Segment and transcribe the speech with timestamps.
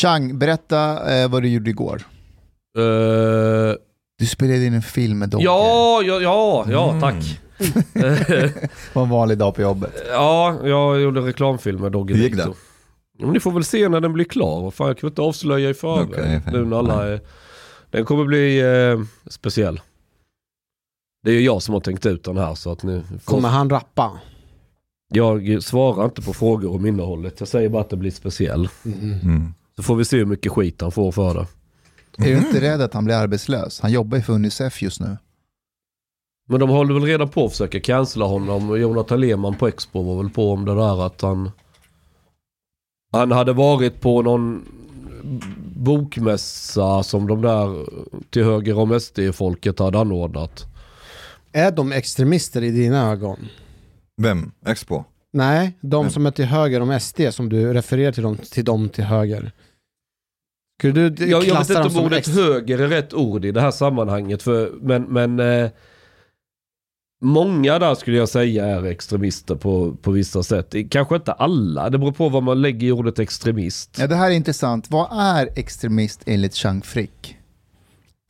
[0.00, 2.02] Chang, berätta eh, vad du gjorde igår.
[2.78, 3.74] Eh,
[4.18, 5.44] Du spelade in en film med Dogge.
[5.44, 7.00] ja, ja, ja, ja, Mm.
[7.00, 7.40] tack.
[7.94, 9.92] Det var en vanlig dag på jobbet.
[10.10, 12.56] ja, jag gjorde reklamfilm med Dogge Hur gick Victor.
[13.18, 14.70] Men ni får väl se när den blir klar.
[14.70, 16.08] Fan, jag kan inte avslöja i förväg.
[16.10, 16.40] Okej.
[16.52, 17.20] nu när alla är...
[17.90, 19.80] Den kommer bli eh, speciell.
[21.24, 23.32] Det är ju jag som har tänkt ut den här så att ni får...
[23.32, 24.10] Kommer han rappa?
[25.14, 27.34] Jag svarar inte på frågor om innehållet.
[27.38, 28.68] Jag säger bara att det blir speciell.
[28.84, 29.54] Mm.
[29.78, 31.46] Så får vi se hur mycket skit han får för det.
[32.30, 33.80] Är du inte rädd att han blir arbetslös?
[33.80, 35.16] Han jobbar ju för Unicef just nu.
[36.48, 38.80] Men de håller väl redan på att försöka cancella honom.
[38.80, 41.50] Jonathan Lehmann på Expo var väl på om det där att han...
[43.12, 44.64] Han hade varit på någon
[45.76, 47.86] bokmässa som de där
[48.30, 50.66] till höger om SD-folket hade anordnat.
[51.52, 53.48] Är de extremister i dina ögon?
[54.22, 54.52] Vem?
[54.66, 55.04] Expo?
[55.32, 56.12] Nej, de Vem?
[56.12, 59.52] som är till höger om SD som du refererar till dem till, dem till höger.
[60.78, 63.60] Skulle du Jag, jag vet inte om ordet ex- höger är rätt ord i det
[63.60, 64.42] här sammanhanget.
[64.42, 65.70] För, men men eh,
[67.22, 70.74] många där skulle jag säga är extremister på, på vissa sätt.
[70.90, 73.96] Kanske inte alla, det beror på vad man lägger i ordet extremist.
[74.00, 74.90] Ja, det här är intressant.
[74.90, 77.37] Vad är extremist enligt Chang Frick?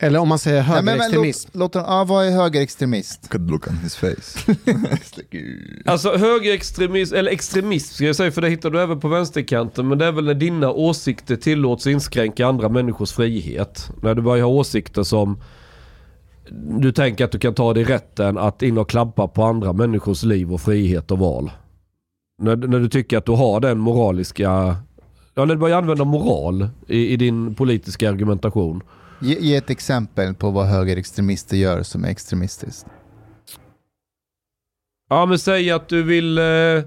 [0.01, 1.49] Eller om man säger Nej, men- men högerextremism.
[1.53, 3.29] Låt, låt, den- ja, vad är högerextremist?
[3.29, 4.55] Could look on his face.
[5.85, 9.87] Alltså högerextremism, eller extremism ska jag säga, för det hittar du även på vänsterkanten.
[9.87, 13.89] Men det är väl när dina åsikter tillåts inskränka andra människors frihet.
[14.01, 15.41] När du börjar ha åsikter som
[16.79, 20.23] du tänker att du kan ta dig rätten att in och klampa på andra människors
[20.23, 21.51] liv och frihet och val.
[22.41, 24.75] När, när du tycker att du har den moraliska...
[25.35, 28.81] Ja, när du börjar använda moral i, i din politiska argumentation.
[29.21, 32.85] Ge, ge ett exempel på vad högerextremister gör som är extremistiskt.
[35.09, 36.83] Ja men säg att du vill, eh,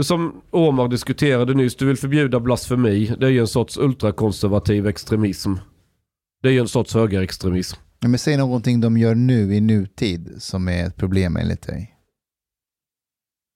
[0.00, 3.14] som Omar diskuterade nyss, du vill förbjuda blasfemi.
[3.18, 5.54] Det är ju en sorts ultrakonservativ extremism.
[6.42, 7.80] Det är ju en sorts högerextremism.
[8.00, 11.99] Men säg någonting de gör nu i nutid som är ett problem enligt dig.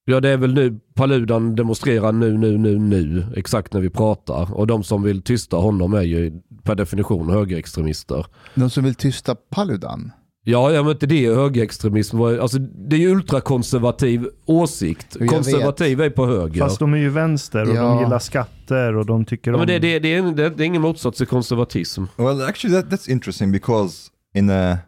[0.04, 3.26] Ja det är väl nu Paludan demonstrerar nu, nu, nu, nu.
[3.36, 4.54] Exakt när vi pratar.
[4.54, 6.32] Och de som vill tysta honom är ju
[6.62, 8.26] per definition högerextremister.
[8.54, 10.12] De som vill tysta Paludan.
[10.46, 12.20] Ja, ja men inte det är högerextremism.
[12.20, 15.16] Alltså det är ju ultrakonservativ åsikt.
[15.20, 16.60] Jag Konservativ är på höger.
[16.60, 17.82] Fast de är ju vänster och Ja.
[17.82, 19.58] de gillar skatter och de tycker ja, om...
[19.60, 22.04] men det, det, det, är, det, det är ingen motsats till konservatism.
[22.16, 24.78] Well, actually, that, that's interesting because in a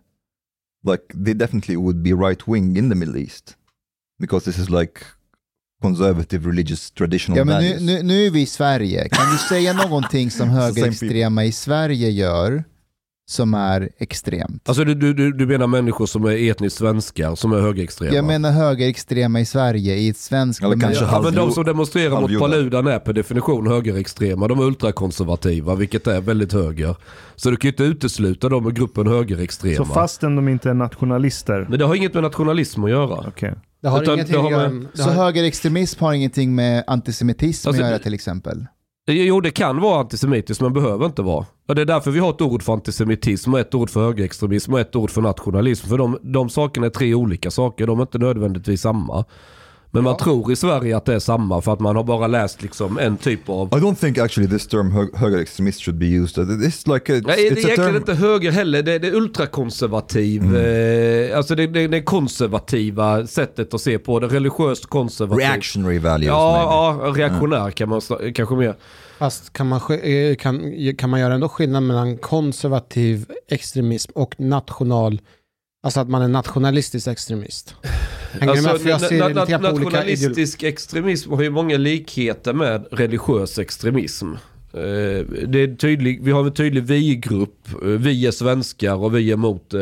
[0.90, 3.56] like they definitely would be right wing in the Middle East
[4.18, 5.00] because this is like
[5.82, 9.08] conservative religious traditional Ja, men nu, nu, nu är vi i Sverige.
[9.08, 12.64] Kan du säga någonting som högerextrema i Sverige gör
[13.28, 14.68] som är extremt?
[14.68, 18.14] Alltså du, du, du du menar människor som är etniskt svenskar som är högerextrema?
[18.14, 22.20] Jag menar högerextrema i Sverige i ett svenskt Eller kanske Ja, men de som demonstrerar
[22.20, 22.38] mot.
[22.38, 24.48] Paludan är per definition högerextrema.
[24.48, 26.96] De är ultrakonservativa, vilket är väldigt höger.
[27.36, 29.76] Så du kan ju inte utesluta dem ur gruppen högerextrema.
[29.76, 31.66] Så fastän de inte är nationalister.
[31.70, 33.24] Men det har inget med nationalism att göra.
[33.28, 33.54] Okej.
[33.82, 37.88] Det har Utan ingenting det har med- Så högerextremism har ingenting med antisemitism Alltså, att
[37.88, 38.66] göra till exempel?
[39.08, 41.46] Jo, det kan vara antisemitiskt men behöver inte vara.
[41.68, 44.72] Och det är därför vi har ett ord för antisemitism och ett ord för högerextremism
[44.72, 45.88] och ett ord för nationalism.
[45.88, 49.24] För de, de sakerna är tre olika saker, de är inte nödvändigtvis samma.
[49.90, 52.62] Men man tror i Sverige att det är samma för att man har bara läst
[52.62, 53.66] liksom en typ av...
[53.68, 56.38] I don't think actually this term hö- höger extremist should be used.
[56.44, 57.96] It's like a, it's, Nej, det är egentligen term.
[57.96, 58.82] inte höger heller.
[58.82, 60.56] Det, det är ultrakonservativ.
[60.56, 64.26] Eh, alltså det, det, det konservativa sättet att se på det.
[64.26, 65.40] Religiöst konservativt.
[65.48, 66.26] Reactionary values.
[66.28, 67.18] Ja, maybe.
[67.18, 68.00] ja, reaktionär kan man
[68.34, 68.74] kanske mer.
[69.18, 75.20] Fast kan man, eh, kan, kan man göra ändå skillnad mellan konservativ extremism och national,
[75.82, 77.74] alltså att man är nationalistisk extremist?
[78.40, 78.78] Hänger?
[78.78, 84.32] För jag ser na- na- lite nationalistisk extremism har ju många likheter med religiös extremism.
[84.72, 84.80] Eh,
[85.48, 87.68] Det är tydlig, vi har en tydlig vi-grupp.
[87.82, 89.80] Eh, Vi är svenskar och vi är mot, eh,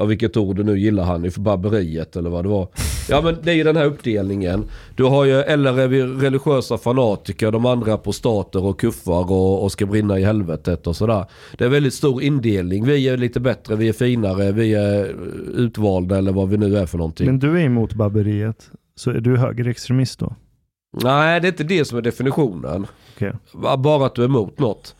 [0.00, 2.68] ja vilket ord du nu gillar han för barbariet eller vad det var.
[3.08, 4.64] Ja men det är ju den här uppdelningen.
[4.96, 9.62] Du har ju, eller är vi religiösa fanatiker, de andra på stater och kuffar och,
[9.62, 11.24] och ska brinna i helvetet och sådär.
[11.58, 12.84] Det är väldigt stor indelning.
[12.84, 15.14] Vi är lite bättre, vi är finare, vi är
[15.56, 17.26] utvalda eller vad vi nu är för någonting.
[17.26, 18.70] Men du är emot barbariet.
[18.96, 20.34] Så är du högerextremist då?
[21.02, 22.86] Nej, det är inte det som är definitionen.
[23.16, 23.32] Okej.
[23.78, 24.94] Bara att du är emot något.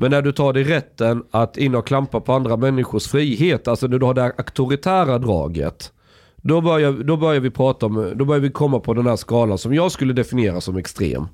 [0.00, 3.86] Men när du tar dig rätten att in och klampa på andra människors frihet, alltså
[3.86, 5.92] när du har det auktoritära draget.
[6.36, 9.58] Då börjar, då börjar vi prata om, då börjar vi komma på den här skalan
[9.58, 11.26] som jag skulle definiera som extrem.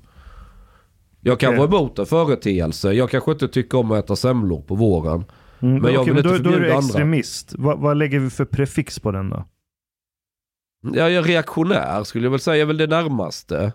[1.21, 4.75] Jag kan vara emot en företeelse, jag kanske inte tycker om att äta semlor på
[4.75, 5.25] våren.
[5.59, 6.87] Mm, Men jag okej, vill då, inte då är du förbjuda andra.
[6.87, 7.53] extremist.
[7.57, 9.45] Vad, vad lägger vi för prefix på den då?
[10.93, 13.73] Jag är reaktionär skulle jag väl säga, är väl det närmaste.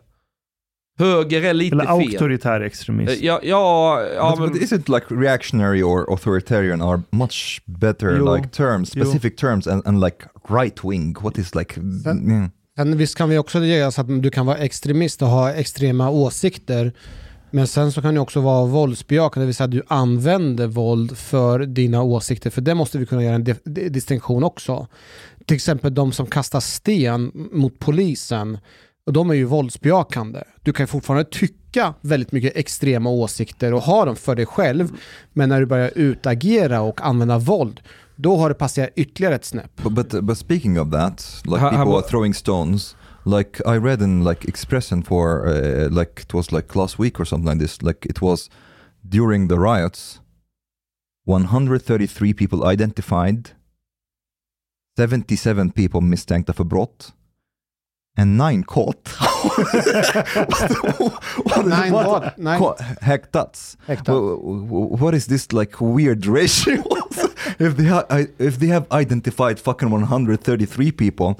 [1.01, 1.93] Höger är lite Eller fel.
[1.95, 3.13] auktoritär extremism.
[3.13, 4.53] Eh, Ja, ja, ja but, men...
[4.53, 8.37] but isn't like reactionary or authoritarian are much better Jo.
[8.37, 9.05] like terms, Jo.
[9.05, 10.17] specific terms, and, and like
[10.49, 11.17] right wing?
[11.21, 11.75] What is like?
[12.05, 12.49] Sen- yeah.
[12.77, 16.11] Sen visst kan vi också göra så att du kan vara extremist och ha extrema
[16.11, 16.93] åsikter.
[17.51, 21.17] Men sen så kan du också vara våldsbejakande, det vill säga att du använder våld
[21.19, 22.51] för dina åsikter.
[22.51, 23.45] För det måste vi kunna göra en
[23.93, 24.87] distinktion också.
[25.47, 28.59] Till exempel de som kastar sten mot polisen.
[29.07, 30.43] Och de är ju våldsbejakande.
[30.63, 34.93] Du kan fortfarande tycka väldigt mycket extrema åsikter och ha dem för dig själv.
[35.33, 37.81] Men när du börjar utagera och använda våld,
[38.17, 39.83] då har det passerat ytterligare ett snäpp.
[39.83, 42.97] But, but but speaking of that, like people are throwing stones.
[43.25, 47.25] Like I read in like Expressen for uh, like it was like last week or
[47.25, 47.83] something like this.
[47.83, 48.51] Like it was
[49.09, 50.21] during the riots,
[51.25, 53.51] 133 people identified,
[54.97, 57.13] 77 people misstänkta för brott,
[58.21, 59.09] and nine caught.
[61.65, 62.39] Nine what?
[62.39, 63.79] Nine- Caught- häktats.
[63.87, 64.15] Häktat.
[64.15, 66.83] Wh- wh- What is this like weird ratio?
[67.59, 68.07] if they ha-
[68.39, 71.35] if they have identified fucking 133 people,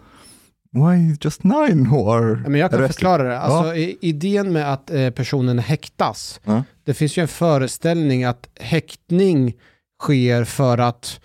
[0.73, 2.95] why just nine who are Ja, Men jag kan arrested?
[2.95, 3.39] förklara det.
[3.39, 6.63] Alltså, i- Idén med att eh, personen häktas, Ja.
[6.85, 9.55] det finns ju en föreställning att häktning
[10.03, 11.21] sker för att,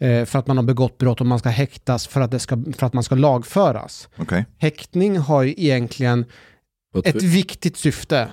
[0.00, 2.86] för att man har begått brott och man ska häktas för att, det ska, för
[2.86, 4.08] att man ska lagföras.
[4.16, 4.44] Okej.
[4.58, 6.24] Häktning har ju egentligen
[7.04, 8.28] ett viktigt syfte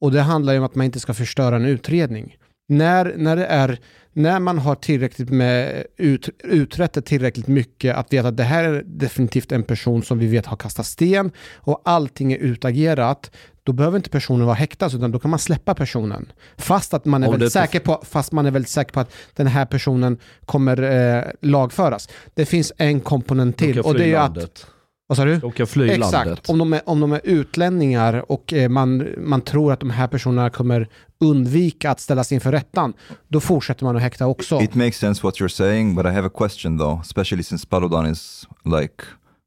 [0.00, 2.36] och det handlar ju om att man inte ska förstöra en utredning.
[2.68, 3.78] När, när, det är,
[4.12, 8.82] när man har tillräckligt med ut, utrett tillräckligt mycket att veta att det här är
[8.86, 13.30] definitivt en person som vi vet har kastat sten och allting är utagerat,
[13.64, 16.32] då behöver inte personen vara häktad utan då kan man släppa personen.
[16.56, 19.12] Fast att man är Om väldigt säker på, fast man är väldigt säker på att
[19.34, 22.08] den här personen kommer eh, lagföras.
[22.34, 24.66] Det finns en komponent till och det är ju att, landet.
[25.06, 25.36] vad sa du?
[25.36, 26.50] De kan fly Exakt, landet.
[26.50, 30.08] om de, är, om de är utlänningar och eh, man, man tror att de här
[30.08, 30.88] personerna kommer
[31.20, 32.92] undvika att ställas inför rättan,
[33.28, 34.60] då fortsätter man att häkta också.
[34.60, 38.06] It makes sense what you're saying, but I have a question though, especially since Paludan
[38.06, 39.04] is like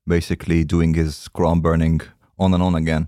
[0.10, 2.02] basically doing his Quran burning
[2.38, 3.08] on and on again.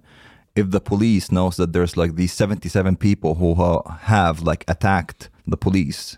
[0.55, 5.29] If the police knows that there's like these 77 people who ha- have like attacked
[5.51, 6.17] the police,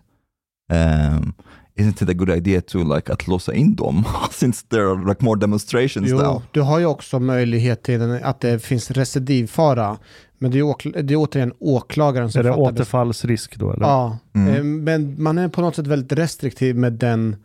[0.73, 1.33] um,
[1.75, 5.23] isn't it a good idea to like att låsa in dem since there are like
[5.25, 6.41] more demonstrations Jo, now?
[6.51, 9.97] du har ju också möjlighet till att det finns recidivfara,
[10.39, 13.71] men det är, det är återigen åklagaren som är det fattar återfallsrisk då?
[13.73, 13.85] Eller?
[13.85, 14.55] Ja, Mm.
[14.55, 17.35] eh, men man är på något sätt väldigt restriktiv med den,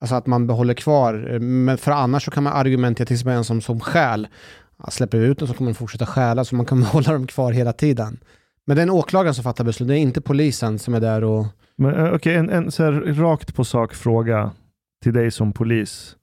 [0.00, 1.30] alltså att man behåller kvar.
[1.34, 4.28] Eh, Men för annars så kan man argumentera till exempel en som, som stjäl.
[4.78, 7.26] Ja, släpper vi ut dem så kommer de fortsätta stjäla, så man kan hålla dem
[7.26, 8.18] kvar hela tiden.
[8.66, 11.24] Men det är en åklagare som fattar beslut, det är inte polisen som är där
[11.24, 11.46] och...
[11.82, 14.50] Eh, okej, en, en så här rakt på sak fråga
[15.02, 16.16] till dig som polis.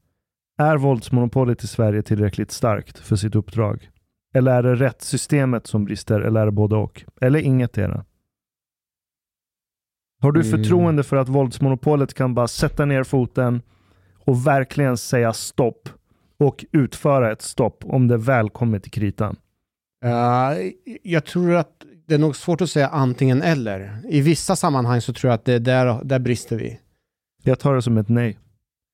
[0.58, 3.90] Är våldsmonopolet i Sverige tillräckligt starkt för sitt uppdrag?
[4.36, 6.22] Eller är det rättssystemet som brister?
[6.22, 7.04] Eller är det både och?
[7.22, 8.04] Eller inget det?
[10.22, 10.52] Har du Mm.
[10.52, 13.62] förtroende för att våldsmonopolet kan bara sätta ner foten
[14.20, 15.90] och verkligen säga stopp
[16.38, 19.36] och utföra ett stopp om det väl kommer till kritan?
[20.06, 20.12] Uh,
[21.04, 21.72] jag tror att
[22.08, 24.00] det är nog svårt att säga antingen eller.
[24.10, 26.80] I vissa sammanhang så tror jag att det är där, där brister vi.
[27.44, 28.40] Jag tar det som ett nej.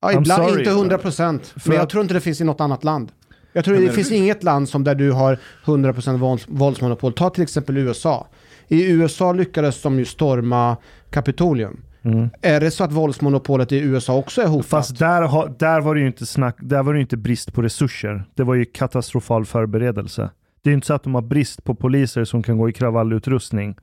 [0.02, 0.60] Ja, ibland sorry.
[0.60, 1.54] inte 100 procent.
[1.66, 3.12] Men jag tror inte det finns i något annat land.
[3.54, 7.14] Jag tror det men- finns inget land som där du har 100 procent vålds, våldsmonopol.
[7.14, 8.28] Ta till exempel USA.
[8.68, 10.78] I USA lyckades de ju storma
[11.10, 11.84] Kapitolium.
[12.04, 12.30] Mm.
[12.42, 14.66] Är det så att våldsmonopolet i USA också är hotat?
[14.66, 17.62] Fast där, där var det ju inte snack, där var det ju inte brist på
[17.62, 18.24] resurser.
[18.36, 20.30] Det var ju katastrofal förberedelse.
[20.64, 22.74] Det är ju inte så att de har brist på poliser som kan gå i
[22.74, 23.76] kravallutrustning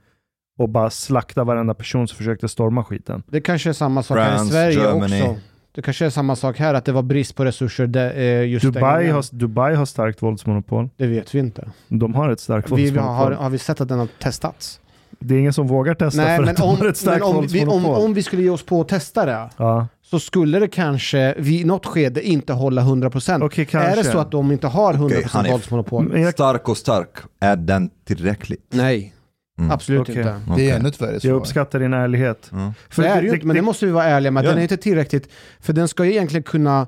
[0.59, 3.23] och bara slakta varenda person som försökte storma skiten.
[3.27, 5.23] Det kanske är samma sak här i France, Sverige Germany.
[5.23, 5.37] också.
[5.73, 8.65] Det kanske är samma sak här, att det var brist på resurser där, eh, just
[8.67, 10.89] Dubai har, Dubai har starkt våldsmonopol.
[10.97, 11.71] Det vet vi inte.
[11.89, 13.15] De har ett starkt Vi våldsmonopol.
[13.15, 14.81] har, har vi sett att den har testats?
[15.19, 17.27] Det är ingen som vågar testa Nej, för men att de om, har ett starkt
[17.27, 19.87] men om, vi, om, om vi skulle ge oss på att testa det, ja.
[20.03, 23.45] så skulle det kanske vid något skede inte hålla 100%.
[23.45, 23.91] Okej, kanske.
[23.91, 25.53] Är det så att de inte har 100% Okej, Hanif.
[25.53, 26.21] våldsmonopol?
[26.21, 28.67] Jag, Stark och stark, är den tillräckligt?
[28.71, 29.15] Nej,
[29.59, 29.71] Mm.
[29.71, 30.17] absolut Okej.
[30.19, 30.41] inte.
[30.57, 32.51] Det är ännu ett värre jag uppskattar din ärlighet.
[32.53, 32.73] Mm.
[32.89, 34.45] För det är ju inte, men det måste vi vara ärliga med.
[34.45, 34.49] Ja.
[34.49, 35.29] Den är inte tillräckligt,
[35.61, 36.87] för den ska ju egentligen kunna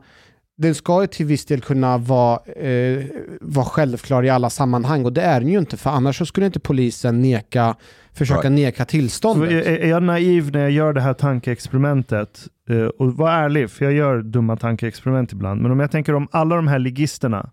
[0.61, 3.05] den ska ju till viss del kunna vara, eh,
[3.41, 6.47] vara självklar i alla sammanhang och det är den ju inte för annars så skulle
[6.47, 7.77] inte polisen neka,
[8.13, 8.53] försöka Right.
[8.53, 9.51] neka tillståndet.
[9.51, 12.49] är, är jag naiv när jag gör det här tankeexperimentet?
[12.69, 15.63] Eh, och var ärlig, för jag gör dumma tankeexperiment ibland.
[15.63, 17.51] Men om jag tänker om alla de här ligisterna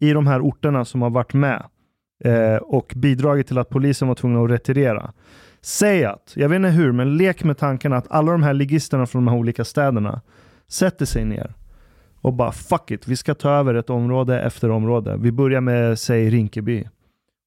[0.00, 1.62] i de här orterna som har varit med
[2.24, 5.12] eh, och bidragit till att polisen var tvungna att retirera.
[5.60, 9.06] Säg att, jag vet inte hur, men lek med tanken att alla de här ligisterna
[9.06, 10.20] från de här olika städerna
[10.68, 11.54] sätter sig ner
[12.20, 15.16] och bara fuck it, vi ska ta över ett område efter område.
[15.20, 16.88] Vi börjar med, säg Rinkeby.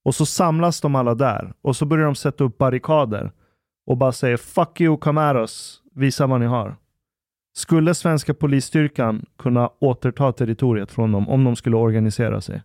[0.06, 3.32] Och så samlas de alla där och så börjar de sätta upp barrikader
[3.86, 6.76] och bara säger fuck you, come at us, visa vad ni har.
[7.56, 12.62] Skulle svenska polisstyrkan kunna återta territoriet från dem om de skulle organisera sig?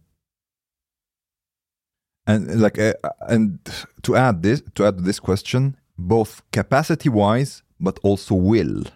[2.27, 3.59] And like, uh, and
[4.03, 8.89] to add this, to add this question, both capacity-wise, but also will.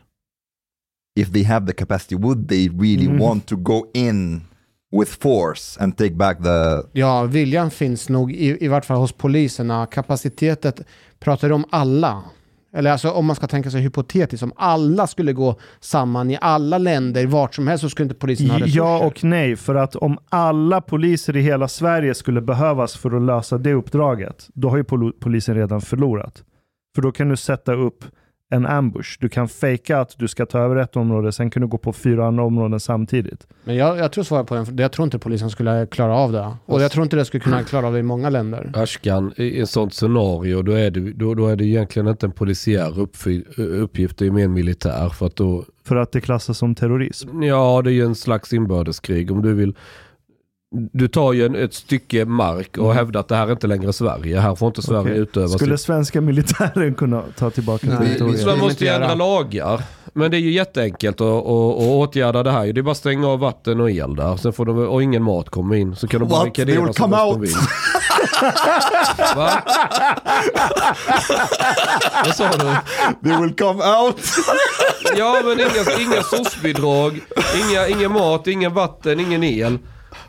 [1.21, 3.19] If they have the capacity, would they really Mhm.
[3.21, 4.43] want to go in
[4.99, 6.83] with force and take back the?
[6.93, 9.87] Ja, viljan finns nog i, i vart fall hos poliserna.
[9.87, 10.73] Kapaciteten
[11.21, 12.23] pratar du om alla.
[12.77, 16.79] Eller alltså om man ska tänka sig hypotetiskt, om alla skulle gå samman i alla
[16.79, 18.77] länder, vart som helst, så skulle inte polisen ha resurser.
[18.77, 23.23] Ja och nej, för att om alla poliser i hela Sverige skulle behövas för att
[23.23, 26.43] lösa det uppdraget, då har ju pol- polisen redan förlorat.
[26.95, 28.05] För då kan du sätta upp
[28.55, 29.17] en ambush.
[29.21, 31.93] Du kan fejka att du ska ta över ett område, sen kan du gå på
[31.93, 33.47] fyra andra områden samtidigt.
[33.65, 36.57] Men jag, jag tror svaret på den, jag tror inte polisen skulle klara av det.
[36.67, 38.71] Och jag tror inte det skulle kunna klara av det i många länder.
[38.75, 42.33] Ashkan, i ett sånt scenario då är, det, då, då är det egentligen inte en
[42.33, 43.01] polisiär
[43.59, 45.09] uppgift, det är mer en militär.
[45.09, 47.43] För att då, För att det klassas som terrorism.
[47.43, 49.31] ja det är ju en slags inbördeskrig.
[49.31, 49.75] Om du vill,
[50.93, 53.93] du tar ju en, ett stycke mark och hävdar att det här är inte längre
[53.93, 54.41] Sverige.
[54.41, 55.19] Här får inte Sverige Okej.
[55.19, 55.87] utöva Skulle sitt...
[55.87, 58.47] svenska militären kunna ta tillbaka Nej, territoriet?
[58.47, 59.83] Man måste ju ändra lagar.
[60.17, 62.73] Men det är ju jätteenkelt att, att, att åtgärda det här.
[62.73, 64.37] Det är bara att stänga av vatten och el där.
[64.37, 65.97] Sen får de, och ingen mat kommer in.
[65.97, 66.55] Så kan de bara What?
[66.55, 67.49] They will barrikadera så come gott de out.
[67.49, 67.57] vill.
[69.37, 69.51] Va?
[72.25, 73.29] Vad sa du?
[73.29, 74.21] They will come out.
[75.17, 77.21] Ja men inga, inga soc-bidrag,
[77.69, 79.79] inga, ingen mat, ingen vatten, ingen el.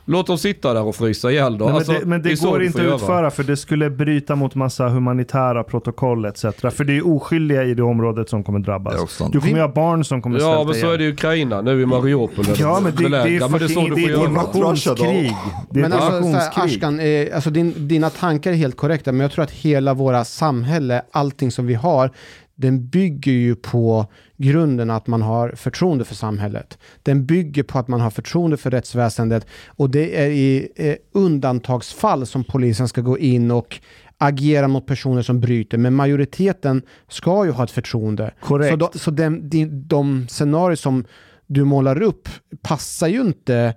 [0.08, 1.66] Låt dem sitta där och frysa ihjäl då.
[1.66, 2.96] Nej, men Alltså, det, men det, så går inte att göra.
[2.96, 6.42] utföra för det skulle bryta mot massa humanitära protokoll etc.
[6.42, 9.18] För det är oskyldiga i det området som kommer drabbas.
[9.18, 9.30] Det.
[9.32, 11.62] Du kommer ju ha barn som kommer Ja svälta men så är det i Ukraina,
[11.62, 12.46] nu i Mariupol.
[12.58, 13.50] Ja men det, det, är belägrar.
[13.50, 15.36] men det är så det är invasionskrig.
[15.70, 16.66] Det är Men ett alltså, här.
[16.66, 20.26] Ashkan, eh, alltså din, dina tankar är helt korrekta, men jag tror att hela våra
[20.26, 22.12] samhälle, allting som vi har,
[22.56, 24.06] den bygger ju på
[24.38, 26.78] grunden att man har förtroende för samhället.
[27.04, 32.26] Den bygger på att man har förtroende för rättsväsendet och det är i eh, undantagsfall
[32.26, 33.80] som polisen ska gå in och
[34.18, 38.34] agera mot personer som bryter, men majoriteten ska ju ha ett förtroende.
[38.42, 38.72] Korrekt.
[38.72, 41.06] Så, då, så den, de, de scenarier som
[41.48, 42.30] du målar upp
[42.62, 43.76] passar ju inte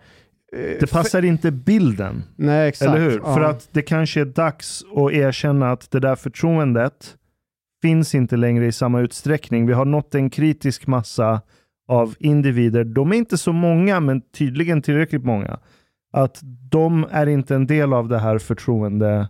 [0.56, 2.25] eh, Det passar inte bilden.
[2.37, 2.90] Nej, exakt.
[2.90, 3.20] Eller hur?
[3.25, 3.35] Ja.
[3.35, 7.14] För att det kanske är dags att erkänna att det där förtroendet
[7.82, 9.66] finns inte längre i samma utsträckning.
[9.66, 11.40] Vi har nått en kritisk massa
[11.88, 12.85] av individer.
[12.85, 15.58] De är inte så många, men tydligen tillräckligt många.
[16.12, 16.38] Att
[16.70, 19.28] de är inte en del av det här förtroendebalansen.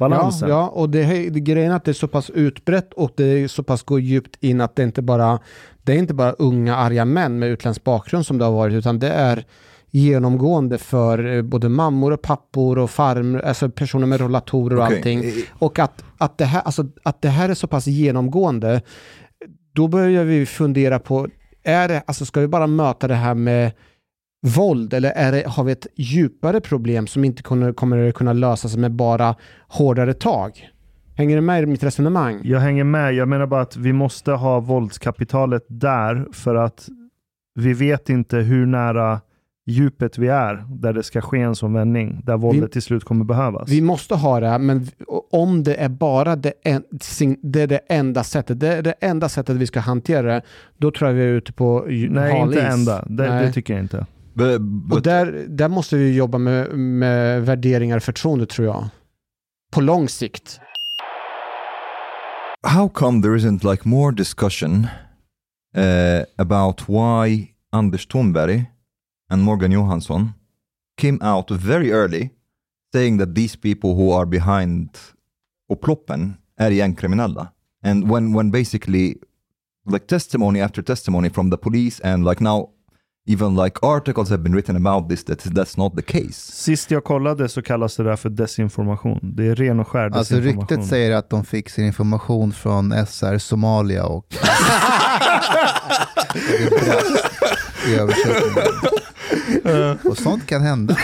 [0.00, 3.12] Ja, ja, och det, är- det grejen är att det är så pass utbrett och
[3.16, 5.38] det är så pass går djupt in att det inte bara
[5.82, 8.98] det är inte bara unga arga män med utländsk bakgrund som det har varit, utan
[8.98, 9.44] det är
[9.90, 14.96] genomgående för eh, både mammor och pappor och farmor, alltså personer med rollatorer och Okej.
[14.96, 15.24] allting.
[15.50, 18.82] Och att, att, det här, alltså, att det här är så pass genomgående,
[19.72, 21.28] då börjar vi fundera på,
[21.62, 23.72] är det, alltså ska vi bara möta det här med
[24.56, 28.76] våld eller är det, har vi ett djupare problem som inte kommer, kommer kunna lösas
[28.76, 29.34] med bara
[29.68, 30.70] hårdare tag?
[31.16, 32.40] Hänger du med i mitt resonemang?
[32.44, 33.14] Jag hänger med.
[33.14, 36.88] Jag menar bara att vi måste ha våldskapitalet där för att
[37.54, 39.20] vi vet inte hur nära
[39.66, 43.24] djupet vi är där det ska ske en sån vändning, där våldet till slut kommer
[43.24, 43.68] behövas.
[43.68, 44.86] Vi måste ha det, men
[45.30, 46.82] om det är bara det, en,
[47.42, 50.42] det, är det enda sättet, det är det enda sättet vi ska hantera det,
[50.78, 53.04] då tror jag vi är ute på Nej, inte enda.
[53.06, 53.46] Det, Nej.
[53.46, 54.06] det tycker jag inte.
[54.34, 58.88] But, Och but där, där måste vi jobba med, med värderingar och förtroende tror jag.
[59.72, 60.60] På lång sikt.
[62.62, 64.88] how come there isn't like more discussion
[65.76, 68.66] uh, about why Anders Thornberry
[69.30, 70.32] and Morgan Johansson
[71.00, 72.30] came out very early
[72.94, 74.88] saying that these people who are behind
[75.72, 77.48] upploppen är gängkriminella?
[77.84, 79.14] And when, when basically
[79.90, 82.68] like testimony after testimony from the police and like now
[83.26, 86.32] even like articles have been written about this that that's not the case.
[86.52, 89.18] Sist jag kollade så kallas det där för desinformation.
[89.22, 90.68] Det är ren och skär Alltså desinformation.
[90.68, 94.26] ryktet säger att de fick sin information från SR Somalia och.
[100.04, 100.96] Och sånt kan hända.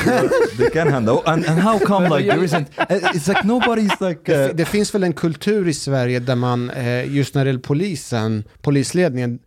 [0.58, 4.48] they can handle and, and how come like there isn't it's like nobody's like Det,
[4.50, 7.60] uh, det finns väl en kultur i Sverige där man, eh, just när det gäller
[7.60, 9.38] polisen, polisledningen,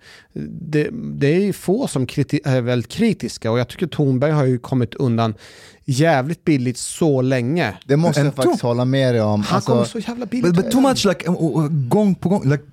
[0.62, 4.46] det, det är ju få som kriti- är väldigt kritiska och jag tycker Thornberg har
[4.46, 5.34] ju kommit undan
[5.86, 7.74] jävligt billigt så länge.
[7.86, 9.42] Det måste jag faktiskt hålla med dig om.
[9.44, 10.54] Han Alltså, kommer så jävla billigt.
[10.56, 12.64] but, but too much like uh, uh, gång på gång like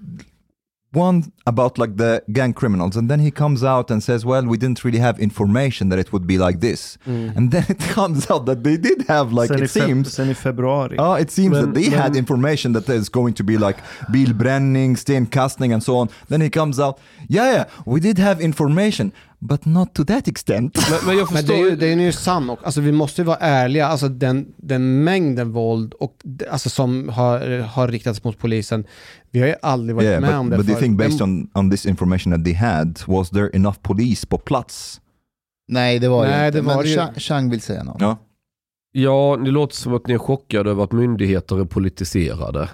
[0.97, 4.57] one about like the gang criminals, and then he comes out and says, "Well, we
[4.57, 7.37] didn't really have information that it would be like this." Mm.
[7.37, 10.33] And then it comes out that they did have, like sen, it seems, sen i
[10.33, 10.97] februari.
[10.99, 13.79] Oh, it seems Men- that they had information that there's going to be like
[14.11, 16.09] bilbränning, stenkastning and so on.
[16.29, 16.99] Then he comes out,
[17.29, 20.79] yeah, yeah, we did have information, but not to that extent.
[20.91, 21.77] Men, men jag Men det är ju, ju...
[21.77, 25.53] det är ju sant och alltså vi måste ju vara ärliga, alltså den, den mängden
[25.53, 26.17] våld och,
[26.51, 28.87] alltså som har, har riktats mot polisen,
[29.31, 31.23] vi har ju aldrig varit yeah, med om but, det but do you think based
[31.23, 35.01] on, on this information that they had, was there enough police på plats?
[35.69, 36.59] Nej, det var Nej, inte.
[36.59, 38.01] det var Men ju- Chang vill säga något.
[38.01, 38.17] Ja.
[38.93, 42.69] Ja, det låter som att ni är chockade över att myndigheter är politiserade.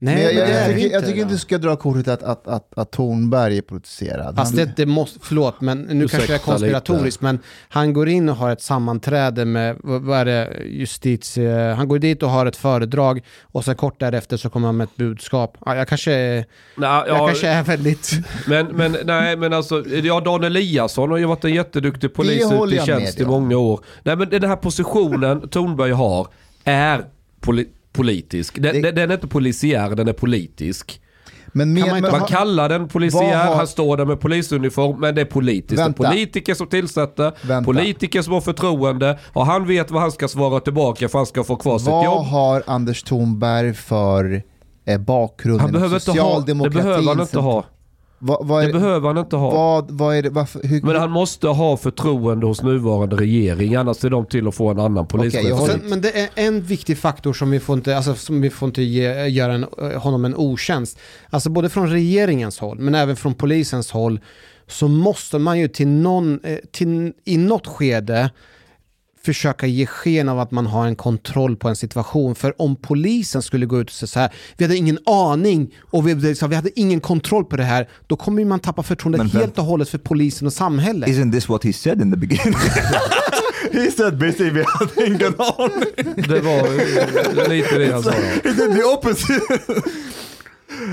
[0.00, 1.76] Nej, Men jag, jag, det är jag, vi tycker, jag tycker inte du ska dra
[1.76, 4.36] kortet att, att, att, att Tornberg är politiserad.
[4.36, 7.24] Fast Han- det, det måste, förlåt, men nu Ursäkta kanske jag är konspiratoriskt, lite.
[7.32, 7.38] men
[7.68, 11.72] han går in och har ett sammanträde med, vad är det, justitie...
[11.74, 14.84] Han går dit och har ett föredrag och sen kort därefter så kommer han med
[14.84, 15.56] ett budskap.
[15.66, 16.44] Ja, jag kanske, är-
[16.76, 18.10] Nej, jag ja, kanske är väldigt...
[18.46, 22.74] men, men, nej, men alltså, ja, Dan Eliasson har ju varit en jätteduktig polis ute
[22.74, 23.80] i jag tjänst med i många år.
[24.02, 26.28] Nej, men den här positionen Tornberg har
[26.64, 27.04] är
[27.40, 27.68] poli
[28.02, 28.54] politisk.
[28.62, 31.00] Den, Det- den, är inte polisiär, den är politisk.
[31.52, 35.14] men med, man Man kallar den polisiär, Vad har- han står där med polisuniform, men
[35.14, 35.80] det är politiskt.
[35.80, 36.02] Vänta.
[36.02, 37.64] Det är politiker som tillsätter, Vänta.
[37.66, 41.44] politiker som har förtroende och han vet vad han ska svara tillbaka för han ska
[41.44, 42.24] få kvar sitt vad jobb.
[42.26, 44.42] har Anders Thornberg för
[44.86, 47.44] eh, bakgrund Han behöver inte ha, det behöver han inte som-
[48.20, 48.26] ha.
[48.26, 49.50] Vad, vad, Det är, behöver han inte ha.
[49.50, 54.04] vad, vad är det, varför, hur, Men han måste ha förtroende hos nuvarande regering, annars
[54.04, 55.52] är de till att få en annan polischef.
[55.52, 58.40] Och håller- sen, men det är en viktig faktor som vi får inte, alltså, som
[58.40, 60.98] vi får inte ge, göra en, honom en otjänst.
[61.30, 64.20] Alltså både från regeringens håll, men även från polisens håll,
[64.66, 68.30] så måste man ju till någon, eh, till, i något skede
[69.22, 72.34] försöka ge sken av att man har en kontroll på en situation.
[72.34, 76.08] För om polisen skulle gå ut och säga så här, vi hade ingen aning och
[76.08, 76.14] vi,
[76.48, 79.64] vi hade ingen kontroll på det här, då kommer man tappa förtroendet Men helt och
[79.64, 81.08] hållet för polisen och samhället.
[81.08, 82.54] Isn't this what he said in the beginning?
[83.72, 86.26] he said basically we had ingen aning.
[86.28, 88.10] Det var eh, lite det han sa.
[88.44, 89.40] He did the opposite.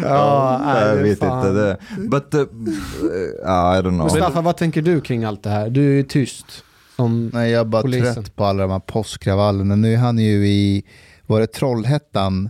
[0.03, 1.47] Ja, nej, jag vet fan.
[1.47, 1.77] inte det.
[1.97, 4.03] But uh, I don't know.
[4.03, 5.69] Mustafa, vad tänker du kring allt det här?
[5.69, 6.63] Du är tyst.
[6.95, 8.13] Som, Nej, jag är bara Polisen.
[8.13, 9.75] trött på alla de här påskkravallerna.
[9.75, 10.83] Nu är han ju i,
[11.25, 12.49] var det Trollhättan,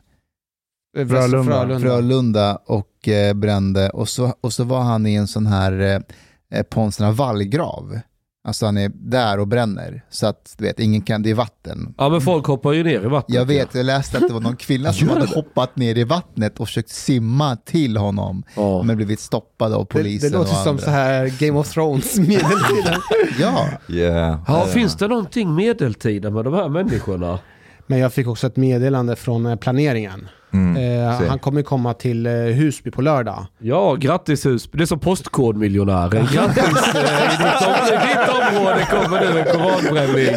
[0.95, 1.43] Frölunda.
[1.43, 1.79] Frölunda.
[1.79, 3.89] Frölunda och eh, brände.
[3.89, 6.03] Och så, och så var han i en sån här,
[6.51, 7.99] eh, på en sån här vallgrav.
[8.47, 10.03] Alltså han är där och bränner.
[10.09, 11.93] Så att du vet, ingen kan, det är vatten.
[11.97, 13.35] Ja men folk hoppar ju ner i vattnet.
[13.37, 15.35] Jag vet, jag läste att det var någon kvinna som hade det?
[15.35, 18.43] hoppat ner i vattnet och försökt simma till honom.
[18.55, 18.83] Ja.
[18.83, 20.83] Men blivit stoppad av Det, polisen det låter och som andra.
[20.83, 23.01] så här Game of Thrones medeltiden.
[23.39, 24.39] Ja, Yeah.
[24.47, 27.39] Ja, finns det någonting medeltida med de här människorna?
[27.87, 30.27] Men jag fick också ett meddelande från eh, planeringen.
[30.53, 31.01] Mm.
[31.01, 33.45] Eh, han kommer komma till eh, Husby på lördag.
[33.59, 34.69] Ja, grattis hus.
[34.71, 36.27] Det är som postkodmiljonären.
[36.33, 36.95] Grattis!
[36.95, 40.35] eh, I ditt, om, I ditt område kommer nu en koranbränning.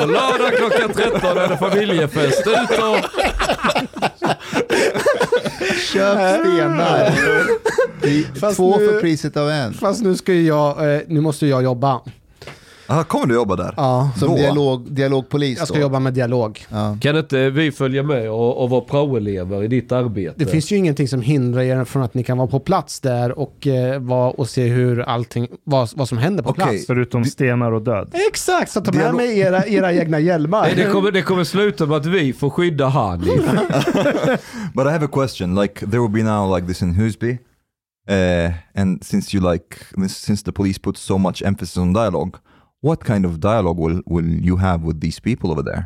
[0.00, 2.46] På lördag klockan 13 är det familjefest.
[2.46, 2.96] Ut och...
[5.92, 7.10] köp stenar.
[8.40, 9.74] Fast Två nu- för priset av en.
[9.74, 12.00] Fast nu ska jag, eh, nu måste jag jobba.
[12.92, 13.74] Ah, kommer du jobba där?
[13.76, 14.34] Ja, Som Då?
[14.36, 15.82] dialog, dialogpolis jag ska då.
[15.82, 16.66] jobba med dialog.
[16.68, 16.96] Ja.
[17.00, 20.34] Kan inte vi följa med och, och vara praoelever i ditt arbete?
[20.36, 23.38] Det finns ju ingenting som hindrar er från att ni kan vara på plats där
[23.38, 26.64] och, eh, vara och se hur allting, vad, vad som händer på Okej.
[26.64, 26.86] plats.
[26.86, 28.14] Förutom stenar och död.
[28.30, 30.62] Exakt, så ta med Dialog- mig era, era egna hjälmar.
[30.62, 33.26] Nej, det, kommer, det kommer sluta med att vi får skydda Hanif.
[34.74, 35.54] But I have a question.
[35.54, 37.38] Like there will be now like this in Husby,
[38.10, 39.76] uh, and since you like
[40.08, 42.32] since the police put so much emphasis on dialogue,
[42.82, 45.84] what kind of dialogue will will you have with these people over there?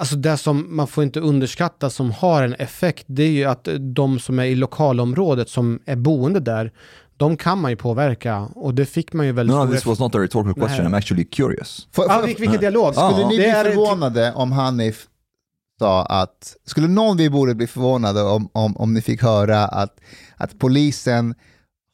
[0.00, 3.68] Alltså det som man får inte underskatta som har en effekt, det är ju att
[3.94, 6.72] de som är i lokalområdet som är boende där,
[7.16, 10.14] de kan man ju påverka och det fick man ju väldigt No, this was not
[10.14, 10.84] a rhetorical question.
[10.84, 10.92] Nej.
[10.92, 11.88] I'm actually curious.
[11.96, 12.94] Ja, får- vil- vilken dialog.
[12.94, 15.06] Skulle ni Det bli förvånade om Hanif
[15.78, 20.00] sa att, skulle någon vi borde bli förvånade om, om, om ni fick höra att,
[20.36, 21.34] att polisen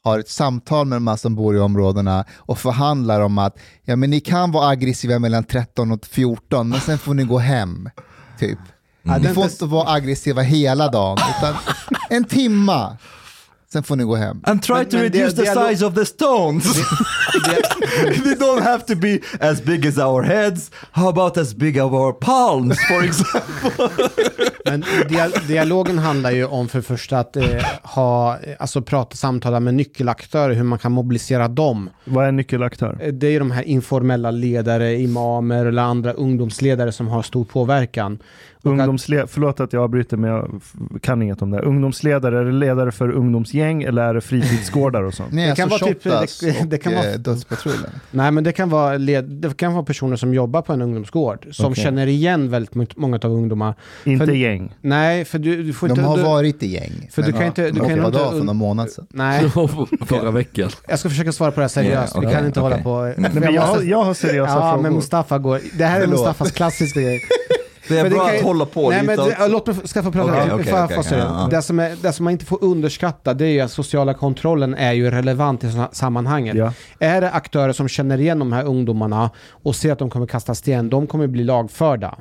[0.04, 3.96] har ett samtal med de här som bor i områdena och förhandlar om att ja,
[3.96, 7.90] men ni kan vara aggressiva mellan 13 och 14 men sen får ni gå hem.
[8.38, 8.58] Typ.
[9.02, 11.54] Ja, Ni får inte vara aggressiva hela dagen utan
[12.10, 12.96] en timma.
[13.72, 14.40] Sen får ni gå hem.
[14.44, 16.64] And try Men- to men reduce the size of the stones.
[18.24, 20.70] they don't have to be as big as our heads.
[20.92, 23.88] How about as big as our palms, for example?
[24.64, 27.44] Men dia dialogen handlar ju om för det första att eh,
[27.82, 31.90] ha, alltså prata, samtala med nyckelaktörer, hur man kan mobilisera dem.
[32.04, 32.98] Vad är nyckelaktör?
[33.00, 37.44] Eh, Det är ju de här informella ledare, imamer eller andra ungdomsledare som har stor
[37.44, 38.18] påverkan.
[38.62, 40.60] Ungdomsle- Förlåt att jag avbryter men jag
[41.02, 41.60] kan inget om det.
[41.60, 45.28] Ungdomsledare, är det ledare för ungdomsgäng eller är det fritidsgårdar och sånt?
[45.32, 47.90] Nej, Det kan alltså vara typ- det- det och kan vara- eh, Dödspatrullen.
[48.10, 51.46] Nej, men det kan, vara led, det kan vara personer som jobbar på en ungdomsgård
[51.52, 51.84] som Okej.
[51.84, 53.74] känner igen väldigt många av ungdomar.
[54.04, 54.74] Inte För- gäng.
[54.80, 56.02] Nej, för du, du får De inte...
[56.02, 57.08] har du, varit i gäng.
[57.12, 59.06] För du men kan inte- du de kan inte- för någon månad sedan.
[59.10, 59.50] Nej,
[60.06, 60.70] Förra veckan.
[60.88, 62.12] jag ska försöka svara på det här seriöst.
[62.14, 62.72] Ja, Vi kan inte okej.
[62.72, 63.12] hålla på...
[63.20, 64.82] Nej, men jag, jag har seriösa Ja, frågor.
[64.82, 65.60] men Mustafa går...
[65.78, 66.06] Det här är.
[66.06, 67.20] Mustafas klassiska grej.
[67.88, 69.66] Det är Men det bra kan ju- att hålla på Nej, lite men det, låt
[69.66, 70.54] mig ska få prata.
[70.54, 70.64] Okej,
[70.96, 71.24] få säga?
[71.24, 71.56] ja, ja.
[71.56, 74.74] Det, som är, det som man inte får underskatta det är ju att sociala kontrollen
[74.74, 76.56] är ju relevant i såna- sammanhanget.
[76.56, 76.72] Ja.
[76.98, 80.54] Är det aktörer som känner igen de här ungdomarna och ser att de kommer kasta
[80.54, 82.14] sten, de kommer bli lagförda.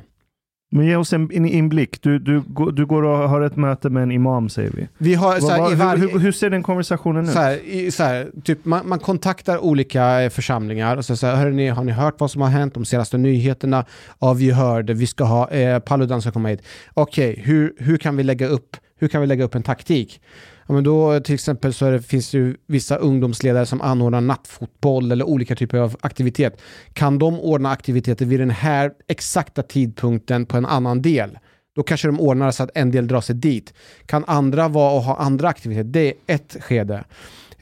[0.70, 2.02] Men ge oss en, en inblick.
[2.02, 4.88] Du, du, du går och har ett möte med en imam säger vi.
[4.98, 7.30] Vi har så här, varje, hur, hur, hur ser den konversationen ut?
[7.30, 11.36] så här, i, så här, typ, man, man kontaktar olika eh, församlingar och så säger
[11.36, 13.84] hörni, har ni hört vad som har hänt de senaste nyheterna?
[14.18, 16.62] Ja, vi hörde, vi ska ha, eh, Paludan ska komma hit.
[16.94, 20.20] Okej, hur, hur kan vi lägga upp, hur kan vi lägga upp en taktik?
[20.68, 25.12] Ja, men då till exempel så det, finns det ju vissa ungdomsledare som anordnar nattfotboll
[25.12, 26.60] eller olika typer av aktivitet.
[26.92, 31.38] Kan de ordna aktiviteter vid den här exakta tidpunkten på en annan del?
[31.76, 33.74] Då kanske de ordnar så att en del drar sig dit.
[34.06, 35.84] Kan andra vara och ha andra aktiviteter?
[35.84, 37.04] Det är ett skede.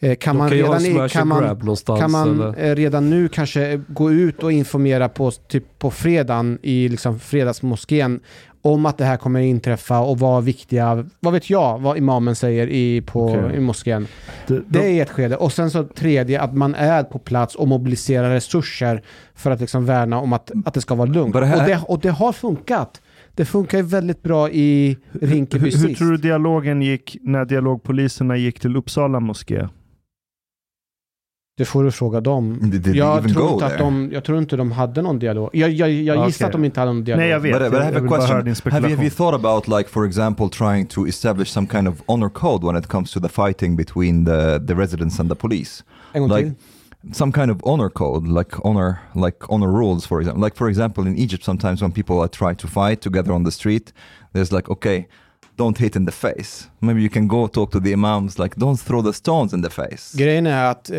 [0.00, 4.52] Eh, Kan man, redan, i, kan, man, kan man redan nu kanske gå ut och
[4.52, 8.20] informera på, typ på fredagen i liksom fredagsmoskén
[8.72, 12.66] om att det här kommer inträffa och vad viktiga, vad vet jag, vad imamen säger
[12.66, 13.56] i, på, Okej.
[13.56, 14.06] i moskén.
[14.46, 15.36] Det- Det är ett skede.
[15.36, 19.02] Och sen så tredje, att man är på plats och mobiliserar resurser
[19.34, 21.34] för att liksom värna om att, att det ska vara lugnt.
[21.34, 23.00] Men det här- Och, det, och det har funkat.
[23.34, 25.98] Det funkar ju väldigt bra i Rinkeby hur, hur sist.
[25.98, 29.68] tror du dialogen gick när dialogpoliserna gick till Uppsala moské?
[31.58, 32.58] Det får du fråga dem.
[32.62, 35.50] Did Jag tror, inte att de, jag tror inte de hade någon dialog.
[35.52, 36.46] Jag, jag, jag gissar Okej.
[36.46, 37.20] att de inte hade någon dialog.
[37.20, 37.58] Nej, jag vet.
[37.58, 38.72] But, but I have jag a question.
[38.72, 41.94] Have you, have you thought about, like, for example, trying to establish some kind of
[42.06, 45.84] honor code when it comes to the fighting between the, the residents and the police?
[46.12, 46.54] En gång like- till.
[47.14, 50.44] Some kind of honor code, like honor, like honor rules, for example.
[50.44, 53.92] Like for example, in Egypt, sometimes when people try to fight together on the street,
[54.32, 55.06] there's like, okay,
[55.56, 56.68] don't hit in the face.
[56.78, 59.70] Maybe you can go talk to the imams, like, don't throw the stones in the
[59.70, 60.18] face.
[60.18, 60.96] Grejen är att eh,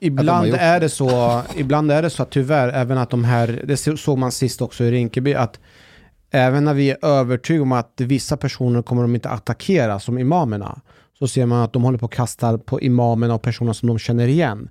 [0.00, 3.62] ibland gjort är det så, ibland är det så att tyvärr, även att de här,
[3.66, 5.60] det så- såg man sist också i Rinkeby, att
[6.30, 10.80] även när vi är övertygade om att vissa personer kommer de inte attackera som imamerna,
[11.18, 13.98] så ser man att de håller på att kasta på imamerna och personer som de
[13.98, 14.68] känner igen.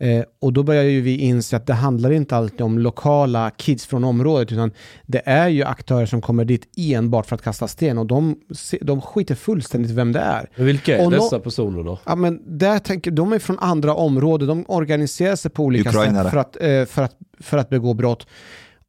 [0.00, 3.86] Eh, och då börjar ju vi inse att det handlar inte alltid om lokala kids
[3.86, 4.72] från området, utan
[5.06, 8.36] det är ju aktörer som kommer dit enbart för att kasta sten och de,
[8.80, 10.50] de skiter fullständigt vem det är.
[10.56, 11.98] Men vilka är Och dessa personer då?
[12.04, 16.24] Ja, men där tänker, de är från andra områden, de organiserar sig på olika Ukrainare.
[16.24, 18.26] sätt för att, eh, för, att, för att begå brott.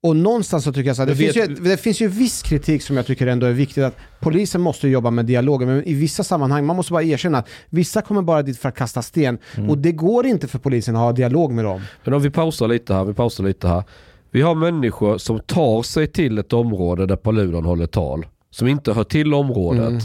[0.02, 2.08] Och någonstans så tycker jag så här, det, Jag finns vet- ju, det finns ju
[2.08, 5.84] viss kritik som jag tycker ändå är viktigt att polisen måste jobba med dialogen, men
[5.84, 9.02] i vissa sammanhang, man måste bara erkänna att vissa kommer bara dit för att kasta
[9.02, 9.38] sten
[9.70, 11.82] och det går inte för polisen att ha dialog med dem.
[12.04, 13.84] Men om vi pausar lite här, vi pausar lite här.
[14.32, 18.26] Vi har människor som tar sig till ett område där Paludan håller tal.
[18.50, 19.90] Som inte hör till området.
[19.90, 20.02] Mm.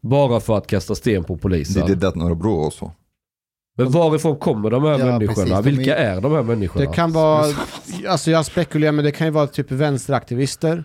[0.00, 1.86] Bara för att kasta sten på polisen.
[1.86, 2.90] did that in Örebro also.
[3.78, 5.34] Men varifrån kommer de här Ja, människorna?
[5.34, 5.50] precis.
[5.50, 6.84] De Vilka är- är de här människorna?
[6.86, 7.44] Det kan vara,
[8.08, 10.84] alltså jag spekulerar, men det kan ju vara typ vänsteraktivister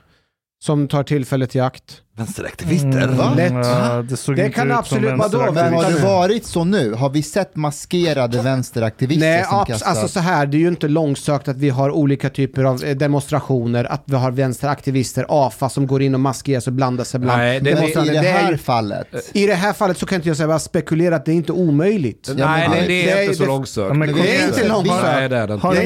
[0.66, 2.00] som tar tillfället i akt.
[2.18, 3.08] Vänsteraktivister?
[3.08, 3.34] Va?
[3.38, 3.54] Lätt.
[3.54, 5.18] Ja, det såg Det inte kan ut absolut- vadå?
[5.20, 5.72] vänsteraktivister.
[5.72, 6.94] Men har det varit så nu?
[6.94, 9.90] Har vi sett maskerade vänsteraktivister Nej, som kastar...
[9.90, 12.96] alltså så här, det är ju inte långsökt att vi har olika typer av eh,
[12.96, 17.20] demonstrationer, att vi har vänsteraktivister, AFA, som går in och maskerar sig och blandar sig
[17.20, 17.80] bland Nej, det- i det
[18.18, 21.16] är här ju- fallet, I det här fallet så kan inte jag säga bara spekulera
[21.16, 22.30] att det är inte omöjligt.
[22.38, 23.98] Ja, Nej, men det, det är det- inte så det- långsökt.
[23.98, 24.16] Långsökt.
[24.24, 24.60] det är det inte.
[24.60, 24.62] Det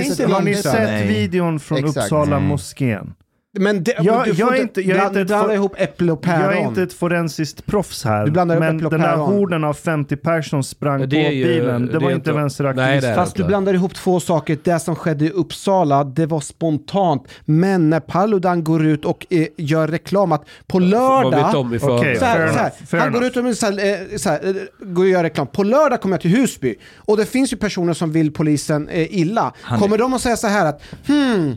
[0.06, 0.76] inte har ni långsökt.
[0.76, 1.86] sett videon från.
[1.86, 2.48] Uppsala Nej.
[2.48, 3.14] moskén?
[3.60, 5.74] Men det, Jag- du får jag är inte- jag är bland- inte ett blanda ihop
[5.78, 6.42] äpple och päron.
[6.44, 9.74] Jag är inte ett forensiskt proffs här, Du blandar ihop men den där horden av
[9.74, 11.86] 50 personer sprang Det på är ju- bilen.
[11.86, 14.58] Det, det var är inte är Fast du blandar ihop två saker.
[14.64, 17.28] Det som skedde i Uppsala, det var spontant.
[17.46, 21.52] Men när Paludan går ut och eh, gör reklam att på lördag...
[21.52, 23.72] Så här, så här, enough, han går ut och så här,
[24.12, 24.54] eh, så här, eh,
[24.88, 25.48] går och gör reklam.
[25.48, 29.18] På lördag kommer jag till Husby och det finns ju personer som vill polisen eh,
[29.20, 29.54] illa.
[29.62, 31.56] Han är- Kommer de att säga så här att hmm,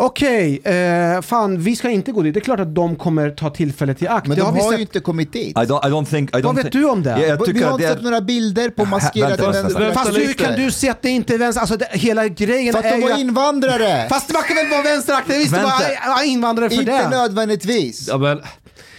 [0.00, 2.34] Okej, eh, fan vi ska inte gå dit.
[2.34, 4.26] Det är klart att de kommer ta tillfället i akt.
[4.26, 4.78] men det de har vi har sett.
[4.78, 5.48] ju inte kommit dit.
[5.48, 6.30] I don't, I don't think...
[6.30, 7.10] I don't Vad vet du om det?
[7.10, 8.02] Ja, jag vi har inte sett är...
[8.02, 9.94] några bilder på maskerade Vänta, vänta, vänta.
[10.04, 11.60] Fast hur kan du se att det inte är vänster...
[11.60, 14.08] Alltså det, hela grejen För att är de ju var att- invandrare!
[14.08, 15.62] Fast man kan väl vara vänsteraktivist och
[16.08, 17.08] vara invandrare för inte det?
[17.08, 18.08] nödvändigtvis.
[18.08, 18.40] Ja men,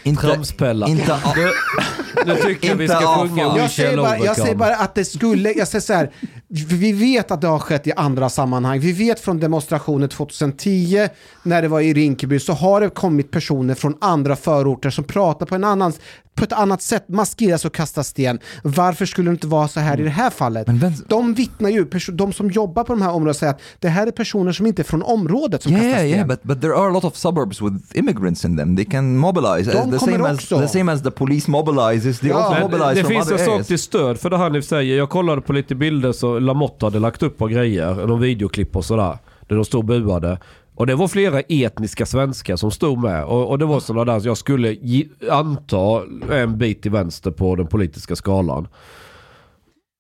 [0.10, 0.88] Inte, tramspella.
[0.88, 1.52] inte, Du,
[2.26, 5.06] Nu tycker jag vi ska Inte sjunga Jag säger, bara, jag säger bara att det
[5.06, 6.12] skulle, jag säger så här,
[6.70, 8.80] vi vet att det har skett i andra sammanhang.
[8.80, 11.08] Vi vet från demonstrationen 2010
[11.44, 15.46] när det var i Rinkeby så har det kommit personer från andra förorter som pratar
[15.46, 15.94] på, en annan,
[16.36, 18.40] på ett annat sätt, maskeras och kastar sten.
[18.64, 20.68] Varför skulle det inte vara så här i det här fallet?
[20.68, 23.90] Men vem- De vittnar ju, de som jobbar på de här områdena säger att det
[23.90, 26.10] här är personer som inte är från området som kastar Yeah, sten.
[26.10, 28.76] yeah, but but there are a lot of suburbs with immigrants in them.
[28.76, 29.72] They can mobilize.
[29.72, 32.20] De the kommer same as the same as the police mobilizes.
[32.20, 34.66] They Ja, also Men mobilize det from finns en sak till stöd för det Hanif
[34.66, 34.98] säger.
[34.98, 38.86] Jag kollade på lite bilder så Lamotte hade lagt upp på grejer, någon videoklipp och
[38.86, 39.18] sådär.
[39.48, 40.38] Där de stod och buade.
[40.76, 43.24] Och det var flera etniska svenskar som stod med.
[43.24, 47.56] Och, och det var sådana där jag skulle ge, anta en bit till vänster på
[47.56, 48.68] den politiska skalan.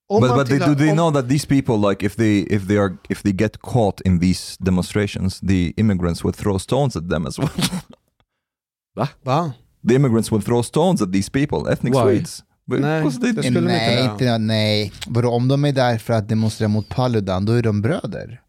[0.09, 2.77] Om But, but they, do they know that these people, like, if they if they
[2.77, 7.27] are if they get caught in these demonstrations, the immigrants will throw stones at them
[7.27, 7.49] as well.
[9.23, 9.53] Va?
[9.88, 12.02] The immigrants will throw stones at these people, ethnic Why?
[12.02, 12.44] Swedes.
[12.72, 13.04] But- Nej.
[13.04, 14.12] Det skulle de inte nej, göra.
[14.12, 14.92] inte, nej.
[15.08, 18.42] Vadå, om de är där för att demonstrera mot Paludan, då är de bröder.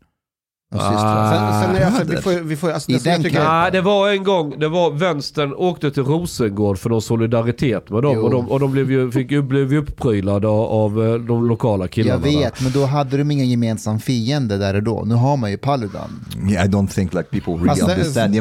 [0.74, 0.78] Ah.
[0.78, 2.22] Sen, sen alltså, vi bröder.
[2.22, 6.02] får, vi får, alltså, I det tycker, var en gång, det var vänstern åkte till
[6.02, 8.12] Rosengård för någon solidaritet med dem.
[8.16, 8.22] Jo.
[8.22, 12.26] Och de, och de blev ju, fick blev ju uppprylade av, eh, de lokala killarna.
[12.26, 12.40] Jag där.
[12.40, 15.02] vet, men då hade de ingen gemensam fiende där och då.
[15.06, 16.24] Nu har man ju Paludan.
[16.50, 18.34] yeah, I don't think like people really det- understand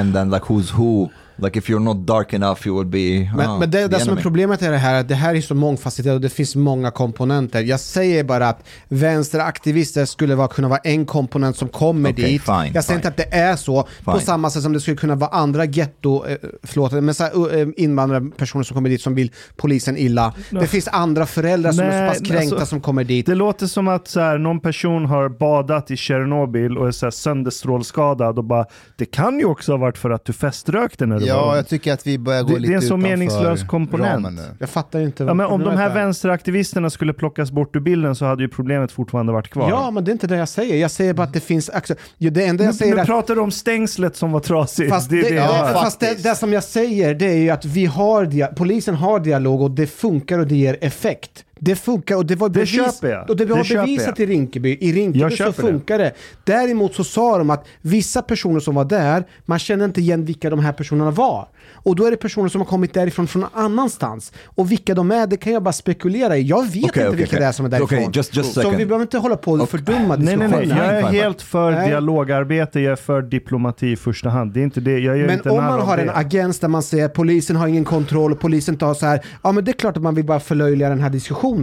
[0.00, 1.08] and then like who's who.
[1.36, 3.30] Like if you're not dark enough, you will be.
[3.36, 5.40] Men, oh, men det, det som är problemet är det här att det här är
[5.40, 7.62] så mångfacetterat och det finns många komponenter.
[7.62, 12.42] Jag säger bara att vänsteraktivister skulle vara, kunna vara en komponent som kommer Okej, dit.
[12.42, 12.96] fine, jag säger fine.
[12.96, 14.20] inte att det är så, på Fine.
[14.26, 17.68] samma sätt som det skulle kunna vara andra getto, eh, förlåt, men så här, eh,
[17.76, 20.34] invandrarpersoner som kommer dit som vill polisen illa.
[20.50, 23.26] Det finns andra föräldrar som är Nej, så pass kränkta alltså, som kommer dit.
[23.26, 27.06] Det låter som att så här, någon person har badat i Tjernobyl och är så
[27.06, 28.66] här, sönderstrålskadad och bara
[28.96, 31.68] Det kan ju också ha varit för att du feströkte när du Ja, ung." jag
[31.68, 34.32] tycker att vi börjar gå Det- det är lite en så meningslös komponent.
[34.32, 34.42] nu.
[34.58, 35.94] Jag fattar inte Ja, vad men om de här är.
[35.94, 39.70] vänsteraktivisterna skulle plockas bort ur bilden så hade ju problemet fortfarande varit kvar.
[39.70, 40.76] Ja, men det är inte det jag säger.
[40.76, 41.70] Jag säger bara att det finns...
[42.18, 44.90] Det enda jag men, säger men att pratar du om stängslet som var trasigt?
[44.90, 45.72] Fast, det, det, är det hör.
[45.72, 49.70] fast det, som jag säger det är ju att vi har polisen har dialog och
[49.70, 51.44] det funkar och det ger effekt.
[51.64, 53.30] Det funkar och det var Det bevis, köper jag.
[53.30, 54.78] Och det var Det bevisat i Rinkeby.
[54.80, 55.68] I Rinkeby så köper det.
[55.68, 56.12] funkar det.
[56.44, 60.50] Däremot så sa de att vissa personer som var där, man känner inte igen vilka
[60.50, 61.48] de här personerna var.
[61.72, 64.32] Och då är det personer som har kommit därifrån från annanstans.
[64.44, 66.42] Och vilka de är, det kan jag bara spekulera i.
[66.42, 67.38] Jag vet Okej, inte okej, vilka okej.
[67.40, 67.98] det är som är därifrån.
[67.98, 70.68] Okej, just- just så vi behöver inte hålla på och fördumma Nej, nej, nej.
[70.68, 71.88] Jag är helt för Nej.
[71.88, 74.52] dialogarbete, jag är för diplomati i första hand.
[74.52, 74.98] Det är inte det.
[74.98, 76.02] Jag gör Men inte om man har det.
[76.02, 79.20] en agens där man säger att polisen har ingen kontroll och polisen tar så här,
[79.42, 81.53] ja men det är klart att man vill bara förlöjliga den här diskussionen.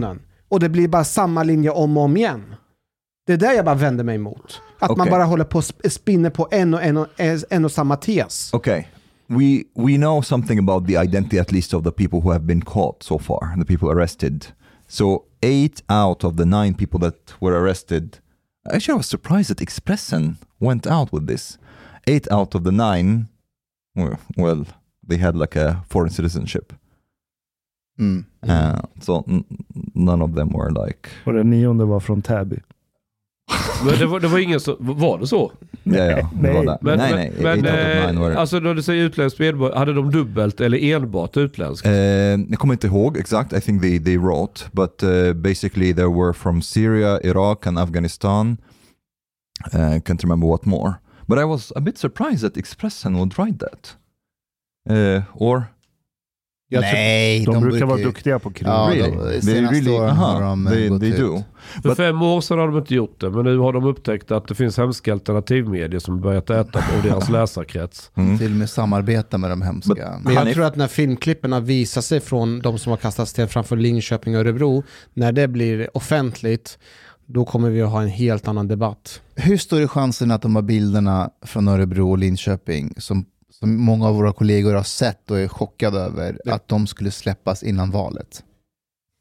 [0.48, 2.54] Och det blir bara samma linje om och om igen.
[3.26, 4.60] Det är där jag bara vänder mig emot.
[4.78, 5.10] Att man Okej.
[5.10, 7.06] bara håller på och sp- spinner på en och, en och,
[7.50, 8.54] en och samma tes.
[8.54, 8.84] Okay.
[9.26, 12.60] We we know something about the identity at least of the people who have been
[12.60, 14.46] caught so far, the people arrested.
[14.88, 18.18] So eight out of the nine people that were arrested.
[18.74, 21.58] Actually, I was surprised that Expressen went out with this.
[22.06, 23.28] Eight out of the nine,
[23.94, 24.66] well, well
[25.08, 26.72] they had like a foreign citizenship.
[28.02, 28.24] Mm.
[28.48, 29.44] Uh, so n-
[29.94, 31.08] none of them were like.
[31.24, 32.56] Och den nionde var från Täby.
[33.84, 34.76] Men det var, det var ingen som...
[34.78, 35.52] Var det så?
[35.84, 36.28] Yeah, yeah.
[36.32, 36.52] nej.
[36.52, 36.78] det var det.
[36.80, 38.02] Men, nej, men, nej.
[38.04, 41.36] men of nine eh, alltså när du säger utländskt medborgare, hade de dubbelt eller enbart
[41.36, 41.86] utländskt?
[41.86, 46.06] Uh, jag kommer inte ihåg exakt, I think they, they wrote, but uh, basically they
[46.06, 48.56] were from Syria, Iraq and Afghanistan.
[49.74, 50.94] Uh, can't remember what more.
[51.26, 53.96] But I was a bit surprised that Expressen would write that.
[54.90, 55.70] Uh, or
[56.72, 58.68] Jag tror- Nej, De, brukar vara duktiga på krig.
[58.68, 61.42] Ja, really, de- they senaste really, åren aha, har de, eh, they, gått they do.
[61.82, 64.30] För but- fem år sedan har de inte gjort det, men nu har de upptäckt
[64.30, 68.10] att det finns hemska alternativmedier som börjat äta av deras läsarkrets.
[68.14, 68.38] Mm.
[68.38, 70.20] Till och med samarbeta med de hemska.
[70.24, 73.76] Men jag tror att när filmklipperna visar sig från de som har kastat sten framför
[73.76, 74.82] Linköping och Örebro,
[75.14, 76.78] när det blir offentligt,
[77.26, 79.20] då kommer vi att ha en helt annan debatt.
[79.34, 83.24] Hur stor är chansen att de här bilderna från Örebro och Linköping, som,
[83.62, 87.62] som många av våra kollegor har sett och är chockade över, att de skulle släppas
[87.62, 88.42] innan valet?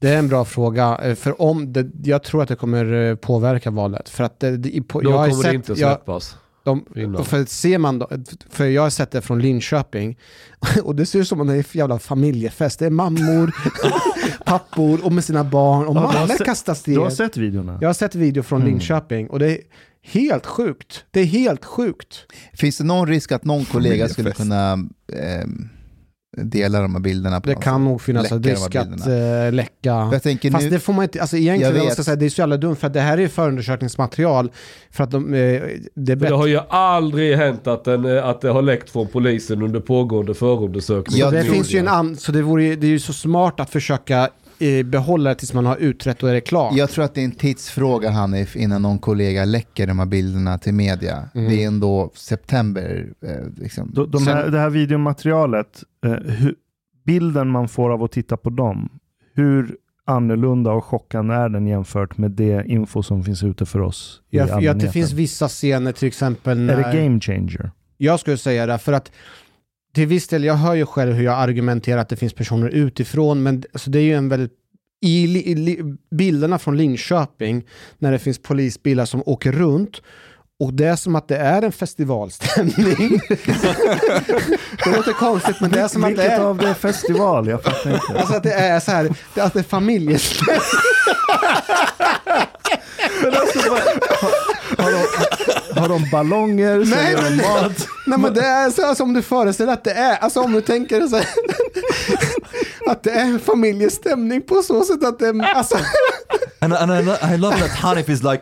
[0.01, 3.15] Det är en bra fråga, eh, för om det, jag tror att det kommer eh,
[3.15, 4.09] påverka valet.
[4.09, 6.37] För att det, det, på, Då jag kommer det sett, inte jag, släppas.
[6.63, 7.25] de, innan.
[7.25, 8.07] för ser man då,
[8.49, 10.17] för jag har sett det från Linköping,
[10.83, 12.79] och det ser ut som att det är en jävla familjefest.
[12.79, 13.51] Det är mammor,
[14.45, 16.93] pappor och med sina barn, och Ja, sett- kastar sten.
[16.93, 17.77] Du har sett videorna?
[17.81, 18.71] Jag har sett video från Mm.
[18.73, 19.57] Linköping och det
[20.03, 21.05] helt sjukt.
[21.11, 22.25] Det är helt sjukt.
[22.53, 24.71] Finns det någon risk att någon kollega skulle kunna
[25.13, 25.69] ehm,
[26.37, 27.41] dela de här bilderna.
[27.41, 27.81] På Det kan sätt.
[27.81, 30.09] nog finnas en risk att eh, läcka.
[30.11, 32.29] Jag tänker Fast nu, det får man inte, alltså egentligen, Jag jag säga, det är
[32.29, 34.51] så jävla dumt för att det här är förundersökningsmaterial.
[34.91, 35.61] För att de, eh,
[35.95, 39.61] det det har ju aldrig hänt att, den, eh, att det har läckt från polisen
[39.61, 41.19] under pågående förundersökning.
[41.19, 43.59] Ja, det det finns ju en an, så det, vore, det är ju så smart
[43.59, 44.27] att försöka eh,
[44.85, 46.75] behålla det tills man har utrett och är det klart.
[46.75, 50.57] jag tror att det är en tidsfråga Hanif innan någon kollega läcker de här bilderna
[50.57, 51.29] till media.
[51.35, 51.49] Mm.
[51.49, 53.13] Det är ändå september.
[53.25, 53.91] Eh, liksom.
[53.93, 56.55] De, de Sen- här, det här videomaterialet, eh, hu,
[57.05, 58.89] bilden man får av att titta på dem,
[59.33, 64.21] hur annorlunda och chockande är den jämfört med det info som finns ute för oss
[64.29, 64.91] i jag, jag, det allmänheten?
[64.91, 66.73] finns vissa scener till exempel när...
[66.77, 67.71] Är det game changer?
[67.97, 69.11] Jag skulle säga det, för att
[69.93, 73.43] till viss del, jag hör ju själv hur jag argumenterar att det finns personer utifrån,
[73.43, 74.51] men alltså, det är ju en väldigt
[75.01, 80.01] i, i li, bilderna från Linköping, när det finns polisbilar som åker runt,
[80.59, 82.75] och det är som att det är en festivalstämning.
[84.83, 86.43] det låter konstigt, men det är som att det Vilket är...
[86.43, 87.47] av det är festival?
[87.47, 88.05] Jag fattar inte.
[88.19, 90.61] Alltså att det är så här, att det är familjestämning.
[94.77, 94.97] Har de,
[95.81, 96.75] har de ballonger?
[96.77, 97.87] Nej, Säljer de men- mat?
[98.07, 100.17] Nej men det är så här som du föreställer att det är.
[100.17, 101.25] Alltså om du tänker så här,
[102.87, 105.77] att det är familjestämning på så sätt att det är, alltså,
[106.59, 108.41] And, and I, I love that Hanif is like,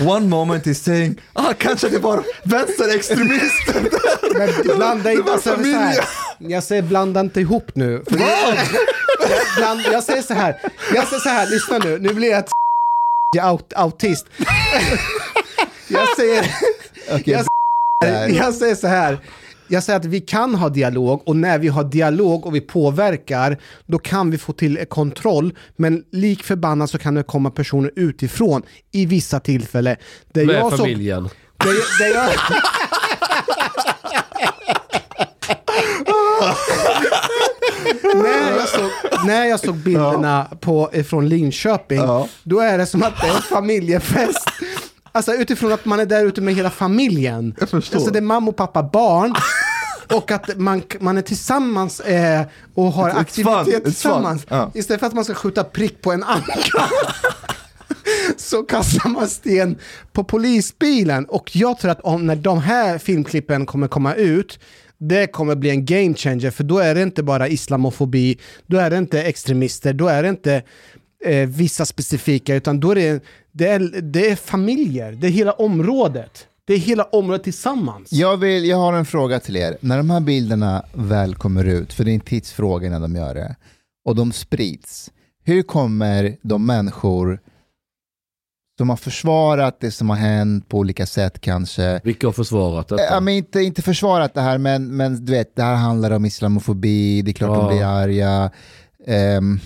[0.00, 3.88] one moment he's saying, ah kanske det var vänsterextremister.
[4.38, 6.04] men blanda inte, alltså, så här,
[6.38, 8.02] jag säger blanda inte ihop nu.
[8.10, 8.56] För jag,
[9.56, 10.56] bland, jag säger så här,
[10.94, 12.50] jag säger så här, lyssna nu, nu blir jag ett
[13.42, 14.26] aut, autist.
[15.90, 16.46] Jag säger,
[17.12, 17.44] Okej,
[18.04, 19.18] jag, jag säger så här,
[19.68, 23.58] jag säger att vi kan ha dialog och när vi har dialog och vi påverkar,
[23.86, 25.54] då kan vi få till kontroll.
[25.76, 29.96] Men lik förbannat så kan det komma personer utifrån i vissa tillfällen.
[30.32, 31.28] Där Med jag familjen.
[31.58, 32.30] där, där jag...
[38.14, 38.90] när, jag såg,
[39.26, 42.28] när jag såg bilderna på, eh, från Linköping, Ja.
[42.42, 44.48] då är det som att det är en familjefest.
[45.12, 47.54] Alltså utifrån att man är där ute med hela familjen.
[47.60, 47.96] Jag förstår.
[47.96, 49.34] Alltså det är mamma och pappa, barn.
[50.14, 52.42] Och att man, man är tillsammans eh,
[52.74, 53.82] och har It's fun, aktivitet it's fun.
[53.84, 54.46] tillsammans.
[54.48, 54.70] Ja.
[54.74, 56.82] Istället för att man ska skjuta prick på en anka.
[58.36, 59.78] så kastar man sten
[60.12, 61.24] på polisbilen.
[61.24, 64.58] Och jag tror att om, när de här filmklippen kommer komma ut,
[64.98, 68.90] det kommer bli en game changer, för då är det inte bara islamofobi, då är
[68.90, 70.62] det inte extremister, då är det inte
[71.24, 75.52] eh, vissa specifika, utan då är det, det, är, det är familjer, det är hela
[75.52, 76.46] området.
[76.64, 78.12] Det är hela området tillsammans.
[78.12, 79.76] Jag, vill, jag har en fråga till er.
[79.80, 83.34] När de här bilderna väl kommer ut, för det är en tidsfråga när de gör
[83.34, 83.56] det,
[84.04, 85.10] och de sprids,
[85.44, 87.40] hur kommer de människor
[88.78, 93.02] som har försvarat det som har hänt på olika sätt kanske, Vilka har försvarat detta?
[93.02, 96.24] Ja, men inte, inte försvarat det här, men, men du vet, det här handlar om
[96.24, 97.62] islamofobi, det är klart Ja.
[97.62, 98.50] de blir arga.
[99.06, 99.60] Ehm,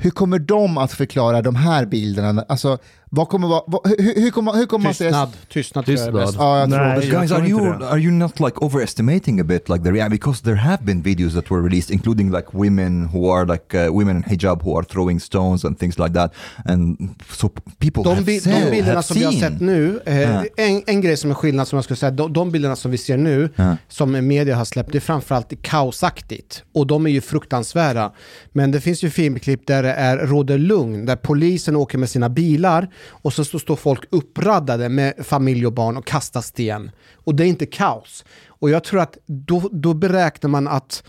[0.00, 2.44] hur kommer de att förklara de här bilderna?
[2.48, 2.78] Alltså,
[3.10, 5.10] vad kommer vara, vad, hur, hur kommer, hur kommer man säga...
[5.10, 5.28] Tystnad.
[5.48, 6.26] Tystnad tror jag är Tystnad.
[6.26, 6.36] bäst.
[6.38, 9.44] Ja, jag tror Nej, jag Guys, tror are you are you not like overestimating a
[9.44, 10.10] bit like the reaction?
[10.10, 13.92] Because there have been videos that were released, including like women who are like uh,
[13.98, 16.32] women in hijab who are throwing stones and things like that,
[16.64, 19.40] and so people De, have, bi- said, de bilderna have som vi har seen.
[19.40, 20.44] sett nu, eh, Ja.
[20.56, 22.98] en, en grej som är skillnad som jag skulle säga, de, de bilderna som vi
[22.98, 23.76] ser nu, Ja.
[23.88, 26.62] som media har släppt, det är framförallt kaosaktigt.
[26.74, 28.12] Och de är ju fruktansvärda.
[28.52, 32.28] Men det finns ju filmklipp där det är, råder lugn, där polisen åker med sina
[32.28, 36.90] bilar och så står- folk uppradade med familj och barn och kastar sten.
[37.14, 38.24] Och det är inte kaos.
[38.48, 41.02] Och jag tror att då, då beräknar man att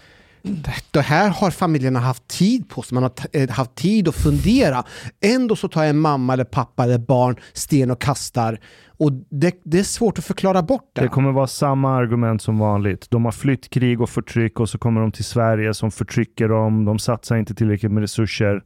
[0.92, 4.84] det här har familjerna haft tid på sig, man har eh, haft tid att fundera.
[5.22, 8.60] Ändå så tar en mamma eller pappa eller barn sten och kastar.
[8.98, 11.02] Och det, det är svårt att förklara bort det.
[11.02, 13.08] Det kommer vara samma argument som vanligt.
[13.10, 16.86] De har flytt krig och förtryck och så kommer de till Sverige som förtrycker dem.
[16.86, 18.64] De satsar inte tillräckligt med resurser.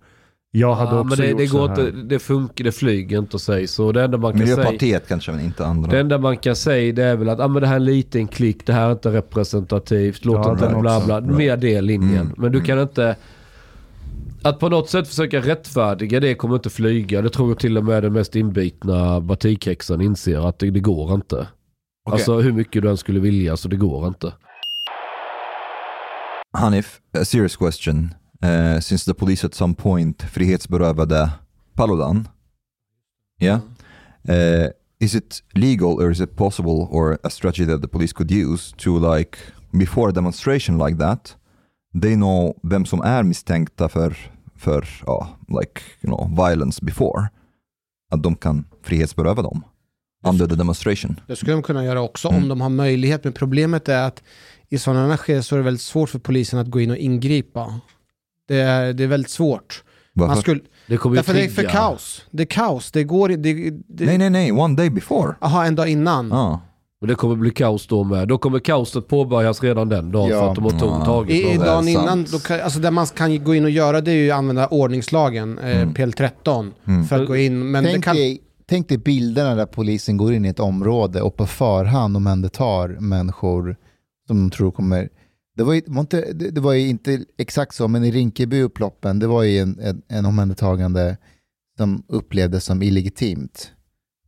[0.55, 1.87] Jag hade ja, också men det, gjort det, så går här.
[1.87, 3.91] inte, det funkar, det flyger inte att säga så.
[3.91, 4.57] Det enda man kan säga...
[4.57, 5.91] Miljöpartiet kanske, men inte andra.
[5.91, 7.85] Det enda man kan säga det är väl att ah, men det här är en
[7.85, 11.21] liten klick, det här är inte representativt, låt Ja, inte den bla bla.
[11.21, 12.21] Mer det linjen.
[12.21, 12.65] Mm, Men du mm.
[12.65, 13.15] kan inte...
[14.43, 17.21] Att på något sätt försöka rättfärdiga det kommer inte flyga.
[17.21, 21.13] Det tror jag till och med den mest inbitna batikhäxan inser att det, det går
[21.13, 21.35] inte.
[21.35, 21.47] Okej.
[22.05, 24.33] Alltså hur mycket du än skulle vilja så det går inte.
[26.57, 28.09] Hanif, a serious question.
[28.43, 31.31] Uh, since the police at some point frihetsberövade
[31.75, 32.27] Paludan,
[33.41, 33.59] yeah,
[34.29, 38.31] uh, is it legal or is it possible or a strategy that the police could
[38.31, 39.37] use to like
[39.71, 41.35] before a demonstration like that,
[42.01, 44.17] they know vem som är misstänkta för,
[44.55, 47.29] för ja, like, you know, violence before,
[48.11, 49.63] att de kan frihetsberöva dem?
[50.25, 51.19] under the demonstration.
[51.27, 52.43] Det skulle de kunna göra också Mm.
[52.43, 53.23] om de har möjlighet.
[53.23, 54.23] Men problemet är att
[54.69, 56.97] i sådana här skeden så är det väldigt svårt för polisen att gå in och
[56.97, 57.79] ingripa.
[58.47, 59.83] Det är, det är väldigt svårt.
[60.15, 62.25] Man skulle, Det kommer därför det är för kaos.
[62.31, 62.91] Det är kaos.
[62.91, 63.53] Det går i- det,
[63.87, 65.35] det, Nej, nej, nej, one day before.
[65.41, 66.31] Aha, en dag innan.
[66.33, 66.59] Ah.
[67.01, 68.27] Och det kommer bli kaos då med.
[68.27, 70.39] Då kommer kaoset påbörjas redan den dagen Ja.
[70.39, 71.05] för att de har Ja.
[71.05, 73.69] tagit I, i det dagen innan, då kan, alltså det man kan gå in och
[73.69, 75.93] göra det är ju att använda ordningslagen, eh, Mm.
[75.93, 77.05] PL13, Mm.
[77.05, 77.71] för att gå in.
[77.71, 81.21] Men det Tänk, kan, dig, tänk dig bilderna där polisen går in i ett område
[81.21, 83.75] och på förhand omhändertar människor
[84.27, 85.09] som de tror kommer...
[85.55, 89.19] Det var, ju, var inte, det det var ju inte exakt så, men i Rinkeby-upploppen,
[89.19, 91.17] det var ju en, en, en omhändertagande
[91.77, 93.71] som upplevdes som illegitimt,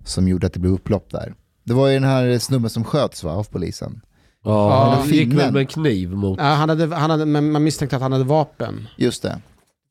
[0.04, 1.34] som gjorde att det blev upplopp där.
[1.64, 4.02] Det var ju den här snubben som sköts va, av polisen.
[4.44, 6.40] Ja, han gick väl med en kniv mot...
[6.40, 8.88] ja, han hade, han hade, men man misstänkte att han hade vapen.
[8.98, 9.42] Just det.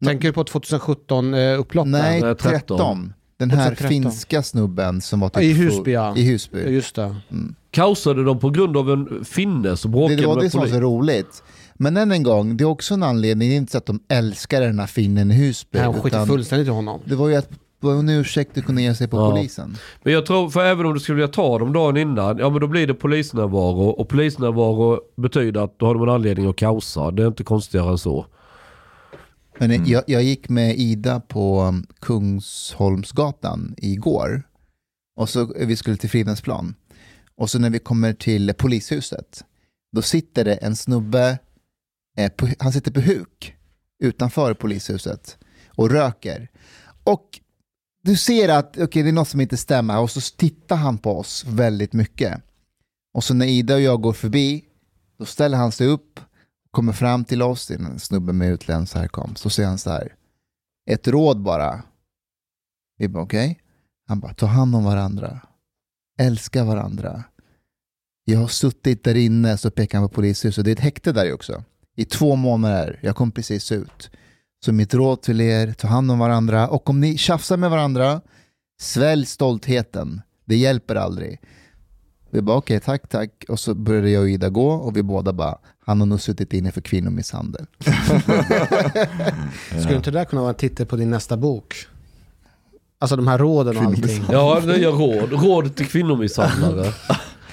[0.05, 1.91] Tänker du på 2017-upploppet?
[1.91, 2.51] Nej, Nej, 13.
[2.51, 3.12] 13.
[3.37, 3.89] Den här 13.
[3.89, 6.16] finska snubben som var typ I Husby, ja.
[6.16, 6.59] I Husby.
[6.61, 7.16] Just det.
[7.70, 10.66] Kaosade de på grund av en finne som Det, bråkade det var det som var
[10.66, 11.43] så roligt.
[11.74, 14.01] Men än en gång, det är också en anledning, det är inte så att de
[14.09, 15.78] älskar den här finnen i Husby.
[15.78, 17.01] Nej, skiter utan fullständigt i honom.
[17.05, 17.49] det var ju att
[17.80, 19.30] var en ursäkt att kunna ge sig på Ja.
[19.30, 19.76] polisen.
[20.03, 22.61] Men jag tror, för även om du skulle vilja ta dem dagen innan, ja men
[22.61, 23.89] då blir det polisnärvaro.
[23.89, 27.11] Och polisnärvaro betyder att då har de en anledning att kaosa.
[27.11, 28.26] Det är inte konstigare än så.
[29.59, 29.86] Men Mm.
[29.86, 34.42] jag, jag gick med Ida på um, Kungsholmsgatan igår.
[35.16, 36.74] Och så vi skulle till Fridhemsplan.
[37.36, 39.44] Och så när vi kommer till polishuset,
[39.92, 41.38] då sitter det en snubbe,
[42.18, 43.55] eh, på, han sitter på huk
[44.02, 45.38] utanför polishuset
[45.68, 46.48] och röker.
[47.05, 47.40] Och
[48.02, 51.18] du ser att okay, det är något som inte stämmer och så tittar han på
[51.18, 52.42] oss väldigt mycket.
[53.14, 54.64] Och så när Ida och jag går förbi,
[55.18, 56.20] då ställer han sig upp,
[56.75, 59.91] kommer fram till oss, det är en snubbe med utländsk härkomst, så säger han så
[59.91, 60.14] här,
[60.91, 61.83] ett råd bara.
[62.99, 63.61] Vi bara okej.
[64.09, 65.41] Han bara, ta hand om varandra.
[66.18, 67.25] Älska varandra.
[68.25, 71.33] Jag har suttit där inne, så pekar han på polishuset, det är ett häkte där
[71.33, 71.64] också.
[71.97, 74.11] I två månader, jag kom precis ut.
[74.64, 78.20] Så mitt råd till er, ta hand om varandra och om ni tjafsar med varandra,
[78.81, 80.22] svälj stoltheten.
[80.45, 81.41] Det hjälper aldrig.
[82.35, 83.45] Vi bara okej, tack, tack.
[83.49, 86.53] Och så började jag och Ida gå och vi båda bara, han har nog suttit
[86.53, 87.66] inne för kvinnomisshandel.
[89.80, 91.74] Skulle inte det där kunna vara en titel på din nästa bok?
[92.99, 94.24] Alltså de här råden och allting.
[94.32, 95.32] Ja, nya råd.
[95.32, 96.93] Råd till kvinnomisshandlare.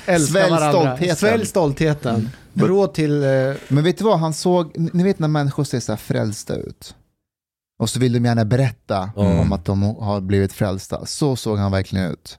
[0.19, 1.15] Svälj stoltheten.
[1.15, 2.29] Svälj stoltheten.
[2.53, 3.23] Råd till...
[3.23, 3.29] Eh,
[3.67, 6.95] Men vet du vad, han såg, ni vet när människor ser så här frälsta ut.
[7.79, 9.39] Och så vill de gärna berätta Mm.
[9.39, 11.05] om att de har blivit frälsta.
[11.05, 12.37] Så såg han verkligen ut.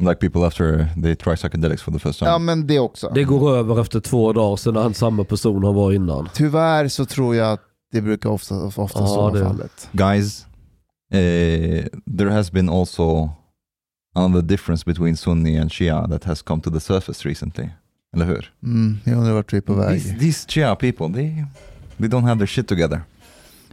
[0.00, 2.30] Like people after they try psychedelics for the first time.
[2.30, 3.10] Ja men det också.
[3.14, 6.28] Det går över efter två dagar sedan han samma person han var innan.
[6.34, 7.60] Tyvärr så tror jag att
[7.92, 9.88] det brukar ofta, ofta Ja, så vara det- fallet.
[9.92, 10.46] Guys,
[11.12, 11.84] eh,
[12.18, 13.30] there has been also
[14.14, 17.68] another difference between Sunni and Shia that has come to the surface recently.
[18.14, 18.52] Eller hur?
[18.62, 20.02] Mm, jag undrar vart vi är på väg.
[20.02, 21.44] These, these Shia people, they,
[21.98, 23.00] they don't have their shit together.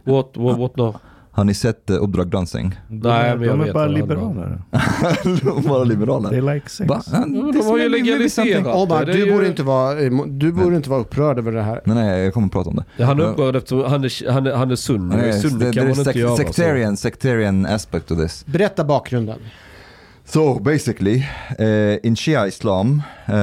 [0.04, 0.94] What, what, what no?
[1.36, 2.26] Har ni sett uh, Uppdrag?
[2.30, 2.44] De,
[2.88, 4.62] Nej, är- men jag de är vet bara vad det handlar om.
[5.24, 5.62] liberaler.
[5.68, 6.30] Bara liberaler.
[6.30, 6.88] They like sex.
[6.90, 7.02] Va?
[7.14, 7.20] Uh,
[7.52, 8.48] de har ju maybe legaliserat.
[8.48, 11.38] something- Omar, det är du, ju- borde inte vara, eh, du borde inte vara upprörd
[11.38, 11.80] över det här.
[11.84, 12.84] Nej, nej, jag kommer att prata om det.
[12.96, 15.16] Ja, han är upprörd eftersom han är, han är, han är sunni.
[15.16, 16.36] Nej, Sunni there- kan man there is inte göra så.
[16.36, 18.46] sectarian, sectarian aspect to this.
[18.46, 19.38] Berätta bakgrunden.
[20.24, 21.16] So basically,
[21.60, 23.34] uh, in Shia Islam, uh,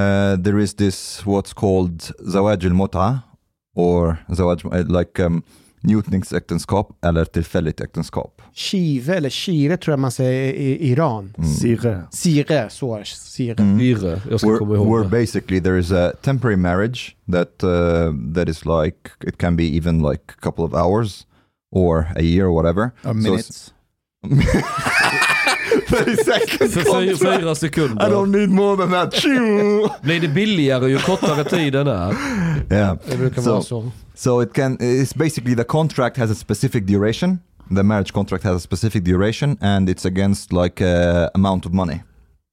[0.43, 3.19] there is this what's called zawaj al-mut'a
[3.75, 5.41] or zawaj, uh, like um,
[5.83, 8.41] njutningsäktenskap eller tillfälligt äktenskap.
[8.53, 11.33] Chive eller Shire tror jag man säger i Iran.
[11.59, 12.03] Sire.
[12.11, 13.01] Sire, så.
[13.05, 13.55] Sire.
[13.59, 13.77] Mm.
[13.77, 15.09] Virre, jag ska komma Where, ihåg where det.
[15.09, 20.01] basically there is a temporary marriage that uh, that is like it can be even
[20.01, 21.27] like a couple of hours
[21.71, 22.91] or a year or whatever.
[23.03, 23.73] So minutes.
[24.23, 24.35] 30
[26.15, 28.07] seconds För fyra, fyra sekunder.
[28.07, 29.23] I don't need more than that.
[30.01, 32.13] Blir det billigare ju kortare tiden är?
[32.71, 32.97] yeah.
[33.09, 33.91] Det brukar So- vara så.
[34.15, 34.77] So it can.
[34.77, 37.39] It's basically the contract has a specific duration.
[37.75, 42.03] The marriage contract has a specific duration, and it's against like a amount of money,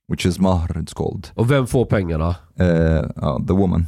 [0.09, 0.69] which is mahr.
[0.83, 2.35] It's called Och vem får pengarna?
[2.61, 3.87] uh, uh, the woman.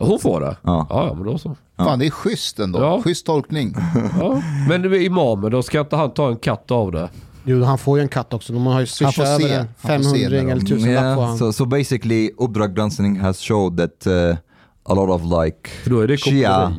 [0.00, 0.56] Hon får det?
[0.62, 0.86] Ja.
[0.90, 1.56] Ja, ja men då så.
[1.76, 2.78] Fan det är schysst ändå.
[2.78, 3.02] Ja.
[3.02, 3.74] Schysst tolkning.
[4.20, 4.42] Ja.
[4.68, 7.08] Men det är imamen, då ska inte han ta en katt av det?
[7.44, 8.52] Jo, han får ju en katt också.
[8.52, 11.38] De har ju swishat över se 500 när de- eller 1000 lapp får han.
[11.38, 14.36] So so basically, Uppdrag Granskning has showed that uh,
[14.84, 15.70] a lot of like
[16.16, 16.76] Shia.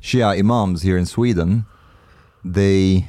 [0.00, 1.64] Shia imams here in Sweden,
[2.54, 3.06] they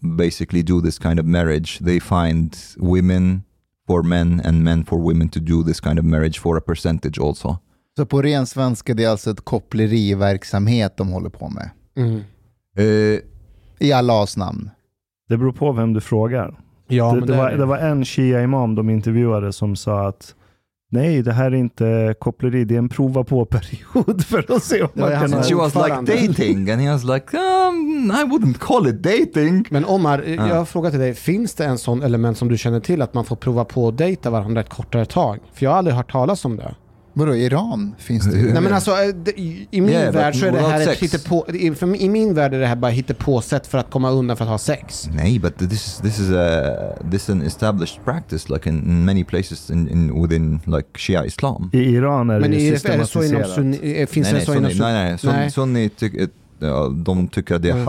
[0.00, 1.78] basically do this kind of marriage.
[1.84, 3.42] They find women
[3.86, 7.18] for men and men for women to do this kind of marriage for a percentage
[7.20, 7.58] also.
[7.96, 11.70] Så på ren svenska det är alltså ett koppleriverksamhet de håller på med.
[11.96, 12.14] Mm.
[12.78, 13.18] Uh,
[13.78, 14.70] I Allahs namn.
[15.30, 16.58] Det beror på vem du frågar.
[16.88, 20.34] Ja, det, men det, det var, det var en shia-imam de intervjuade som sa att
[20.90, 24.88] nej, det här är inte koppleri, det är en prova på-period för att se om
[24.94, 25.42] man hans kan...
[25.42, 29.64] She was like dating and he was like, um, I wouldn't call it dating.
[29.70, 30.48] Men Omar, Ja.
[30.48, 33.14] jag har frågat till dig, finns det en sån element som du känner till att
[33.14, 35.38] man får prova på att dejta varandra ett kortare tag?
[35.52, 36.74] För jag har aldrig hört talas om det.
[37.20, 38.52] Vadå, Iran finns det ju.
[38.52, 41.46] Nej men alltså, eh, det- i min Yeah, värld så är det här ett hittepå,
[41.54, 44.44] i, för, I min värld är det här bara hittepå-sätt för att komma undan för
[44.44, 45.08] att ha sex.
[45.14, 46.74] Nej, but this is this is a
[47.10, 51.24] this is an established practice, like in, in many places in, in within like Shia
[51.24, 51.70] Islam.
[51.72, 53.50] I Iran är Men det är, det- är det inom systematiserat.
[53.54, 54.92] sunni, eh, finns nej, det nej, så inom sunni, sunni?
[54.92, 55.50] nej, nej, sun, Nej.
[55.50, 57.84] sunni tycker, ja, de tycker att det är Mm.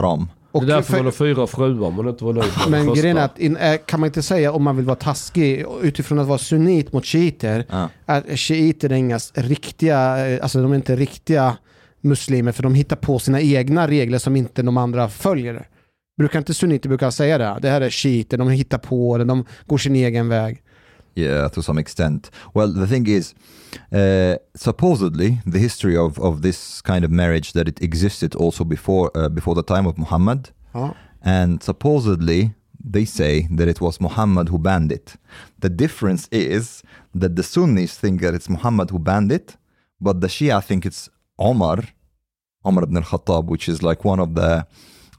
[0.53, 0.67] Haram.
[0.67, 2.93] Det är Och därför man har för, fyra fruar man inte var nöjd med men
[2.93, 6.19] grejen är att in, eh, kan man inte säga om man vill vara taskig utifrån
[6.19, 7.89] att vara sunnit mot shiiter Ja.
[8.05, 11.57] att shiiter är inga riktiga, eh, alltså de är inte riktiga
[12.01, 15.67] muslimer för de hittar på sina egna regler som inte de andra följer.
[16.17, 17.57] Brukar inte sunniter brukar säga det?
[17.61, 20.61] Det här är shiiter, de hittar på det, de går sin egen väg.
[21.15, 22.29] Yeah, to some extent.
[22.53, 23.33] Well, the thing is,
[23.91, 29.11] uh, supposedly, the history of, of this kind of marriage that it existed also before
[29.15, 30.93] uh, before the time of Muhammad, Ja.
[31.21, 32.53] and supposedly
[32.83, 35.15] they say that it was Muhammad who banned it.
[35.59, 36.81] The difference is
[37.13, 39.57] that the Sunnis think that it's Muhammad who banned it,
[39.99, 41.79] but the Shia think it's Omar,
[42.65, 44.65] Omar ibn al-Khattab, which is like one of the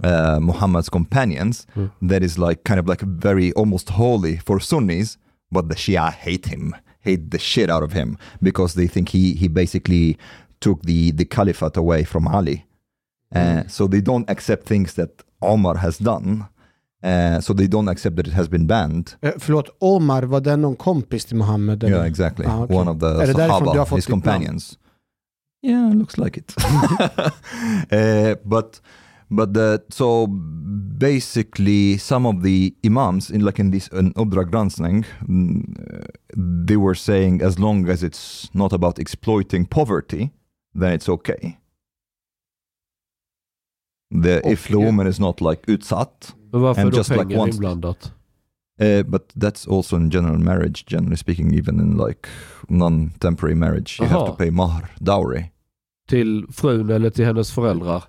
[0.02, 1.66] uh, Muhammad's companions,
[2.00, 5.18] that is like kind of like very almost holy for Sunnis,
[5.52, 9.34] but the Shia hate him, hate the shit out of him because they think he
[9.34, 10.16] he basically
[10.60, 12.64] took the the caliphate away from Ali.
[13.34, 16.46] Uh, so they don't accept things that Omar has done.
[17.02, 19.14] Uh, so they don't accept that it has been banned.
[19.38, 21.84] Förlåt, Omar, var det någon kompis till Muhammed?
[21.84, 21.96] eller?
[21.96, 22.46] Yeah, exactly.
[22.46, 22.76] Ah, okay.
[22.76, 24.78] One of the Är det därifrån du har Sahaba, his companions.
[25.62, 26.54] Yeah, looks like it.
[27.92, 28.80] uh, but
[29.36, 30.26] but the, so
[30.98, 35.62] basically, some of the imams in like in this in Udra Gransning, mm,
[36.66, 40.30] they were saying as long as it's not about exploiting poverty,
[40.80, 41.58] then it's okay.
[44.10, 44.84] The, if the Okay.
[44.86, 48.12] woman is not like utsatt, Men varför and då just like pengar once- inblandat?
[48.80, 52.28] Uh, but that's also in general marriage, generally speaking, even in like
[52.68, 54.30] non-temporary marriage, you have Aha.
[54.30, 55.50] to pay mahr, dowry.
[56.08, 58.04] Till frun eller till hennes föräldrar?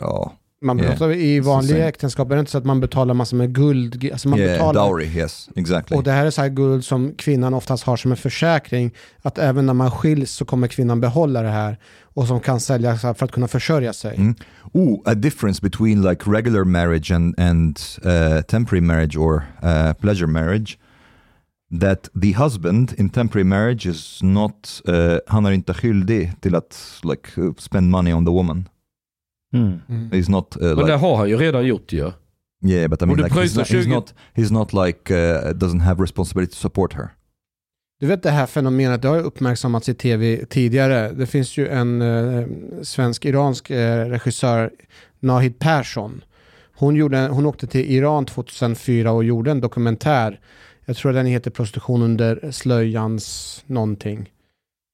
[0.00, 0.32] Ja,
[0.62, 0.90] Man Yeah.
[0.90, 1.88] pratar i Så vanliga same.
[1.88, 4.08] äktenskap är det inte så att man betalar massor med guld.
[4.12, 5.96] Alltså man yeah, betalar, dowry, yes, exactly.
[5.96, 8.90] och det här är så här guld som kvinnan oftast har som en försäkring.
[9.22, 11.78] Att även när man skiljs så kommer kvinnan behålla det här.
[12.14, 14.16] Och som kan säljas för att kunna försörja sig.
[14.16, 14.34] Mm.
[14.72, 20.26] Ooh, a difference between like regular marriage and and uh, temporary marriage or uh, pleasure
[20.26, 20.78] marriage.
[21.80, 27.00] That the husband in temporary marriage is not, uh, han är inte skyldig till att
[27.02, 28.68] like spend money on the woman.
[29.52, 29.80] Mm.
[29.88, 30.10] Mm.
[30.10, 32.12] He's not uh, Men like det har han ju redan gjort ju.
[32.64, 34.14] Yeah, but I mean, like, he's, not, he's 20 not.
[34.34, 37.08] He's not like uh, doesn't have responsibility to support her.
[38.02, 41.12] Du vet det här fenomenet, det har ju uppmärksammats i tv tidigare.
[41.12, 42.46] Det finns ju en eh,
[42.82, 44.70] svensk-iransk eh, regissör,
[45.20, 46.24] Nahid Persson.
[46.74, 50.40] Hon, gjorde, hon åkte till Iran 2004 och gjorde en dokumentär.
[50.84, 54.30] Jag tror den heter Prostitution under slöjans någonting.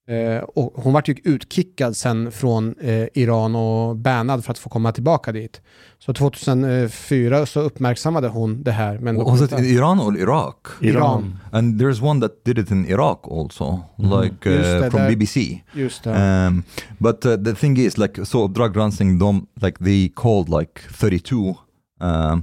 [0.09, 4.69] Eh, och hon vart ju utkickad sen från eh, Iran och bannad för att få
[4.69, 5.61] komma tillbaka dit.
[5.99, 8.99] Så 2004 så uppmärksammade hon det här.
[8.99, 9.65] med en Was it in.
[9.65, 10.55] Iran or Iraq?
[10.81, 11.39] Iran.
[11.53, 15.63] And there's one that did it in Iraq also, like uh, that- from that- BBC.
[15.75, 16.47] Just det.
[16.47, 16.63] Um,
[16.99, 21.55] but uh, the thing is, like, so drug dancing, dom, like they called like 32
[22.01, 22.43] um,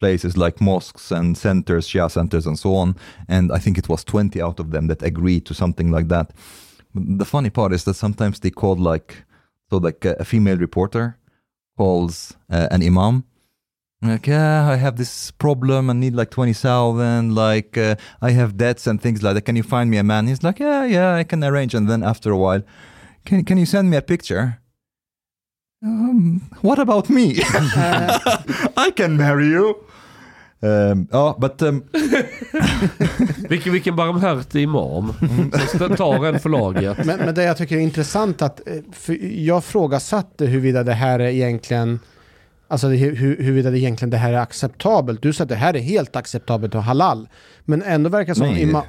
[0.00, 2.94] places, like mosques and centers, Shia centers, and so on.
[3.28, 6.30] And I think it was 20 out of them that agreed to something like that.
[6.94, 9.24] The funny part is that sometimes they called like,
[9.70, 11.18] so like a, a female reporter
[11.76, 13.24] calls uh, an imam.
[14.02, 15.88] Like, yeah, I have this problem.
[15.88, 17.34] I need like 20,000.
[17.34, 19.42] Like, uh, I have debts and things like that.
[19.42, 20.26] Can you find me a man?
[20.26, 21.72] He's like, yeah, yeah, I can arrange.
[21.72, 22.62] And then after a while,
[23.24, 24.58] can, can you send me a picture?
[25.84, 27.36] Um, what about me?
[28.76, 29.84] I can marry you.
[30.64, 31.84] Um, oh, but um,
[33.48, 35.12] Vilken, vilken barmhärtig imam
[35.78, 37.04] som tar en för laget.
[37.04, 41.18] Men, men det jag tycker är intressant att, eh, för jag frågasatte huruvida det här
[41.18, 42.00] är egentligen,
[42.68, 45.22] alltså hur, huruvida det egentligen det här är acceptabelt.
[45.22, 47.28] Du sa att det här är helt acceptabelt och halal.
[47.64, 48.82] Men ändå verkar som Nej, ima-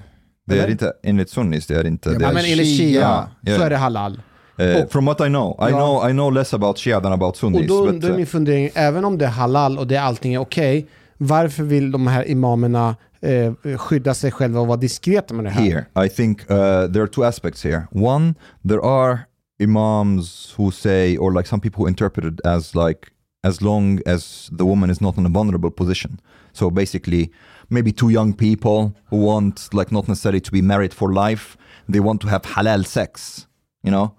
[0.47, 2.23] det är inte, enligt sunnis, det är inte Ja, det.
[2.23, 3.27] ja, är- men enligt Shia.
[3.45, 3.65] Shia så Ja.
[3.65, 4.21] är det halal.
[4.57, 5.77] Eh, och- from what I know, I Ja.
[5.77, 7.67] know I know less about Shia than about Och sunnis.
[7.67, 10.33] då, but, då är uh, min fundering, även om det är halal och det allting
[10.33, 15.45] är okej, varför vill de här imamerna eh, skydda sig själva och vara diskreta med
[15.45, 15.61] det här?
[15.61, 16.47] here i think uh,
[16.91, 18.33] there are two aspects here one
[18.69, 19.17] there are
[19.59, 24.49] imams who say or like some people who interpret it as like as long as
[24.51, 26.19] the woman is not in a vulnerable position.
[26.53, 27.31] So basically,
[27.69, 31.57] maybe two young people who want, like, not necessarily to be married for life,
[31.89, 33.47] they want to have halal sex,
[33.83, 34.15] you know?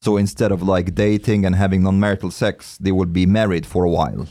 [0.00, 3.84] So instead of like dating and having non marital sex, they would be married for
[3.84, 4.28] a while.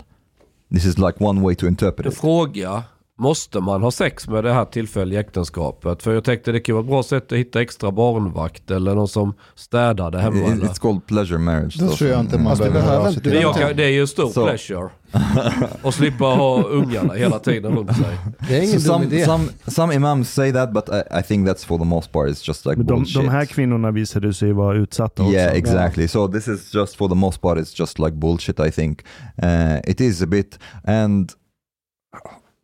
[0.71, 2.17] This is like one way to interpret En it.
[2.17, 2.83] fråga.
[3.19, 6.03] Måste man ha sex med det här tillfälliga äktenskapet?
[6.03, 9.07] För jag tänkte det kan vara ett bra sätt att hitta extra barnvakt eller någon
[9.07, 10.37] som städar det hemma.
[10.37, 10.65] It- eller?
[10.65, 11.79] It's called pleasure marriage.
[11.79, 14.89] Though, tror jag inte man du behöver kan, det är ju en stor pleasure.
[15.83, 18.17] Och slippa ha ungarna hela tiden runt sig.
[18.47, 19.25] Det är ingen So dum some, idé.
[19.25, 22.47] some some imams say that, but I, I think that's for the most part it's
[22.47, 23.15] just like Men de, bullshit.
[23.23, 25.33] de här kvinnorna visade sig vara utsatta också.
[25.35, 26.07] yeah, exactly.
[26.07, 28.59] So this is just for the most part it's just like bullshit.
[28.59, 29.03] I think
[29.43, 30.59] uh, it is a bit.
[30.83, 31.31] And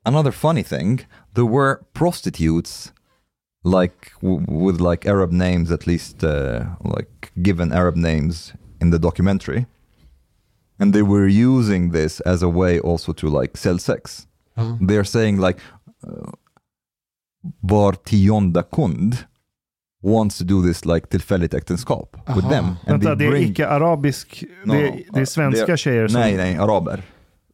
[0.06, 2.92] another funny thing, there were prostitutes
[3.64, 9.00] like w- with like Arab names, at least uh, like given Arab names in the
[9.00, 9.66] documentary,
[10.80, 14.28] and they were using this as a way also to like sell sex.
[14.56, 14.78] Ja.
[14.88, 15.60] they're saying like
[16.08, 16.32] uh,
[17.62, 19.16] var tionde kund
[20.04, 22.66] wants to do this like tillfälligt äktenskap with them.
[22.66, 25.66] And Vänta, they det är bring, icke-arabisk, No, det, no, är- det är uh, svenska
[25.66, 26.22] det är- tjejer som...
[26.22, 27.02] nej, nej, araber.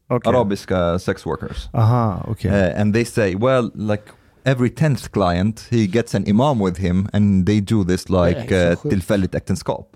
[0.07, 0.30] Okej.
[0.30, 1.70] Arabiska sex workers.
[1.74, 2.51] Aha, okej.
[2.51, 4.03] Uh, and they say, well, like
[4.43, 8.76] every tenth client, he gets an imam with him and they do this like är
[8.76, 9.95] så uh, tillfälligt äktenskap.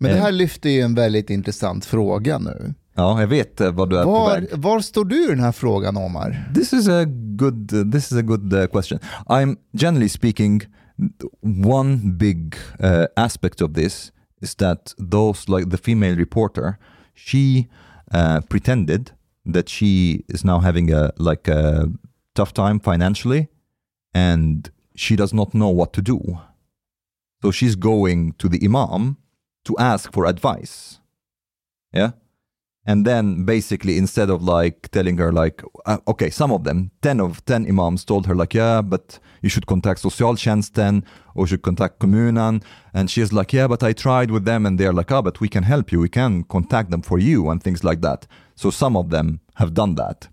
[0.00, 0.22] Men det Eh.
[0.22, 2.74] här lyfter ju en väldigt intressant fråga nu.
[2.94, 4.48] Ja, jag vet uh, vad du är på Var, väg.
[4.52, 6.50] var står du i den här frågan Omar?
[6.54, 7.04] This is a
[7.36, 7.92] good.
[7.92, 8.98] This is a good uh, question.
[9.26, 10.62] I'm generally speaking.
[11.64, 16.74] One big uh, aspect of this is that those like the female reporter,
[17.14, 17.68] she
[18.14, 19.10] uh, pretended
[19.52, 21.88] that she is now having a like a
[22.34, 23.48] tough time financially,
[24.14, 26.38] and she does not know what to do.
[27.42, 29.16] So she's going to the imam
[29.70, 31.00] to ask for advice.
[31.92, 32.12] Yeah?
[32.86, 37.20] And then basically instead of like telling her like uh, okay some of them 10
[37.20, 41.04] of 10 imams told her like yeah but you should contact socialtjänsten
[41.34, 42.62] or you should contact kommunen
[42.94, 45.48] and she's like yeah but i tried with them and they're like oh but we
[45.48, 46.00] can help you.
[46.00, 48.26] We can contact them for you and things like that.
[48.56, 50.28] So some of them have done that.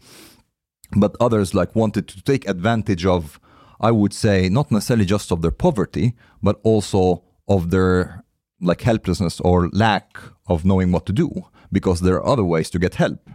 [0.95, 3.39] But others like wanted to take advantage of
[3.79, 8.23] i would say not necessarily just of their poverty but also of their
[8.61, 11.29] like helplessness or lack of knowing what to do
[11.71, 13.29] because there are other ways to get help.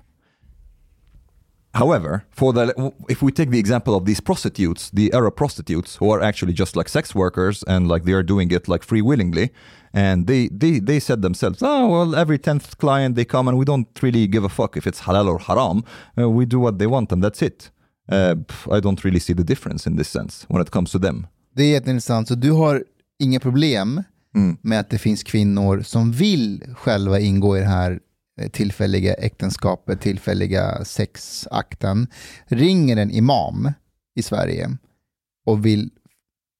[1.74, 6.10] However for the if we take the example of these prostitutes the arab prostitutes who
[6.10, 9.50] are actually just like sex workers and like they are doing it like free willingly
[9.94, 13.64] and they they they said themselves oh well every tenth client they come and we
[13.64, 15.82] don't really give a fuck if it's halal or haram.
[16.18, 17.70] Uh, we do what they want and that's it.
[18.10, 18.34] Uh,
[18.70, 21.26] i don't really see the difference in this sense when it comes to them.
[21.54, 22.28] Det är jätteintressant.
[22.28, 22.84] Så du har
[23.18, 24.02] inga problem
[24.34, 24.56] Mm.
[24.62, 28.00] med att det finns kvinnor som vill själva ingå i det här
[28.40, 32.06] eh, tillfälliga äktenskapet, tillfälliga sexakten,
[32.44, 33.72] ringer en imam
[34.14, 34.76] i Sverige
[35.46, 35.90] och vill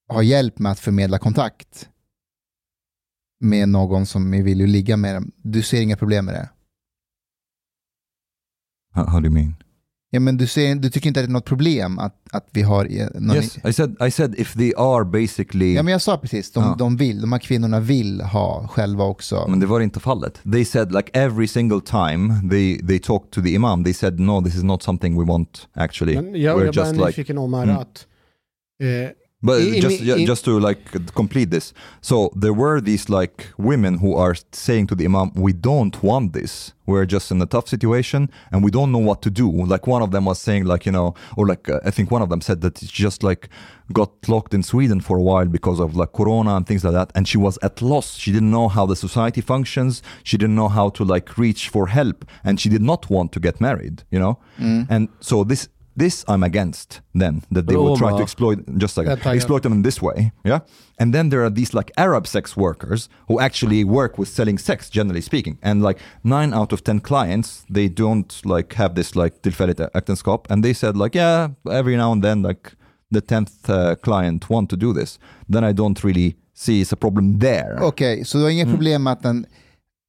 [0.09, 1.89] ha hjälp med att förmedla kontakt
[3.39, 5.31] med någon som att ligga med dem.
[5.37, 6.49] Du ser inga problem med det?
[8.93, 9.55] how, how do you mean
[10.15, 12.61] Ja, men du, ser, du tycker inte att det är något problem att, att vi
[12.61, 12.83] har
[13.19, 13.35] någon...
[13.35, 16.63] yes i said i said if they are basically Ja, men jag sa precis, de,
[16.63, 16.75] Ja.
[16.79, 19.45] de vill, de här kvinnorna vill ha själva också.
[19.49, 20.39] Men det var inte fallet.
[20.51, 24.43] They said like every single time they, they talked to the imam, they said no,
[24.43, 26.15] this is not something we want actually.
[26.15, 27.77] Men jag, We're jag bara är just like, nyfiken om här Mm.
[27.77, 28.07] att
[28.83, 29.09] eh,
[29.43, 30.79] but i- i just, ju- just to like
[31.15, 31.73] complete this.
[32.01, 36.33] So there were these like women who are saying to the imam, we don't want
[36.33, 36.73] this.
[36.85, 39.47] We're just in a tough situation and we don't know what to do.
[39.73, 42.21] Like one of them was saying like, you know, or like uh, I think one
[42.21, 43.47] of them said that she just like
[43.93, 47.11] got locked in Sweden for a while because of like corona and things like that
[47.15, 48.15] and she was at loss.
[48.17, 50.01] She didn't know how the society functions.
[50.23, 53.39] She didn't know how to like reach for help and she did not want to
[53.39, 54.37] get married, you know?
[54.89, 57.01] And so this this I'm against.
[57.13, 59.35] Then that they will try to exploit just like taggar.
[59.35, 60.59] exploit them in this way yeah?
[60.99, 64.89] And then there are these like arab sex workers who actually work with selling sex
[64.89, 65.57] generally speaking.
[65.61, 70.51] And like nine out of ten clients they don't like have this like tillfälligt äktenskap.
[70.51, 72.71] And they said like yeah every now and then like
[73.11, 75.19] the 10th uh, client want to do this.
[75.47, 77.77] Then i don't really see it's a problem there.
[77.81, 79.45] Okej, så du har inga problem med att en,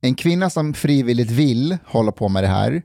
[0.03, 2.83] en kvinna som frivilligt vill hålla på med det här,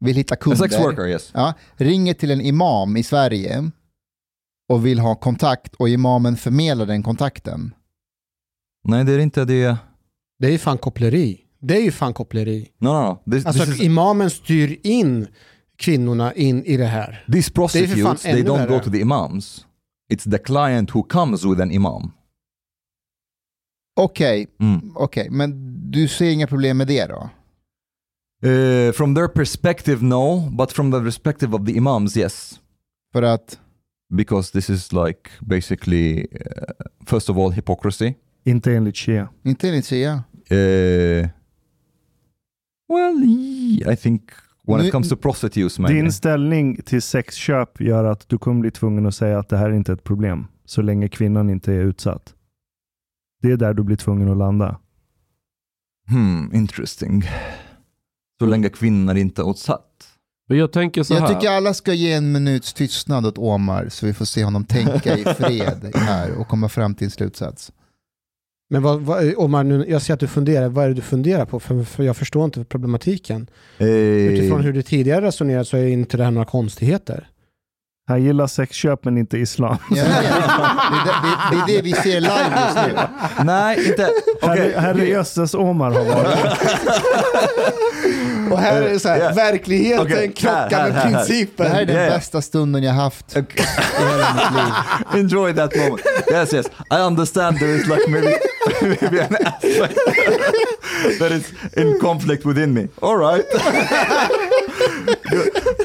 [0.00, 3.70] vill hitta a kunder, sex worker yes ja, ringer till en imam i Sverige
[4.68, 7.74] och vill ha kontakt och imamen förmedlar den kontakten.
[8.84, 9.76] nej det är inte det
[10.38, 11.40] det är ju fan koppleri.
[11.62, 12.68] Det är ju fan koppleri.
[12.78, 12.92] no no
[13.24, 15.26] no this, Alltså this is imamen styr in
[15.76, 17.24] kvinnorna in i det här.
[17.32, 19.66] These prostitutes, they don't go to the imams.
[20.12, 22.12] It's the client who comes with an imam.
[24.00, 24.92] Okej, Mm.
[24.96, 25.50] okej, men
[25.90, 27.30] du ser inga problem med det då?
[28.42, 32.60] Uh, from their perspective, no, but from the perspective of the imams, yes.
[33.12, 33.58] För att,
[34.12, 36.72] Because this is like basically, uh,
[37.06, 38.14] first of all, hypocrisy.
[38.44, 39.28] Inte enligt Shia.
[39.44, 40.12] inte enligt Shia.
[40.50, 41.28] Uh,
[42.88, 43.24] well,
[43.92, 44.30] I think
[44.66, 45.94] when Nu- it comes to prostitutes, maybe.
[45.94, 49.70] Din ställning till sexköp gör att du kommer bli tvungen att säga att det här
[49.70, 50.46] är inte ett problem.
[50.64, 52.34] Så länge kvinnan inte är utsatt.
[53.42, 54.78] Det är där du blir tvungen att landa.
[56.08, 57.22] Hmm, interesting.
[58.40, 59.86] Så länge kvinnor inte är utsatt.
[60.48, 61.28] Men jag tänker så Jag här.
[61.34, 65.18] tycker alla ska ge en minuts tystnad åt Omar så vi får se honom tänka
[65.18, 67.72] i fred här och komma fram till en slutsats.
[68.70, 70.68] Men vad, vad, Omar, nu, jag ser att du funderar.
[70.68, 71.60] Vad är det du funderar på?
[71.60, 73.46] För, för jag förstår inte problematiken.
[73.78, 77.28] Eh, Utifrån hur du tidigare resonerat så är inte det här några konstigheter.
[78.08, 79.76] Han gillar sexköp men inte islam.
[79.90, 80.26] Ja, det, är det,
[81.22, 82.98] det, det är det vi ser live just nu.
[83.44, 84.10] Nej, inte...
[84.42, 84.72] Okej.
[84.72, 86.58] Herre, herre jösses Omar har varit.
[88.52, 89.32] Och här är det så här, Ja.
[89.34, 91.24] verkligheten Okej, krockar här, med här, här.
[91.24, 91.66] principen.
[91.66, 92.10] Det här är den Ja, ja.
[92.10, 93.44] bästa stunden jag haft i
[93.98, 94.72] hela mitt liv.
[95.20, 96.00] Enjoy that moment.
[96.32, 96.66] Yes, yes.
[96.90, 98.34] I understand there is like maybe,
[98.82, 99.98] maybe an aspect
[101.18, 101.44] that is
[101.76, 102.88] in conflict within me.
[103.00, 103.46] All right.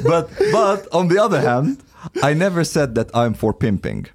[0.04, 1.78] But but on the other hand,
[2.32, 4.06] I never said that I'm for pimping.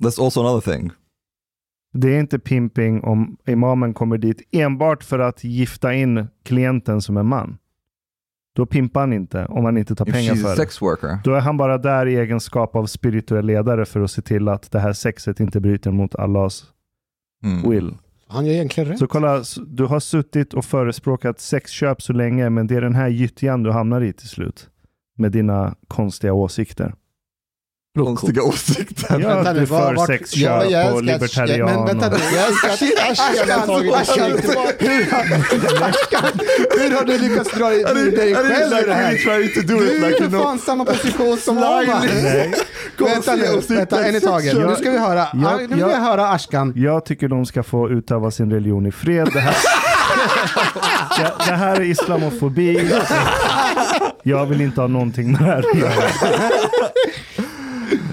[0.00, 0.90] That's also another thing.
[1.94, 7.16] Det är inte pimping om imamen kommer dit enbart för att gifta in klienten som
[7.16, 7.58] är man.
[8.56, 10.56] Då pimpar han inte om han inte tar If pengar för det.
[10.56, 11.18] sex worker.
[11.24, 14.70] Då är han bara där i egenskap av spirituell ledare för att se till att
[14.70, 16.64] det här sexet inte bryter mot Allahs
[17.44, 17.70] Mm.
[17.70, 17.96] will.
[18.28, 18.98] Han gör egentligen rätt.
[18.98, 23.08] Så kolla, du har suttit och förespråkat sexköp så länge, men det är den här
[23.08, 24.68] gyttjan du hamnar i till slut.
[25.18, 26.94] Med dina konstiga åsikter.
[27.98, 29.20] Konstiga åsikter.
[29.20, 31.70] Ja, vänta du är var- för sexköp Ja, och libertarian.
[31.74, 32.20] Men vänta nu, och...
[32.34, 34.84] Jag älskar att Ashkan har tagit ett steg tillbaka.
[36.78, 39.12] hur, har, du lyckats dra ur dig själv ur det här?
[39.66, 42.06] Du är för fan samma position som Omar.
[42.22, 42.54] Nej,
[42.98, 44.54] Vänta nu, vänta en i taget.
[44.54, 45.90] Nu ska vi höra, nu vill ja.
[45.90, 46.72] jag höra Ashkan.
[46.76, 49.28] jag tycker de ska få utöva sin religion i fred.
[49.32, 49.54] Det här,
[51.18, 52.90] det, det här är islamofobi.
[54.22, 55.40] Jag vill inte ha någonting med
[55.72, 56.12] det här.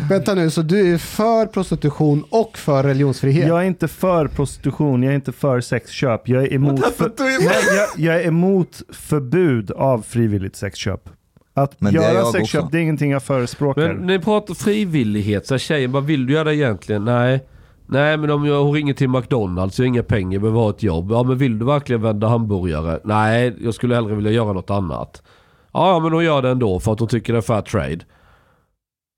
[0.09, 3.47] Vänta nu, så du är för prostitution och för religionsfrihet?
[3.47, 6.27] Jag är inte för prostitution, jag är inte för sexköp.
[6.27, 11.09] Jag är emot, för, nej, jag, jag är emot förbud av frivilligt sexköp.
[11.53, 12.71] Att Men det göra jag sexköp, också.
[12.71, 13.93] det är ingenting jag förespråkar.
[13.93, 17.05] Men ni pratar frivillighet, så här, tjejen vad vill du göra egentligen?
[17.05, 17.43] Nej.
[17.91, 20.83] Nej men om jag, hon ringer till McDonalds, jag har inga pengar, behöver ha ett
[20.83, 21.11] jobb.
[21.11, 22.99] Ja men vill du verkligen vända hamburgare?
[23.03, 25.23] Nej, jag skulle hellre vilja göra något annat.
[25.73, 27.99] Ja, men hon gör det ändå för att hon tycker det är fair trade.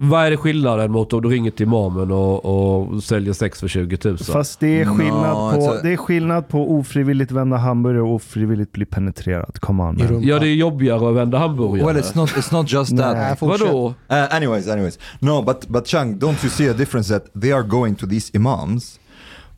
[0.03, 3.67] Vad är det skillnaden mot om du ringer till imamen och, och säljer sex för
[3.67, 4.17] 20 000?
[4.17, 8.15] Fast det är, No, skillnad på, alltså- det är skillnad på ofrivilligt vända hamburgare och
[8.15, 9.59] ofrivilligt bli penetrerad.
[9.59, 10.23] Come on man.
[10.23, 11.85] Ja det är jobbigare att vända hamburgare.
[11.93, 12.29] Well, it's not.
[12.29, 13.17] It's not just that.
[13.17, 13.35] Nej.
[13.35, 13.67] fortsätt.
[13.67, 13.87] Vadå?
[13.87, 17.63] Uh, anyways, anyways, no, but but Chang, don't you see a difference that they are
[17.63, 18.99] going to these imams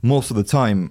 [0.02, 0.90] most of the time?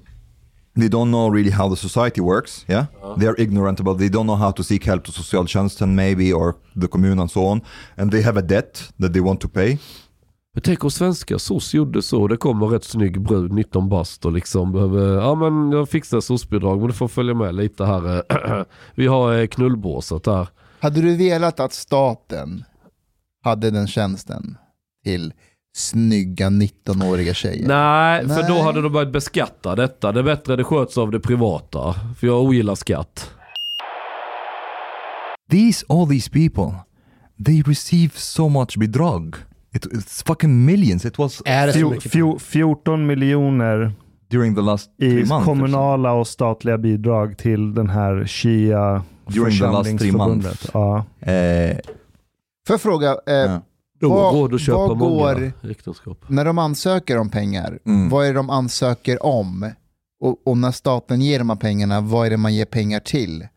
[0.75, 2.65] They don't know really how the society works.
[2.69, 2.87] Yeah,
[3.19, 3.99] they are ignorant about.
[3.99, 7.41] They don't know how to seek help to socialtjänsten maybe or the commune and so
[7.41, 7.61] on,
[7.97, 9.79] and they have a debt that they want to pay.
[10.55, 12.29] Men tänk om svenska SOS gjorde så.
[12.29, 16.79] Det kommer rätt snygg brud, 19 bast och liksom behöver, ja men jag fixar SOS-bidrag
[16.79, 18.23] men du får följa med lite här.
[18.95, 20.49] Vi har eh, knullbåset här.
[20.81, 22.65] Hade du velat att staten
[23.45, 24.59] hade den tjänsten
[25.05, 25.33] till
[25.75, 27.69] snygga 19-åriga tjejer?
[27.69, 28.63] Nej, för då Nej.
[28.63, 30.13] hade de börjat beskatta detta.
[30.13, 31.95] Det är bättre det sköts av det privata.
[32.19, 33.31] För jag ogillar skatt.
[35.51, 36.75] These all these people,
[37.45, 39.35] they receive so much bidrag.
[39.75, 41.05] It, it's fucking millions.
[41.05, 42.13] It was Är det så Fjo, mycket?
[42.13, 43.93] fjo, 14 miljoner
[44.31, 45.45] during the last i months.
[45.47, 50.71] kommunala och statliga bidrag till den här Shia During the last three months.
[50.75, 51.05] Ja.
[51.21, 51.77] Uh,
[52.67, 53.61] Får jag fråga, eh, ja.
[54.11, 56.19] Vad- råd att köpa vad många går- äktenskap.
[56.29, 58.09] när de ansöker om pengar, Mm.
[58.09, 59.71] vad är det de ansöker om?
[60.21, 63.49] Och, och när staten ger de här pengarna, vad är det man ger pengar till?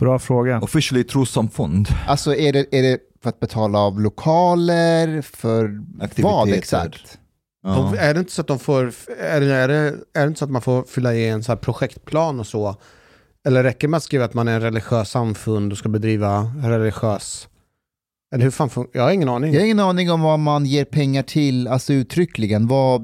[0.00, 0.60] Bra fråga.
[0.60, 1.88] Officially trossamfund.
[2.06, 5.82] Alltså är det, är det för att betala av lokaler, för
[6.22, 7.18] vad exakt?
[7.62, 7.74] Ja.
[7.74, 9.74] De, är det inte så att de får, är det, är, det,
[10.14, 12.76] är det inte så att man får fylla i en så här projektplan och så?
[13.46, 16.42] Eller räcker det med att skriva att man är en religiös samfund och ska bedriva
[16.62, 17.48] religiös...
[18.34, 19.52] Eller hur fan fun- Jag har ingen aning.
[19.52, 22.66] Jag har ingen aning om vad man ger pengar till, alltså uttryckligen.
[22.68, 23.02] Vad,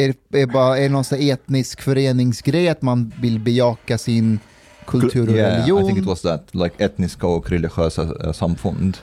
[0.00, 4.38] är, det- är, bara, är det någon sån etnisk föreningsgrej att man vill bejaka sin
[4.86, 5.82] kultur och yeah, religion?
[5.82, 6.54] I think it was that.
[6.54, 8.96] Like etniska och religiösa eh, samfund.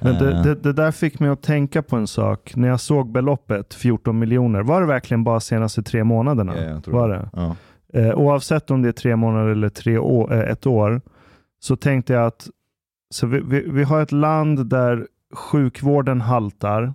[0.00, 2.52] Men det, Eh, det, det där fick mig att tänka på en sak.
[2.56, 6.80] När jag såg beloppet, 14 miljoner, var det verkligen bara senaste tre månaderna?
[6.84, 7.28] tror var det?
[7.32, 7.56] Ja.
[8.00, 11.00] eh, oavsett om det är tre månader eller tre år, eh, ett år,
[11.60, 12.48] så tänkte jag att
[13.10, 16.94] så vi, vi, vi har ett land där sjukvården haltar.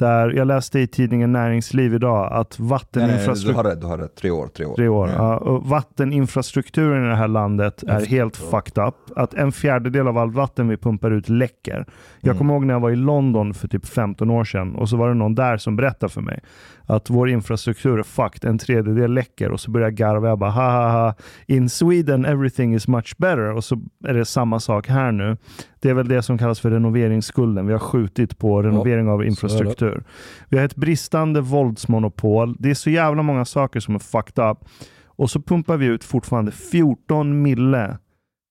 [0.00, 4.16] Där jag läste i tidningen Näringsliv idag att Nej, nej, du vatteninfrastrukturen har rätt.
[4.16, 4.74] Tre år, tre år.
[4.74, 5.08] Tre år.
[5.08, 5.42] Ja.
[5.44, 5.58] Ja.
[5.64, 8.94] vatteninfrastrukturen i det här landet är helt fucked up.
[9.16, 11.86] Att en fjärdedel av allt vatten vi pumpar ut läcker.
[12.20, 12.38] Jag Mm.
[12.38, 15.08] kommer ihåg när jag var i London för typ 15 år sedan och så var
[15.08, 16.40] det någon där som berättade för mig
[16.86, 20.28] att vår infrastruktur är fucked, en tredjedel läcker och så började jag garva.
[20.28, 21.14] Jag bara ha ha ha,
[21.46, 25.36] in Sweden everything is much better och så är det samma sak här nu.
[25.80, 27.66] Det är väl det som kallas för renoveringsskulden.
[27.66, 30.04] Vi har skjutit på renovering av infrastruktur.
[30.48, 32.56] Vi har ett bristande våldsmonopol.
[32.58, 34.58] Det är så jävla många saker som är fucked up.
[35.04, 37.98] Och så pumpar vi ut fortfarande 14 mille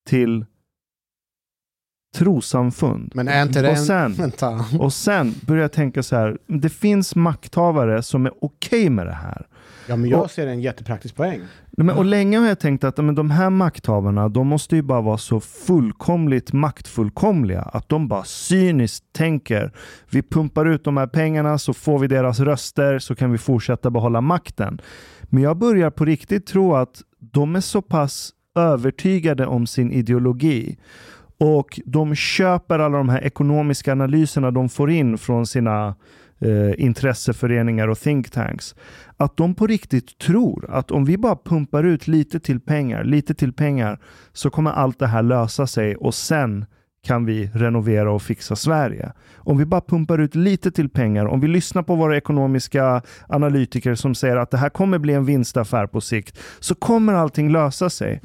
[0.10, 0.46] till
[2.16, 3.12] trosamfund.
[3.16, 3.86] Men är inte det och en...
[3.86, 4.66] sen, Vänta.
[4.80, 6.38] och sen börjar jag tänka så här.
[6.48, 9.48] Det finns makthavare som är okej med det här.
[9.90, 11.42] Ja, men jag Och- ser en jättepraktisk poäng.
[11.72, 15.02] Men, och länge har jag tänkt att men, de här makthavarna, de måste ju bara
[15.02, 19.72] vara så fullkomligt maktfullkomliga att de bara cyniskt tänker
[20.10, 23.90] vi pumpar ut de här pengarna så får vi deras röster så kan vi fortsätta
[23.90, 24.82] behålla makten.
[25.24, 30.78] Men jag börjar på riktigt tro att de är så pass övertygade om sin ideologi
[31.40, 35.96] och de köper alla de här ekonomiska analyserna de får in från sina
[36.42, 38.76] eh, intresseföreningar och think tanks.
[39.18, 43.34] Att de på riktigt tror att om vi bara pumpar ut lite till pengar, lite
[43.34, 44.00] till pengar,
[44.34, 46.66] så kommer allt det här lösa sig och sen
[47.04, 49.12] kan vi renovera och fixa Sverige.
[49.38, 53.96] Om vi bara pumpar ut lite till pengar, om vi lyssnar på våra ekonomiska analytiker
[53.96, 57.90] som säger att det här kommer bli en vinstaffär på sikt, så kommer allting lösa
[57.90, 58.22] sig.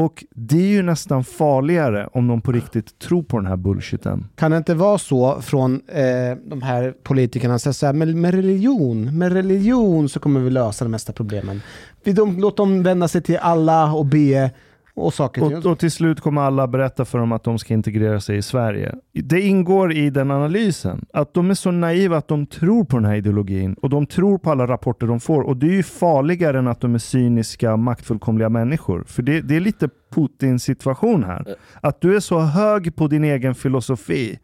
[0.00, 4.28] Och det är ju nästan farligare om de på riktigt tror på den här bullshiten.
[4.34, 8.34] Kan det inte vara så från eh, de här politikerna säger så här, med, med
[8.34, 11.62] religion, med religion så kommer vi lösa de mesta problemen.
[12.04, 14.50] Vi de, låt dem vända sig till alla och be
[14.96, 15.52] och saker och.
[15.52, 18.42] Och, och till slut kommer alla berätta för dem att de ska integrera sig i
[18.42, 18.94] Sverige.
[19.12, 21.06] Det ingår i den analysen.
[21.12, 24.38] Att de är så naiva att de tror på den här ideologin och de tror
[24.38, 25.42] på alla rapporter de får.
[25.42, 29.04] Och det är ju farligare än att de är cyniska, maktfullkomliga människor.
[29.06, 31.56] För det, det är lite Putins situation här.
[31.80, 34.38] Att du är så hög på din egen filosofi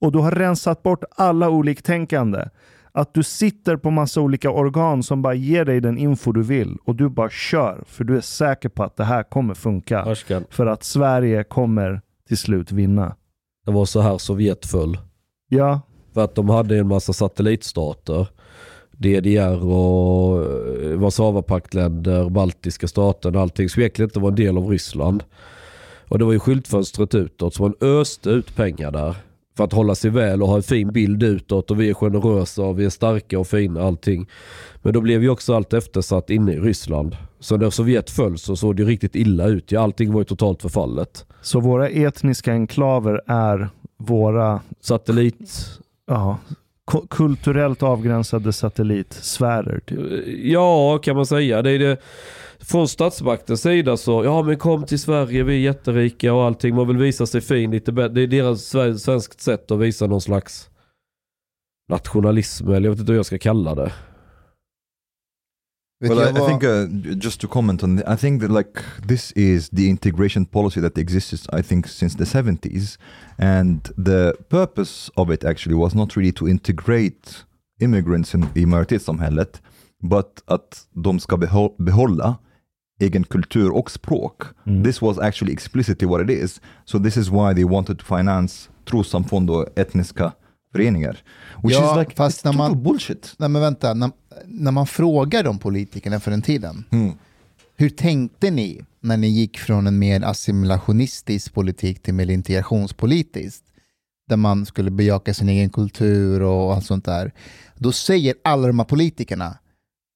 [0.00, 2.44] och du har rensat bort alla oliktänkande.
[2.96, 6.76] Att du sitter på massa olika organ som bara ger dig den info du vill
[6.84, 10.00] och du bara kör för du är säker på att det här kommer funka.
[10.02, 13.16] Ashkan, För att Sverige kommer till slut vinna.
[13.66, 14.98] det var så här Sovjet föll.
[15.48, 15.80] Ja,
[16.14, 18.28] För att de hade en massa satellitstater.
[18.92, 24.66] DDR och eh, Warszawapaktsländer, baltiska stater och allting som egentligen inte var en del av
[24.68, 25.24] Ryssland.
[26.08, 29.16] Och det var ju skyltfönstret utåt så man öste ut pengar där.
[29.56, 32.62] För att hålla sig väl och ha en fin bild utåt och vi är generösa
[32.62, 34.26] och vi är starka och fina allting.
[34.82, 37.16] Men då blev ju också allt eftersatt inne i Ryssland.
[37.40, 39.72] Så när Sovjet föll så såg det riktigt illa ut.
[39.72, 41.26] Ja, allting var ju totalt förfallet.
[41.42, 45.50] så våra etniska enklaver är våra Satellit,
[46.06, 46.38] ja,
[47.10, 49.80] kulturellt avgränsade satellitsfärer.
[49.80, 49.98] Typ.
[50.42, 51.62] Ja, kan man säga.
[51.62, 51.98] Det är det.
[52.68, 56.74] Från statsmaktens sida så, ja men kom till Sverige, vi är jätterika och allting.
[56.74, 58.14] Man vill visa sig fin lite bättre.
[58.14, 60.70] Det är deras sve- svenskt sätt att visa någon slags
[61.88, 63.92] nationalism, eller jag vet inte hur jag ska kalla det.
[66.00, 68.70] Well, I, I think uh, just to comment on, I think that like
[69.08, 72.98] this is the integration policy that exists, I think, since the 70s,
[73.38, 77.30] and the purpose of it actually was not really to integrate
[77.80, 79.62] immigrants in, i majoritetssamhället,
[80.02, 82.36] but att de ska behå- behålla
[83.00, 84.42] egen kultur och språk.
[84.66, 84.84] Mm.
[84.84, 86.60] This was actually explicitly what it is.
[86.84, 90.32] So this is why they wanted to finance trossamfund och etniska
[90.72, 91.22] föreningar.
[91.62, 93.34] Which Ja, is like fast när man- bullshit.
[93.38, 94.10] Nej men vänta, när,
[94.46, 97.12] när man frågar de politikerna för den tiden, Mm.
[97.76, 103.62] hur tänkte ni när ni gick från en mer assimilationistisk politik till mer integrationspolitiskt?
[104.28, 107.32] Där man skulle bejaka sin egen kultur och allt sånt där.
[107.76, 109.58] Då säger alla de här politikerna,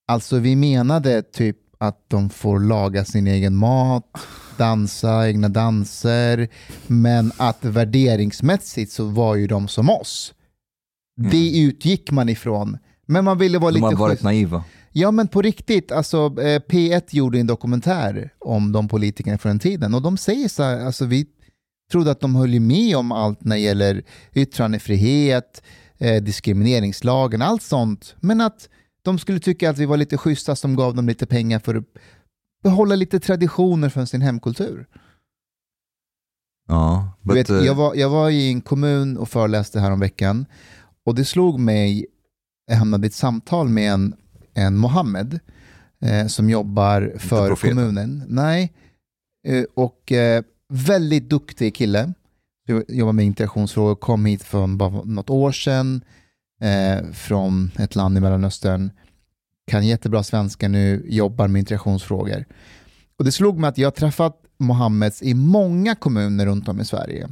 [0.09, 4.19] alltså vi menade typ att de får laga sin egen mat,
[4.57, 6.49] dansa egna danser,
[6.87, 10.35] men att värderingsmässigt så var ju de som oss.
[11.17, 12.79] Det utgick man ifrån.
[13.07, 14.65] Men man ville vara De lite har varit naiva.
[14.93, 19.59] Ja men på riktigt, alltså eh, P1 gjorde en dokumentär om de politikerna från den
[19.59, 21.27] tiden och de säger så här, alltså vi
[21.93, 24.03] trodde att de höll med om allt när det gäller
[24.35, 25.63] yttrandefrihet,
[25.99, 28.15] eh, diskrimineringslagen, allt sånt.
[28.21, 28.69] Men att
[29.03, 31.85] de skulle tycka att vi var lite schyssta som gav dem lite pengar för att
[32.63, 34.87] behålla lite traditioner från sin hemkultur.
[36.69, 40.01] Ja, but, vet, uh, jag, var, jag var i en kommun och föreläste här om
[40.01, 40.47] veckan
[41.07, 42.07] och det slog mig,
[42.67, 44.15] jag hamnade i ett samtal med en,
[44.55, 45.41] en Mohammed
[46.01, 48.25] eh, som jobbar för kommunen.
[48.29, 48.73] Nej,
[49.49, 52.13] eh, och eh, väldigt duktig kille.
[52.89, 56.05] Jobbar med integrationsfrågor, kom hit för bara något år sedan
[56.61, 58.91] eh, från ett land i Mellanöstern.
[59.67, 62.45] Kan jättebra svenska nu, jobbar med integrationsfrågor.
[63.19, 66.85] Och det slog mig att jag har träffat Mohammeds i många kommuner runt om i
[66.85, 67.29] Sverige.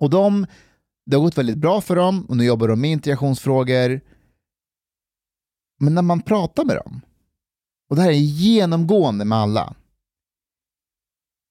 [0.00, 0.46] Och de,
[1.06, 4.00] det har gått väldigt bra för dem och nu jobbar de med integrationsfrågor.
[5.80, 7.00] Men när man pratar med dem,
[7.90, 9.74] och det här är genomgående med alla,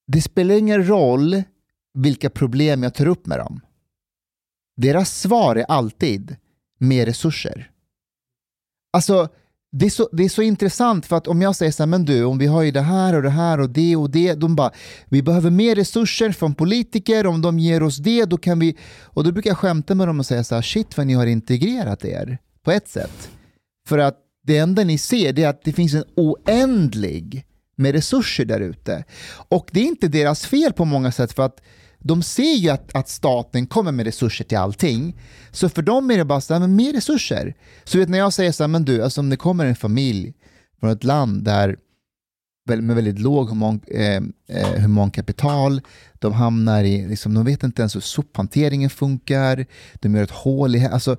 [0.07, 1.43] det spelar ingen roll
[1.93, 3.61] vilka problem jag tar upp med dem.
[4.77, 6.35] Deras svar är alltid
[6.79, 7.71] mer resurser.
[8.93, 9.29] Alltså,
[9.71, 12.05] det är, så, det är så intressant för att om jag säger så här, men
[12.05, 14.55] du, om vi har ju det här och det här och det och det, de
[14.55, 14.71] bara,
[15.09, 19.23] vi behöver mer resurser från politiker, om de ger oss det, då kan vi, och
[19.23, 22.05] då brukar jag skämta med dem och säga så här, shit vad ni har integrerat
[22.05, 23.29] er, på ett sätt.
[23.87, 28.45] För att det enda ni ser det är att det finns en oändlig med resurser
[28.45, 29.03] där ute.
[29.49, 31.61] Och det är inte deras fel på många sätt för att
[31.99, 35.19] de ser ju att, att staten kommer med resurser till allting.
[35.51, 37.55] Så för dem är det bara så här, men mer resurser.
[37.83, 40.33] Så vet, när jag säger så här, men du, alltså om det kommer en familj
[40.79, 41.77] från ett land där
[42.67, 45.81] med väldigt låg human, eh, eh, humankapital,
[46.13, 50.75] de hamnar i, liksom, de vet inte ens hur sophanteringen funkar, de gör ett hål
[50.75, 51.17] i, alltså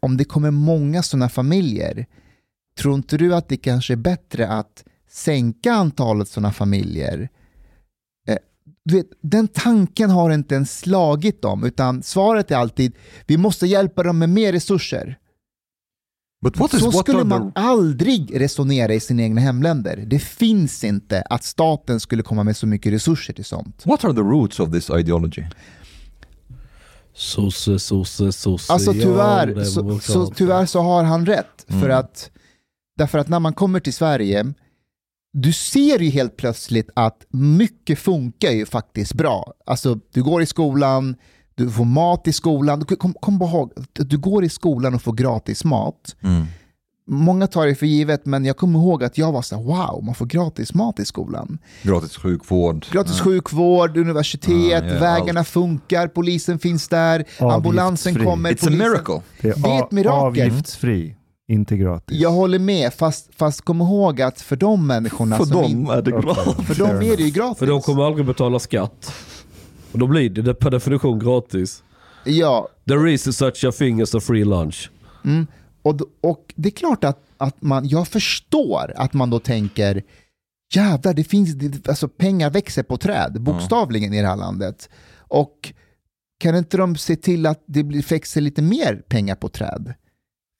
[0.00, 2.06] om det kommer många sådana familjer,
[2.78, 7.28] tror inte du att det kanske är bättre att sänka antalet sådana familjer
[8.84, 12.92] du vet, den tanken har inte ens slagit dem, utan svaret är alltid
[13.26, 15.18] vi måste hjälpa dem med mer resurser.
[16.44, 20.04] But what is Så skulle man the, aldrig resonera i sina egna hemländer.
[20.06, 23.82] Det finns inte att staten skulle komma med så mycket resurser till sånt.
[23.86, 25.44] what are the roots of this ideology?
[27.14, 28.72] Sosse, sosse, sosse.
[28.72, 31.64] Alltså ja, tyvärr, det så, så, tyvärr så har han rätt.
[31.66, 31.98] För Mm.
[31.98, 32.30] att,
[32.96, 34.52] därför att när man kommer till Sverige,
[35.32, 39.52] du ser ju helt plötsligt att mycket funkar ju faktiskt bra.
[39.66, 41.16] Alltså du går i skolan,
[41.54, 42.84] du får mat i skolan.
[42.88, 46.16] Du- Kom, kom ihåg, att du går i skolan och får gratis mat.
[46.22, 46.46] Mm.
[47.12, 50.04] Många tar det för givet, men jag kommer ihåg att jag var så här, wow,
[50.04, 51.58] man får gratis mat i skolan.
[51.82, 52.86] Gratis sjukvård.
[52.92, 53.24] Gratis Ja.
[53.24, 58.50] sjukvård, universitet, Ja, ja, vägarna funkar, polisen finns där, ambulansen kommer.
[58.50, 59.20] It's a polisen- miracle.
[59.40, 60.46] Det är, Det är ett a- mirakel.
[60.50, 61.16] avgiftsfri,
[61.50, 62.18] inte gratis.
[62.20, 65.86] Jag håller med, fast, fast kom ihåg att för de människorna För som dem in,
[65.86, 66.66] är det gratis.
[66.66, 67.58] för dem är det ju gratis.
[67.58, 69.12] För de kommer aldrig betala skatt.
[69.92, 71.82] Och då blir det, per definition gratis.
[72.24, 74.90] Ja, There is such a thing as a free lunch.
[75.24, 75.46] mm.
[75.82, 80.02] och, och det är klart att, att man, jag förstår att man då tänker
[80.74, 84.88] jävlar, det finns, det, alltså pengar växer på träd, bokstavligen i det här landet.
[85.18, 85.72] Och
[86.40, 89.94] kan inte de se till att det blir, växer lite mer pengar på träd?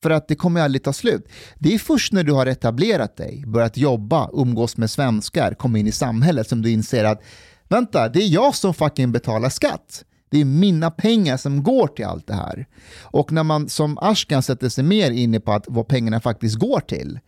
[0.03, 1.29] För att det kommer aldrig ta slut.
[1.59, 5.87] Det är först när du har etablerat dig, börjat jobba, umgås med svenskar, kommit in
[5.87, 7.23] i samhället som du inser att
[7.69, 10.05] vänta, det är jag som fucking betalar skatt.
[10.31, 12.67] Det är mina pengar som går till allt det här.
[13.01, 16.81] Och när man som Ashkan sätter sig mer inne på att vad pengarna faktiskt går
[16.81, 17.19] till,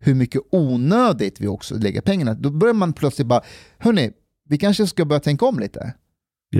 [0.00, 3.42] hur mycket onödigt vi också lägger pengarna, då börjar man plötsligt bara,
[3.78, 4.12] hörni,
[4.48, 5.94] vi kanske ska börja tänka om lite.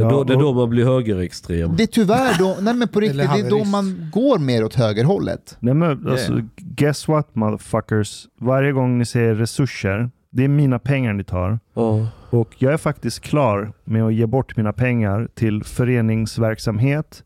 [0.00, 1.76] Ja, då, det är då man blir högerextrem.
[1.76, 4.74] Det är tyvärr då, nej men på riktigt, det är då man går mer åt
[4.74, 5.56] högerhållet.
[5.60, 6.44] Nej men alltså, Yeah.
[6.56, 8.26] guess what motherfuckers.
[8.40, 11.58] Varje gång ni säger resurser, det är mina pengar ni tar.
[11.74, 12.06] Ja.
[12.30, 17.22] Och jag är faktiskt klar med att ge bort mina pengar till föreningsverksamhet,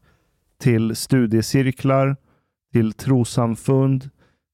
[0.63, 2.17] till studiecirklar,
[2.73, 4.11] till trossamfund,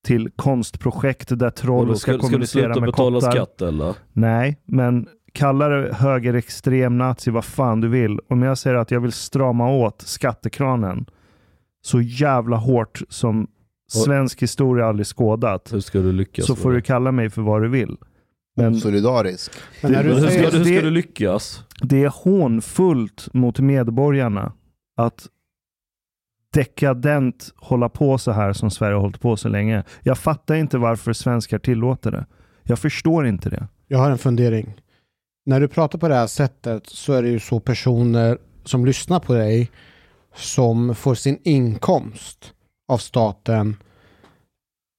[0.07, 3.31] till konstprojekt där troll ska, ska, ska du kommunicera sluta med betala kottar.
[3.31, 3.95] skatt eller?
[4.13, 8.19] Nej, men kalla det högerextrem, nazi, vad fan du vill.
[8.29, 11.07] Om jag säger att jag vill strama åt skattekranen
[11.83, 13.47] så jävla hårt som
[13.93, 17.63] svensk historia aldrig skådat Hur ska du lyckas så får du kalla mig för vad
[17.63, 17.97] du vill.
[18.57, 19.53] Men Solidarisk.
[19.83, 21.65] Men när du hur, säger, ska, hur ska du lyckas?
[21.83, 24.53] det är hånfullt mot medborgarna
[24.97, 25.27] att
[26.53, 29.85] dekadent hålla på så här som Sverige har hållit på så länge.
[30.03, 32.27] Jag fattar inte varför svenskar tillåter det.
[32.63, 33.69] Jag förstår inte det.
[33.87, 34.75] jag har en fundering.
[35.47, 39.21] När du pratar på det här sättet så är det ju så personer som lyssnar
[39.21, 39.71] på dig
[40.35, 42.53] som får sin inkomst
[42.89, 43.77] av staten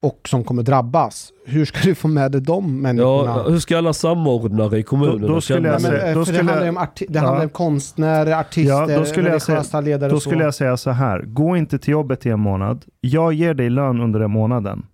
[0.06, 1.30] och som kommer drabbas.
[1.46, 3.32] Hur ska du få med dig de människorna?
[3.38, 6.26] Ja, hur ska alla samordnare i kommunen Då- då skulle känna jag men, eh, då
[6.26, 7.26] skulle det handlar om, arti- det Ja.
[7.26, 10.78] handlar om konstnärer, artister, Ja, då skulle jag säga- religiösa ledare Då skulle jag säga
[10.78, 11.22] så här.
[11.22, 12.86] Gå inte till jobbet i en månad.
[13.02, 14.86] Jag ger dig lön under den månaden.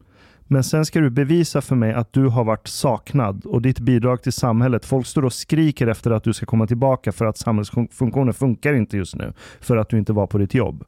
[0.52, 4.22] Men sen ska du bevisa för mig att du har varit saknad och ditt bidrag
[4.24, 4.86] till samhället.
[4.86, 8.98] Folk står och skriker efter att du ska komma tillbaka för att samhällsfunktioner funkar inte
[8.98, 9.34] just nu.
[9.60, 10.84] För att du inte var på ditt jobb.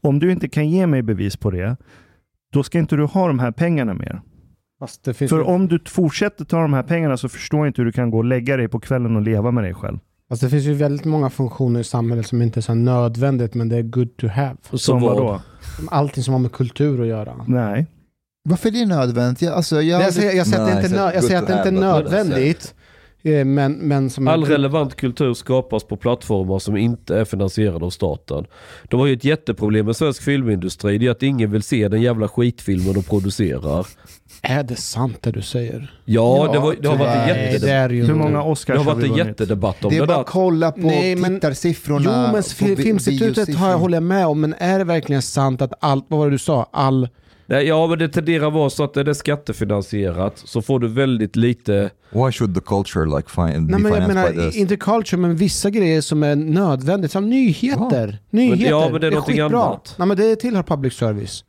[0.00, 1.76] Om du inte kan ge mig bevis på det,
[2.52, 4.20] då ska inte du ha de här pengarna mer.
[4.78, 7.66] Fast det finns För ju, om du fortsätter ta de här pengarna så förstår jag
[7.66, 9.98] inte hur du kan gå och lägga dig på kvällen och leva med dig själv.
[10.28, 13.68] fast det finns ju väldigt många funktioner i samhället som inte är så nödvändigt men
[13.68, 14.56] det är good to have.
[14.62, 15.16] Som Som vad?
[15.16, 15.40] vadå?
[15.90, 17.34] Allting som har med kultur att göra.
[17.46, 17.86] Nej.
[18.48, 19.42] Varför är det nödvändigt?
[19.42, 21.38] Jag, alltså, jag, Nej, jag säger, jag säger att det inte är, nö- jag säger
[21.40, 22.74] att det inte är but- nödvändigt.
[23.22, 27.84] eh, Men, men som All en, relevant kultur skapas på plattformar som inte är finansierade
[27.84, 28.44] av staten.
[28.88, 30.98] De har ju ett jätteproblem med svensk filmindustri.
[30.98, 33.86] Det är att ingen vill se den jävla skitfilmen de producerar.
[34.42, 35.92] Är det sant det du säger?
[36.04, 37.60] Ja, Ja, det, var, det har varit en jättedebatt.
[37.62, 38.14] det är ju Hur inte.
[38.14, 40.72] många Det Oscars har har varit en jättedebatt om det det, är bara att kolla
[40.72, 42.24] på Nej, men- tittarsiffrorna.
[42.26, 42.42] Jo, men
[42.76, 46.26] Filminstitutet har jag håller med om, men är det verkligen sant att allt, vad var
[46.26, 47.08] det du sa, all...
[47.50, 50.88] Nej, ja, men det tenderar att vara så att är det skattefinansierat så får du
[50.88, 51.90] väldigt lite...
[52.10, 54.56] Why should the culture like fin- be Nej, men jag menar, by this?
[54.56, 58.18] inte culture, men vissa grejer som är nödvändigt, som nyheter.
[58.30, 59.64] Nyheter, Men- ja, men det är någonting skitbra.
[59.64, 59.94] annat.
[59.98, 61.44] Nej, men det tillhör public service.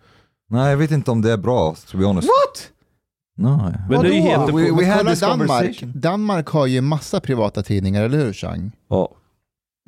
[0.49, 2.27] Nej, jag vet inte om det är bra, to be honest.
[2.27, 2.69] What?
[3.37, 3.73] Nej.
[3.89, 4.09] Men Vadå?
[4.09, 4.75] nyheter We- på...
[4.75, 5.83] we Men had this Danmark.
[5.83, 8.71] Danmark har ju massa privata tidningar, eller hur Chang?
[8.89, 9.09] Ja.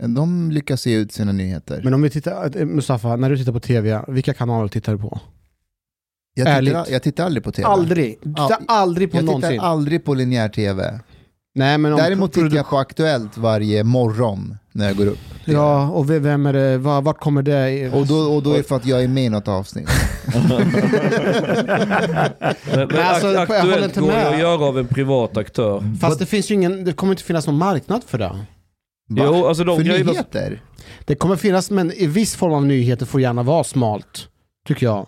[0.08, 1.82] De lyckas ge ut sina nyheter.
[1.84, 5.20] Men om vi tittar, Mustafa, när du tittar på tv, vilka kanaler tittar du på?
[6.34, 6.90] Jag, tittar, ärligt.
[6.92, 7.68] jag tittar aldrig på tv.
[7.68, 8.18] Aldrig.
[8.22, 9.52] Du tittar Ja, aldrig på Jag någonsin.
[9.52, 11.00] tittar aldrig på linjär tv.
[11.56, 15.20] Nej, men om Däremot tittar jag på Aktuellt varje morgon när jag går upp.
[15.46, 17.90] Ja, och ve- vem är det, va- vart kommer det?
[17.94, 19.90] Och då, och då är det för att jag är med i något avsnitt.
[22.76, 24.28] Men, men alltså, jag akt- håller aktuellt inte går med.
[24.28, 25.84] att göra av en privat aktör.
[26.02, 28.28] Fast det finns ju ingen, det kommer inte finnas någon marknad för det.
[28.28, 29.24] Va?
[29.26, 30.62] Jo, alltså de för nyheter?
[31.06, 34.28] Det kommer finnas, men i viss form av nyheter får gärna vara smalt.
[34.68, 35.08] Tycker jag.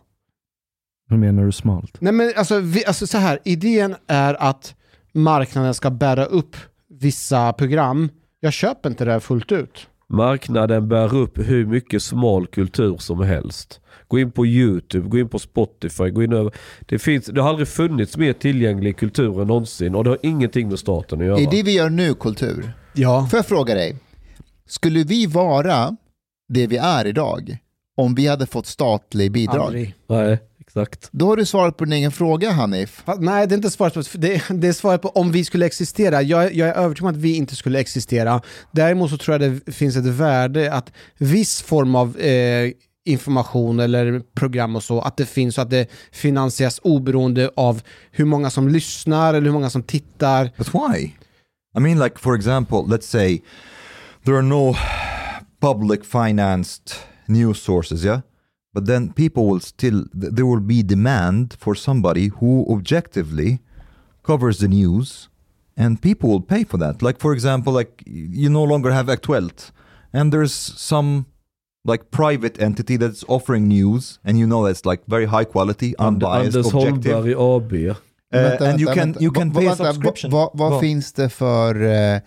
[1.14, 1.98] Hur menar du smalt?
[2.00, 4.76] Nej men alltså, vi, alltså så här, idén är att
[5.12, 6.56] marknaden ska bära upp
[6.90, 8.10] vissa program.
[8.40, 9.88] Jag köper inte det här fullt ut.
[10.10, 13.80] Marknaden bär upp hur mycket smal kultur som helst.
[14.08, 16.52] Gå in på YouTube, gå in på Spotify, gå in över...
[16.80, 20.70] Det, finns, det har aldrig funnits mer tillgänglig kultur än någonsin och det har ingenting
[20.70, 21.40] med staten att göra.
[21.40, 22.74] Är det vi gör nu kultur?
[22.94, 23.28] Ja.
[23.32, 23.96] Får jag fråga dig,
[24.68, 25.98] skulle vi vara
[26.50, 27.58] det vi är idag
[27.98, 29.66] om vi hade fått statlig bidrag?
[29.66, 29.96] Aldrig.
[30.08, 30.40] Nej,
[30.82, 31.10] exakt.
[31.12, 33.04] Då har du svarat på din egen fråga Hanif.
[33.20, 34.42] Nej, det är inte svaret på det.
[34.50, 36.22] Det är svaret på om vi skulle existera.
[36.22, 38.42] Jag, jag är övertygad om att vi inte skulle existera.
[38.72, 42.72] Däremot så tror jag det finns ett värde att viss form av eh,
[43.06, 48.26] information eller program och så, att det finns så att det finansieras oberoende av hur
[48.26, 50.52] många som lyssnar eller hur många som tittar.
[50.58, 51.12] But why?
[51.78, 53.42] I mean, like for example, let's say
[54.26, 54.76] there are no
[55.60, 56.96] public financed
[57.26, 58.20] news sources, yeah.
[58.74, 63.60] But then people will still th- there will be demand for somebody who objectively
[64.24, 65.30] covers the news,
[65.78, 67.02] and people will pay for that.
[67.02, 69.72] Like for example, like you no longer have Aktuelt,
[70.14, 71.26] and there's some
[71.86, 76.56] like private entity that's offering news, and you know that's like very high quality, unbiased,
[76.56, 77.26] Anders objective.
[77.26, 77.90] Holmberg AB.
[77.90, 77.96] Uh,
[78.40, 79.22] Vänta, and you can vänta.
[79.22, 80.32] you can pay a subscription.
[80.32, 81.82] va- Vad Va- finns det för...
[81.84, 82.20] Eh,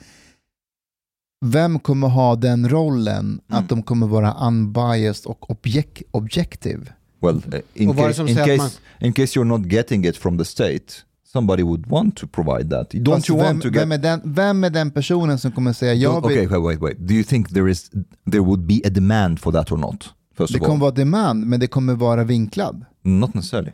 [1.51, 3.63] vem kommer ha den rollen Mm.
[3.63, 6.81] att de kommer vara unbiased och objek- objective?
[7.23, 10.85] Well, uh, in case, in, case, in case you're not getting it from the state,
[11.33, 12.91] somebody would want to provide that.
[12.95, 13.81] Don't Fast you vem, want to get...
[13.83, 16.81] vem, är den, vem är den personen som kommer säga jag vill, okay, wait, wait,
[16.83, 17.09] wait.
[17.09, 17.91] Do you think there is
[18.31, 20.05] there would be a demand for that or not?
[20.39, 22.85] First Det of all, kommer vara demand, men det kommer vara vinklad.
[23.05, 23.73] not necessarily.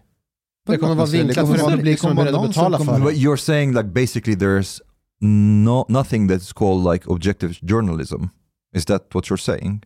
[0.66, 2.72] Det kommer vara vinklat för en publik det som är kommer beredd vara att någon
[2.72, 3.16] som betala för det.
[3.16, 4.80] you're saying like basically there's
[5.22, 8.30] no nothing that's called like objective journalism.
[8.74, 9.84] Is that what you're saying?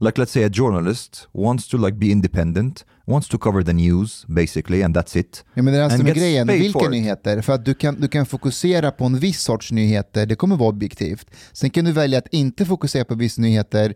[0.00, 4.24] Like let's say a journalist wants to like be independent, wants to cover the news
[4.28, 5.44] basically, and that's it.
[5.54, 7.42] Ja, men det är alltså med grejen, vilka nyheter?
[7.42, 10.68] För att du kan, du kan fokusera på en viss sorts nyheter, det kommer vara
[10.68, 11.26] objektivt.
[11.52, 13.94] Sen kan du välja att inte fokusera på vissa nyheter,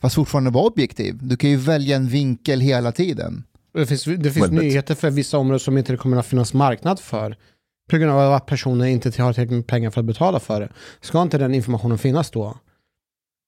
[0.00, 1.18] fast fortfarande vara objektiv.
[1.22, 3.44] Du kan ju välja en vinkel hela tiden.
[3.74, 6.54] Det finns, det finns Well, nyheter för vissa områden som inte det kommer att finnas
[6.54, 7.36] marknad för.
[7.90, 10.68] På grund av att personer inte har tillräckligt med pengar för att betala för det.
[11.00, 12.56] Ska inte den informationen finnas då?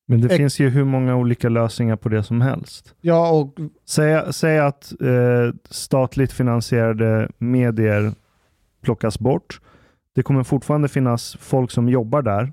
[0.09, 2.95] Men det Ex- finns ju hur många olika lösningar på det som helst.
[3.01, 3.55] Ja, och
[3.89, 8.13] Säg, säg att eh, statligt finansierade medier
[8.83, 9.61] plockas bort.
[10.14, 12.53] Det kommer fortfarande finnas folk som jobbar där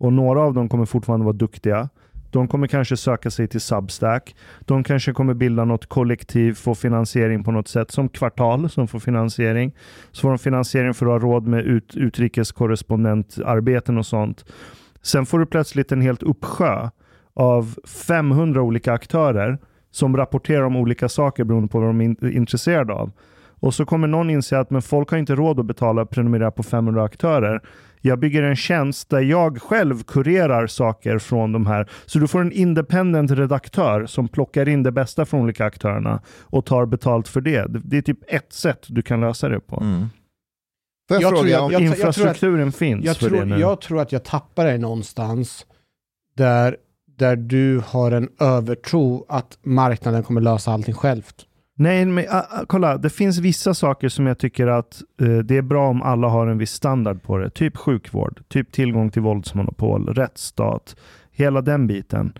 [0.00, 1.88] och några av dem kommer fortfarande vara duktiga.
[2.30, 4.36] De kommer kanske söka sig till Substack.
[4.60, 8.98] De kanske kommer bilda något kollektiv, få finansiering på något sätt, som Kvartal som får
[8.98, 9.72] finansiering.
[10.10, 14.44] Så får de finansiering för att ha råd med ut, utrikeskorrespondentarbeten och sånt.
[15.02, 16.88] Sen får du plötsligt en helt uppsjö
[17.34, 17.74] av
[18.06, 19.58] 500 olika aktörer
[19.90, 23.12] som rapporterar om olika saker beroende på vad de är intresserade av.
[23.60, 26.50] Och så kommer någon inse att men folk har inte råd att betala och prenumerera
[26.50, 27.60] på 500 aktörer.
[28.00, 31.88] Jag bygger en tjänst där jag själv kurerar saker från de här.
[32.06, 36.66] Så du får en independent redaktör som plockar in det bästa från olika aktörerna och
[36.66, 37.66] tar betalt för det.
[37.72, 39.80] Det- Det är typ ett sätt du kan lösa det på.
[39.80, 40.06] Mm.
[41.08, 43.58] Jag, Jag tror jag- jag- Infrastrukturen finns Jag för det tror, nu.
[43.58, 45.66] jag tror att jag tappar dig någonstans
[46.36, 46.76] där,
[47.18, 51.46] där du har en övertro att marknaden kommer lösa allting självt.
[51.80, 52.98] Nej, men ah, ah, kolla.
[52.98, 56.46] Det finns vissa saker som jag tycker att eh, det är bra om alla har
[56.46, 57.50] en viss standard på det.
[57.50, 60.96] Typ sjukvård, typ tillgång till våldsmonopol, rättsstat,
[61.32, 62.32] hela den biten.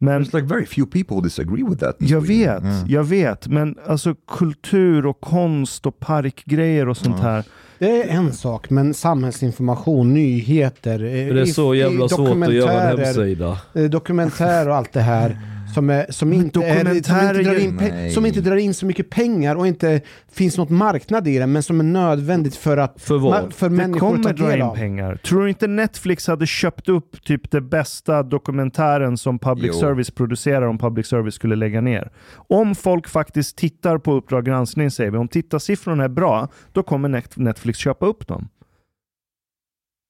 [0.00, 1.96] Men There's like very few people who disagree with that.
[1.98, 2.86] jag vet, Mm.
[2.88, 3.48] jag vet.
[3.48, 7.44] Men alltså kultur och konst och parkgrejer och sånt här.
[7.78, 12.52] Det är en sak, men samhällsinformation, nyheter, Det är så i- i jävla svårt att
[12.54, 13.58] göra en dokumentärer, hemsida.
[13.74, 15.38] eh, dokumentär och allt det här
[15.74, 19.10] som, är, som, inte, är, som, inte drar in som inte drar in så mycket
[19.10, 20.00] pengar och inte
[20.32, 23.52] finns något marknad i det, men som är nödvändigt för att För vad?
[23.52, 24.74] för människor att ta kommer dra del in av.
[24.76, 25.16] pengar.
[25.16, 29.80] Tror du inte Netflix hade köpt upp typ det bästa dokumentären som public Jo.
[29.80, 32.10] service producerar om public service skulle lägga ner?
[32.34, 37.08] Om folk faktiskt tittar på Uppdrag granskning, säger vi, om tittarsiffrorna är bra, då kommer
[37.08, 38.48] Net- Netflix köpa upp dem.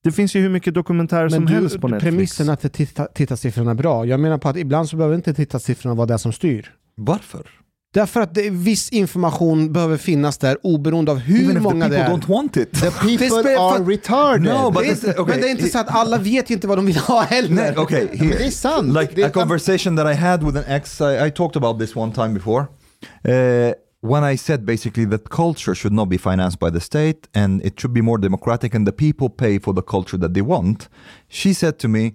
[0.08, 2.10] Det finns ju hur mycket dokumentärer som Men helst på du, Netflix.
[2.16, 4.06] premissen att titta, tittarsiffrorna är bra.
[4.06, 6.74] Jag menar på att ibland så behöver inte tittarsiffrorna vara det som styr.
[6.96, 7.42] Varför?
[7.94, 11.98] Därför att det, viss information behöver finnas där oberoende av hur Even the många people
[11.98, 12.08] det är.
[12.16, 12.72] don't want it.
[12.80, 14.42] the people are retarded.
[14.54, 16.78] No, but Det är okay, Men det är inte så att alla vet inte vad
[16.78, 17.54] de vill ha heller.
[17.54, 18.38] Nej, okay, here.
[18.38, 18.88] det är sant.
[19.00, 21.96] Like det, a conversation that I had with an ex, I, I talked about this
[21.96, 22.60] one time before.
[23.28, 27.62] Uh, when I said basically that culture should not be financed by the state and
[27.64, 30.88] it should be more democratic and the people pay for the culture that they want,
[31.28, 32.14] she said to me,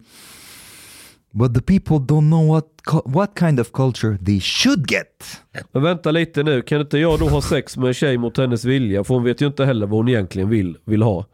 [1.33, 2.67] but the people don't know what
[3.05, 5.41] what kind of culture they should get.
[5.71, 8.65] Men vänta lite nu, kan inte jag då ha sex med en tjej mot hennes
[8.65, 9.03] vilja?
[9.03, 11.25] För hon vet ju inte heller vad hon egentligen vill, vill ha.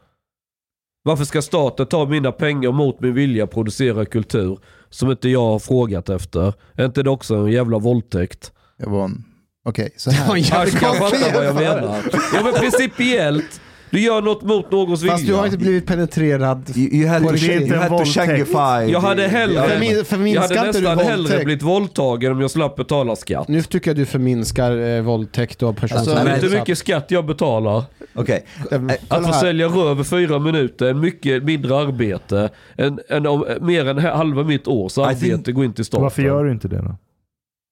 [1.03, 4.59] Varför ska staten ta mina pengar mot min vilja och producera kultur
[4.89, 6.53] som inte jag har frågat efter?
[6.75, 8.51] Är inte det också en jävla våldtäkt?
[8.77, 9.23] Det var en
[9.65, 10.27] här.
[10.27, 11.97] Jag jävligt ska konstig fatta vad jag menar.
[12.33, 13.61] Ja men principiellt,
[13.91, 15.45] du gör något mot någons Fast du har vilja.
[15.53, 16.71] inte blivit penetrerad.
[16.77, 18.91] You, you had, to, you Inte en had to shangify.
[18.91, 22.51] Jag hade hellre- Förmin, Jag förminskar hade inte du nästan hellre blivit våldtagen om jag
[22.51, 23.47] slapp betala skatt.
[23.47, 26.59] Nu tycker jag du förminskar eh, våldtäkt och person Alltså, Vet är du hur utsatt.
[26.59, 27.83] mycket skatt jag betalar?
[28.15, 28.39] Okay.
[28.69, 29.41] Kolla Att få här.
[29.41, 34.43] sälja röv i fyra minuter är mycket mindre arbete än, än om, mer än halva
[34.43, 36.03] mitt års arbete think- går in till staten.
[36.03, 36.95] Varför gör du inte det då?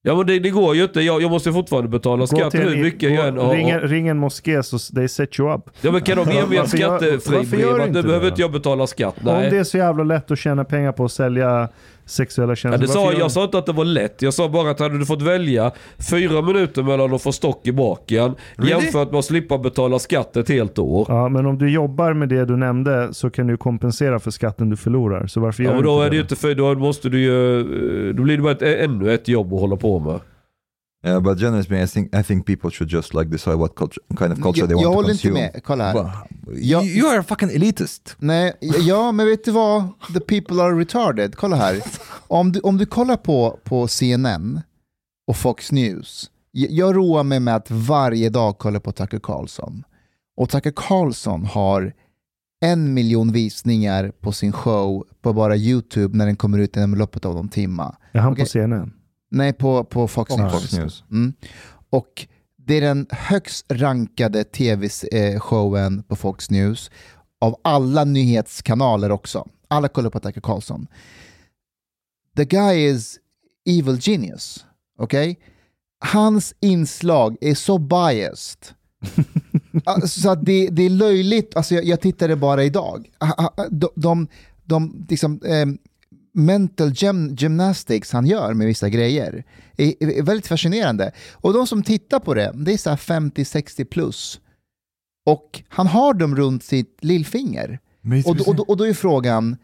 [0.02, 1.00] Ja men det, det går ju inte.
[1.00, 3.54] Jag, jag måste fortfarande betala skatt hur mycket jag än har.
[3.54, 5.60] ring, ring en moské så they set you up.
[5.80, 7.88] Ja men kan de ge mig en Varför gör- varför skattefri gör brev du att
[7.88, 9.14] inte nu behöver inte jag betala skatt?
[9.18, 9.58] Om det Nej.
[9.58, 11.68] är så jävla lätt att tjäna pengar på att sälja
[12.10, 14.22] sexuella Ja, det varför sa, jag du- sa inte att det var lätt.
[14.22, 15.72] Jag sa bara att hade du fått välja
[16.10, 18.70] fyra minuter mellan att få stock i baken Really?
[18.70, 21.06] jämfört med att slippa betala skatt ett helt år.
[21.08, 24.70] Ja, men om du jobbar med det du nämnde så kan du kompensera för skatten
[24.70, 25.26] du förlorar.
[25.26, 26.20] Så varför gör Ja, men du då inte är det då?
[26.22, 27.58] inte för, då måste du ju,
[28.08, 30.20] eh, då blir det bara ett, ännu ett jobb att hålla på med.
[31.08, 34.00] Yeah, but generally speaking, I think I think people should just like decide what culture,
[34.18, 35.50] kind of culture Jag, they jag want to håller inte consume.
[35.54, 35.64] med.
[35.64, 35.94] Kolla här.
[35.94, 38.16] But Jag- you, are a fucking elitist.
[38.18, 39.84] Nej, ja, men vet du vad?
[40.14, 41.36] The people are retarded.
[41.36, 41.82] Kolla här.
[42.28, 44.60] Om du, om du kollar på, på CNN
[45.26, 46.30] och Fox News.
[46.52, 49.82] Jag, jag roar mig med att varje dag kolla på Tucker Carlson.
[50.36, 51.92] Och Tucker Carlson har
[52.64, 57.24] en miljon visningar på sin show på bara YouTube när den kommer ut inom loppet
[57.24, 57.96] av någon timma.
[58.12, 58.44] Är han Okej.
[58.44, 58.92] på CNN?
[59.30, 60.72] Nej, på, på Fox Fox News.
[60.72, 61.04] News.
[61.10, 61.32] Mm.
[61.90, 62.26] Och
[62.56, 66.90] det är den högst rankade tv-showen på Fox News
[67.40, 69.48] av alla nyhetskanaler också.
[69.68, 70.86] Alla kollar på Tucker Carlson.
[72.36, 73.18] The guy is
[73.66, 74.66] evil genius.
[74.98, 75.38] Okej?
[76.00, 78.66] Hans inslag är så biased.
[79.84, 81.56] Alltså, så att det, det är löjligt.
[81.56, 83.10] Alltså, jag, jag tittade bara idag.
[83.18, 84.28] Ah, ah, De, de,
[84.64, 85.78] de liksom, ehm,
[86.32, 89.44] mental gym, gymnastics han gör med vissa grejer
[89.76, 91.12] är, är väldigt fascinerande.
[91.32, 94.40] Och de som tittar på det, det är så här 50-60 plus.
[95.26, 97.78] Och han har dem runt sitt lillfinger.
[98.26, 99.56] Och, och, då- och då är frågan,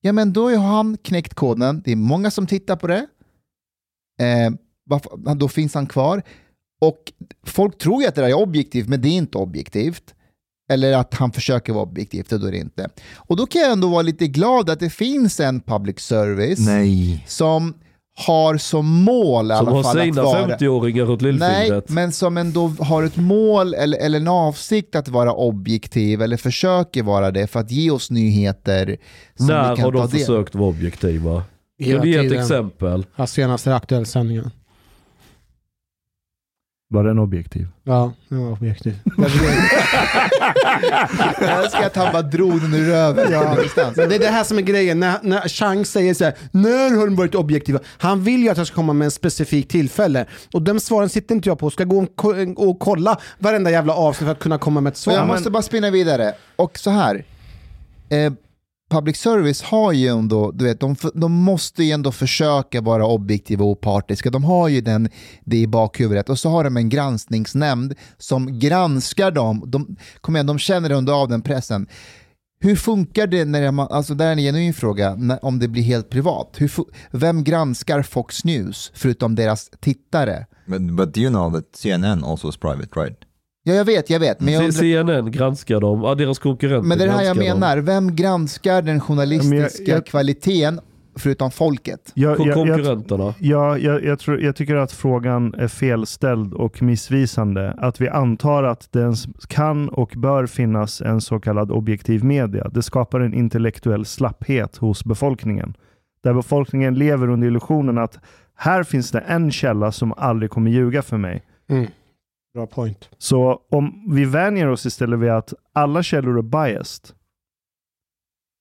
[0.00, 3.06] ja men då har han knäckt koden, det är många som tittar på det,
[4.20, 4.50] eh,
[4.84, 6.22] varför, då finns han kvar.
[6.80, 7.12] Och
[7.46, 10.14] folk tror ju att det där är objektivt, men det är inte objektivt.
[10.68, 12.88] Eller att han försöker vara objektivt, och då är det inte.
[13.16, 17.24] Och då kan jag ändå vara lite glad att det finns en public service Nej.
[17.26, 17.74] som
[18.18, 20.56] har som mål i Som alla har fall att sina vara...
[20.56, 21.88] 50-åringar runt Nej, lillfingret.
[21.88, 27.02] men som ändå har ett mål eller, eller en avsikt att vara objektiv eller försöker
[27.02, 28.96] vara det för att ge oss nyheter
[29.36, 31.42] som När vi kan har ta de del försökt vara objektiva?
[31.78, 33.06] Hela Kan du ge ett exempel?
[33.16, 34.50] Ja, senaste aktuell sändningen.
[36.88, 37.66] Var den objektiv?
[37.84, 38.98] Ja, det var objektiv.
[41.40, 43.32] Jag älskar att han bara drog den ur röven.
[43.32, 43.56] Ja,
[43.96, 45.00] men det är det här som är grejen.
[45.00, 47.78] När, när Chang säger så här, när har de varit objektiva?
[47.98, 50.26] Han vill ju att jag ska komma med en specifik tillfälle.
[50.52, 51.70] Och de svaren sitter inte jag på.
[51.70, 55.02] Ska gå och, och kolla varenda jävla avsnitt för att kunna komma med ett Så
[55.02, 55.14] svar.
[55.14, 56.34] jag måste bara spinna vidare.
[56.56, 57.24] Och så här.
[58.08, 58.32] Eh,
[58.90, 63.64] public service har ju ändå, du vet, de, de måste ju ändå försöka vara objektiva
[63.64, 64.30] och opartiska.
[64.30, 65.08] De har ju den,
[65.44, 66.28] det i bakhuvudet.
[66.28, 69.62] Och så har de en granskningsnämnd som granskar dem.
[69.66, 71.86] De, kom igen, de känner under av den pressen.
[72.60, 75.82] Hur funkar det när man, alltså det är en genuin fråga, när, om det blir
[75.82, 76.54] helt privat?
[76.58, 76.70] Hur,
[77.10, 80.46] vem granskar Fox News förutom deras tittare?
[80.66, 83.25] But, but you know that CNN also is private, right?
[83.68, 84.40] Ja, jag vet, jag vet.
[84.40, 87.36] Men jag undrar, CNN granskar dem, ja, deras konkurrenter Men det är det här jag
[87.36, 87.60] granskar dem.
[87.60, 87.78] menar.
[87.78, 90.80] Vem granskar den journalistiska jag- jag- kvaliteten
[91.18, 92.12] förutom folket?
[92.14, 93.34] Jag, jag, jag, konkurrenterna.
[93.38, 97.74] Ja, jag, jag, tror, jag tycker att frågan är felställd och missvisande.
[97.78, 102.68] Att vi antar att det ens kan och bör finnas en så kallad objektiv media.
[102.68, 105.74] Det skapar en intellektuell slapphet hos befolkningen.
[106.22, 108.18] Där befolkningen lever under illusionen att
[108.56, 111.42] här finns det en källa som aldrig kommer ljuga för mig.
[111.68, 111.86] Mm.
[112.56, 113.08] Bra point.
[113.18, 117.14] Så om vi vänjer oss istället vid att alla källor är biased,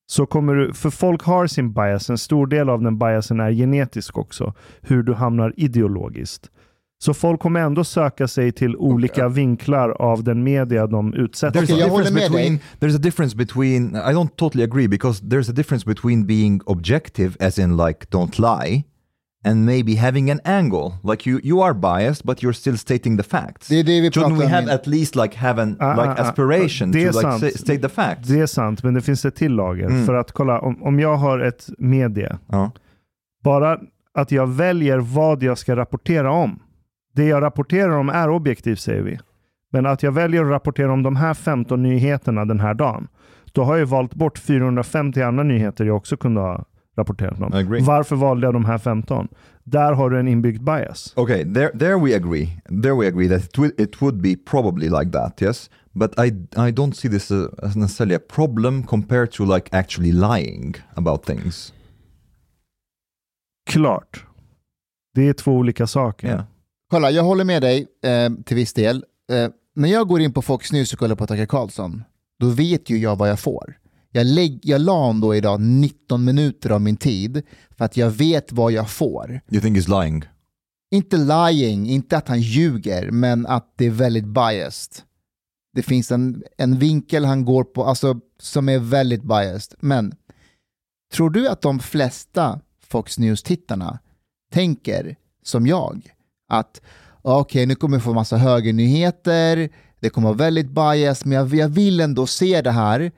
[0.08, 3.52] så kommer du, för folk har sin bias, en stor del av den biasen är
[3.52, 6.50] genetisk också, hur du hamnar ideologiskt.
[6.98, 11.68] Så folk kommer ändå söka sig till olika vinklar av den media de utsätts med
[11.68, 12.14] dig.
[12.14, 16.62] between there's a difference between I don't totally agree because there's a difference between being
[16.66, 18.84] objective as in like don't lie
[19.46, 23.24] and maybe having an angle like you you are biased but you're still stating the
[23.24, 23.68] facts.
[23.68, 26.10] Det är det vi pratar Shouldn't we have at least like have an Ah, like
[26.10, 26.30] ah, ah.
[26.30, 28.28] aspiration Det to like say, state the facts?
[28.28, 29.86] Det är sant, men det finns ett till lager.
[29.86, 30.06] Mm.
[30.06, 32.72] För att kolla, om, om jag har ett medie, Ja.
[33.44, 33.80] bara
[34.14, 36.60] att jag väljer vad jag ska rapportera om.
[37.16, 39.20] Det jag rapporterar om är objektivt säger vi.
[39.72, 43.08] Men att jag väljer att rapportera om de här 15 nyheterna den här dagen,
[43.52, 46.66] då har jag valt bort 450 andra nyheter jag också kunde ha
[46.98, 47.54] rapporterat om.
[47.54, 47.82] Agree.
[47.82, 49.28] Varför valde jag de här 15?
[49.64, 51.14] Där har du en inbyggd bias.
[51.16, 52.50] Okay, there there we agree.
[52.84, 55.70] There we agree that it, wi- it would be probably like that, yes.
[55.92, 56.28] But I
[56.68, 61.74] I don't see this as necessarily a problem compared to like actually lying about things.
[63.70, 64.26] Klart.
[65.14, 66.28] Det är två olika saker.
[66.28, 66.44] Yeah.
[66.92, 69.06] Kolla, jag håller med dig eh, till viss del.
[69.32, 72.04] Eh, när jag går in på Fox News och kollar på Tucker Carlson,
[72.40, 73.78] då vet ju jag vad jag får.
[74.16, 77.42] Jag, lägg, jag la då idag 19 minuter av min tid
[77.78, 79.42] för att jag vet vad jag får.
[79.52, 80.24] You think he's lying?
[80.92, 85.04] Inte lying, inte att han ljuger, men att det är väldigt biased.
[85.74, 89.78] Det finns en, en vinkel han går på, alltså som är väldigt biased.
[89.80, 90.14] Men
[91.14, 94.00] tror du att de flesta Fox News-tittarna
[94.54, 96.10] tänker som jag?
[96.50, 96.82] Att
[97.22, 99.70] okej, nu kommer jag få massa högernyheter,
[100.00, 103.12] det kommer vara väldigt biased, men jag, jag vill ändå se det här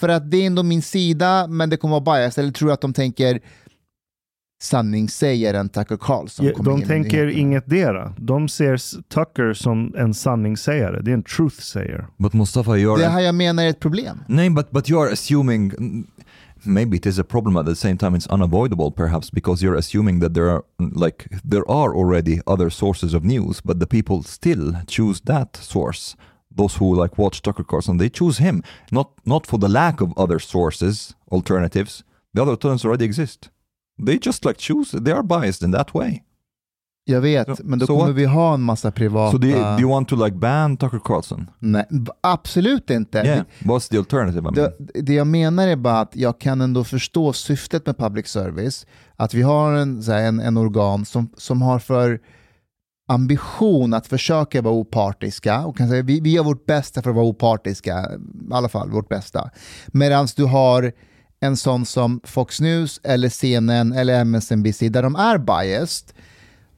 [0.00, 2.42] för att det är ändå min sida, men det kommer vara biased.
[2.42, 3.40] Eller tror att de tänker
[4.62, 7.40] sanningssägaren Tucker Carlson Ja, kommer de tänker nyheterna?
[7.40, 8.14] inget dera.
[8.16, 8.76] De ser
[9.08, 11.00] Tucker som en sanningssägare.
[11.02, 12.06] Det är en truth-sayer.
[12.16, 14.18] But Mustafa, you're Det här jag menar är ett problem.
[14.28, 15.72] No, but but you are assuming
[16.62, 20.20] maybe it is a problem at the same time it's unavoidable perhaps because you're assuming
[20.20, 24.74] that there are like there are already other sources of news but the people still
[24.86, 26.16] choose that source
[26.58, 30.08] those who like watch Tucker Carlson they choose him not not for the lack of
[30.18, 32.04] other sources alternatives
[32.34, 33.50] the other alternatives already exist
[34.06, 36.22] they just like choose they are biased in that way
[37.10, 38.16] Jag vet, So- men då so kommer what?
[38.16, 39.32] vi ha en massa privata...
[39.32, 41.84] so do you, do you want to like ban Tucker Carlson Nej,
[42.20, 43.18] absolut inte.
[43.18, 46.60] yeah what's the alternative I mean Det, det jag menar är bara att jag kan
[46.60, 48.86] ändå förstå syftet med public service.
[49.16, 52.20] Att vi har en, här, en, en organ som, som har för
[53.08, 55.66] ambition att försöka vara opartiska.
[55.66, 58.10] Och kan säga, vi, vi gör vårt bästa för att vara opartiska,
[58.50, 59.50] i alla fall vårt bästa.
[59.86, 60.92] Medan du har
[61.40, 66.12] en sån som Fox News eller CNN eller MSNBC där de är biased.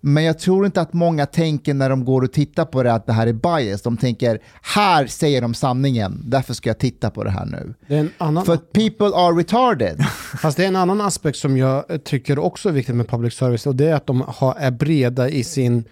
[0.01, 3.07] Men jag tror inte att många tänker när de går och tittar på det att
[3.07, 3.81] det här är biased.
[3.85, 7.75] De tänker, här säger de sanningen, därför ska jag titta på det här nu.
[7.89, 10.05] Det annan, För att people are retarded.
[10.39, 13.67] fast det är en annan aspekt som jag tycker också är viktigt med public service
[13.67, 15.85] och det är att de har, är breda i sin,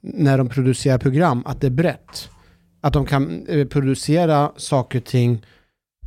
[0.00, 2.28] när de producerar program, att det är brett.
[2.80, 5.46] Att de kan eh, producera saker och ting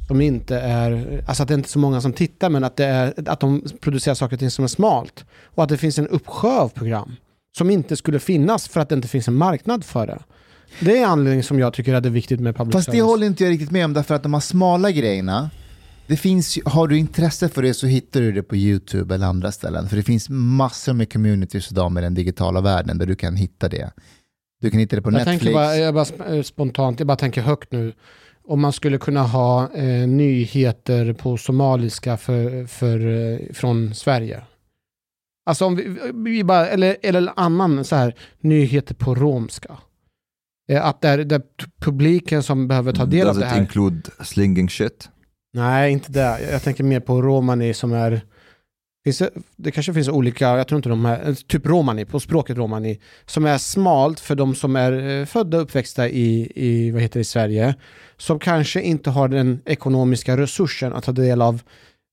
[0.07, 2.85] som inte är, alltså att det inte är så många som tittar men att, det
[2.85, 5.25] är, att de producerar saker och ting som är smalt.
[5.45, 7.15] Och att det finns en uppsjö av program
[7.57, 10.19] som inte skulle finnas för att det inte finns en marknad för det.
[10.79, 13.05] Det är anledningen som jag tycker att det är viktigt med public Fast det service.
[13.05, 15.49] håller inte jag riktigt med om, därför att de här smala grejerna,
[16.13, 19.51] det finns, har du intresse för det så hittar du det på YouTube eller andra
[19.51, 19.89] ställen.
[19.89, 23.69] För det finns massor med communities idag med den digitala världen där du kan hitta
[23.69, 23.91] det.
[24.61, 25.39] Du kan hitta det på Jag Netflix.
[25.39, 27.93] tänker bara, jag bara eh, spontant, jag bara tänker högt nu.
[28.47, 34.43] Om man skulle kunna ha eh, nyheter på somaliska för, för, eh, från Sverige.
[35.45, 39.77] Alltså om vi, vi bara, eller, eller annan så här, nyheter på romska.
[40.69, 41.41] Eh, att där, där
[41.81, 43.61] publiken som behöver ta del Does av det it här.
[43.61, 45.09] include slinging shit?
[45.53, 46.51] Nej, inte det.
[46.51, 48.21] Jag- tänker mer på romani som är...
[49.03, 52.57] Finns det, det kanske finns olika, jag tror inte de här, typ romani, på språket
[52.57, 57.01] romani, som är smalt för de som är eh, födda och uppväxta i, i, vad
[57.01, 57.75] heter det, i Sverige,
[58.17, 61.61] som kanske inte har den ekonomiska resursen att ta del av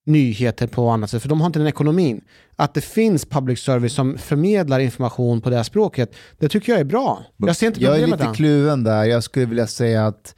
[0.07, 2.21] nyheter på annat sätt, för de har inte den ekonomin.
[2.57, 6.81] Att det finns public service som förmedlar information på det här språket, det tycker jag
[6.81, 7.25] är bra.
[7.37, 9.05] Jag ser inte Jag är problemet lite kluven där.
[9.05, 10.35] Jag skulle vilja säga att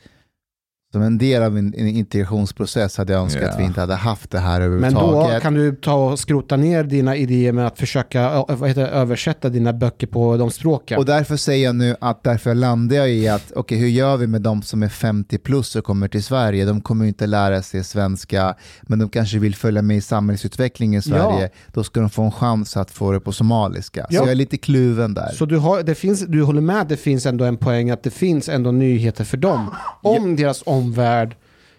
[0.92, 3.50] som en del av en, integrationsprocess hade jag önskat Ja.
[3.50, 5.34] att vi inte hade haft det här Men överhuvudtaget.
[5.34, 9.48] då kan du ta och skrota ner dina idéer med att försöka vad heter, översätta
[9.48, 10.98] dina böcker på de språken.
[10.98, 14.26] Och därför säger jag nu att därför landar jag i att okej, hur gör vi
[14.26, 16.64] med de som är 50 plus och kommer till Sverige?
[16.64, 20.98] De kommer ju inte lära sig svenska, men de kanske vill följa med i samhällsutvecklingen
[20.98, 21.50] i Sverige.
[21.72, 24.00] Då ska de få en chans att få det på somaliska.
[24.10, 24.20] Så Ja.
[24.20, 25.28] jag är lite kluven där.
[25.34, 28.02] Så du, har, det finns, du håller med att det finns ändå en poäng att
[28.02, 29.70] det finns ändå nyheter för dem
[30.02, 31.36] om deras omvärld.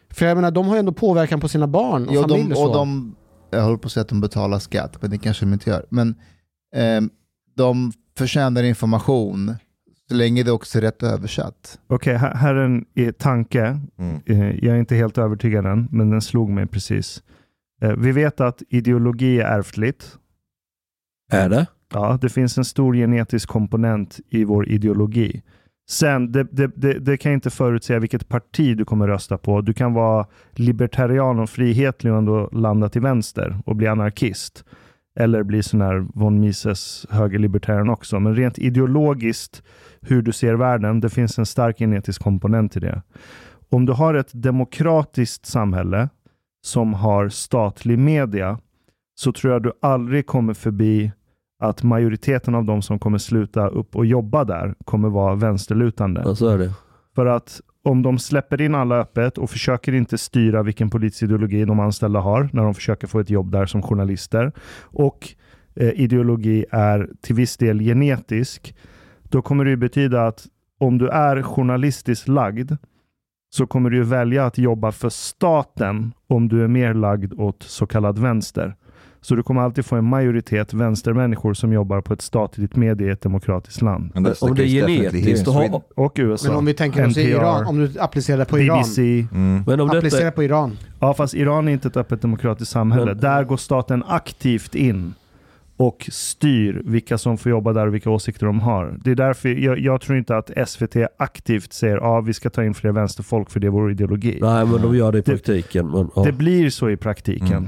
[0.09, 2.51] För jag menar, de har ju ändå påverkan på sina barn och Jo, familj de,
[2.51, 2.67] och så.
[2.67, 3.15] och de,
[3.51, 5.85] jag håller på att säga att de betalar skatt, men det kanske de inte gör.
[5.89, 6.15] Men
[6.75, 7.09] ehm,
[7.55, 9.55] de förtjänar information
[10.09, 11.79] så länge det också är rätt översatt.
[11.87, 13.79] Okej, här, här är en eh, tanke.
[13.97, 14.21] Mm.
[14.25, 17.23] Eh, Jag är inte helt övertygad än, men den slog mig precis.
[17.81, 20.17] Eh, Vi vet att ideologi är ärftligt.
[21.31, 21.65] Är det?
[21.93, 25.41] Ja, det finns en stor genetisk komponent i vår ideologi.
[25.89, 29.61] Sen, det, det, det, det kan jag inte förutsäga vilket parti du kommer rösta på.
[29.61, 34.65] Du kan vara libertarian och frihetlig och ändå landa till vänster och bli anarkist.
[35.19, 38.19] Eller bli sån här von Mises högerlibertarian också.
[38.19, 39.63] Men rent ideologiskt,
[40.01, 43.01] hur du ser världen, det finns en stark genetisk komponent i det.
[43.69, 46.09] Om du har ett demokratiskt samhälle
[46.65, 48.59] som har statlig media
[49.15, 51.11] så tror jag du aldrig kommer förbi
[51.63, 56.21] att majoriteten av de som kommer sluta upp och jobba där kommer vara vänsterlutande.
[56.25, 56.73] Ja, så är det.
[57.15, 61.65] För att om de släpper in alla öppet och försöker inte styra vilken politisk ideologi
[61.65, 65.29] de anställda har när de försöker få ett jobb där som journalister och
[65.75, 68.75] eh, ideologi är till viss del genetisk,
[69.23, 70.45] då kommer det betyda att
[70.79, 72.71] om du är journalistiskt lagd
[73.49, 77.85] så kommer du välja att jobba för staten om du är mer lagd åt så
[77.85, 78.75] kallad vänster.
[79.23, 83.11] Så du kommer alltid få en majoritet vänstermänniskor som jobbar på ett statligt medie i
[83.11, 84.11] ett demokratiskt land.
[84.15, 84.29] Om det
[84.63, 85.47] är genetiskt,
[85.95, 86.47] Och USA.
[86.47, 88.77] Men om vi tänker oss Iran, om du applicerar det på Iran.
[88.77, 89.01] BBC.
[89.31, 89.63] Mm.
[89.67, 90.77] men om Applicera på Iran.
[90.99, 93.05] Ja, fast Iran är inte ett öppet demokratiskt samhälle.
[93.05, 95.13] Men- där går staten aktivt in
[95.77, 98.95] och styr vilka som får jobba där och vilka åsikter de har.
[99.03, 102.49] Det är därför jag, jag tror inte att SVT aktivt säger att ah, vi ska
[102.49, 104.37] ta in fler vänsterfolk för det är vår ideologi.
[104.41, 105.87] nej men de gör det i Det- praktiken.
[105.91, 106.23] Men, ja.
[106.23, 107.47] Det blir så i praktiken.
[107.47, 107.67] Mm.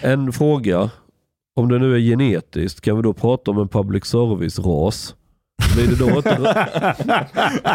[0.00, 0.90] En fråga.
[1.56, 5.14] Om det nu är genetiskt, kan vi då prata om en public service-ras?
[5.74, 6.36] Blir det då inte,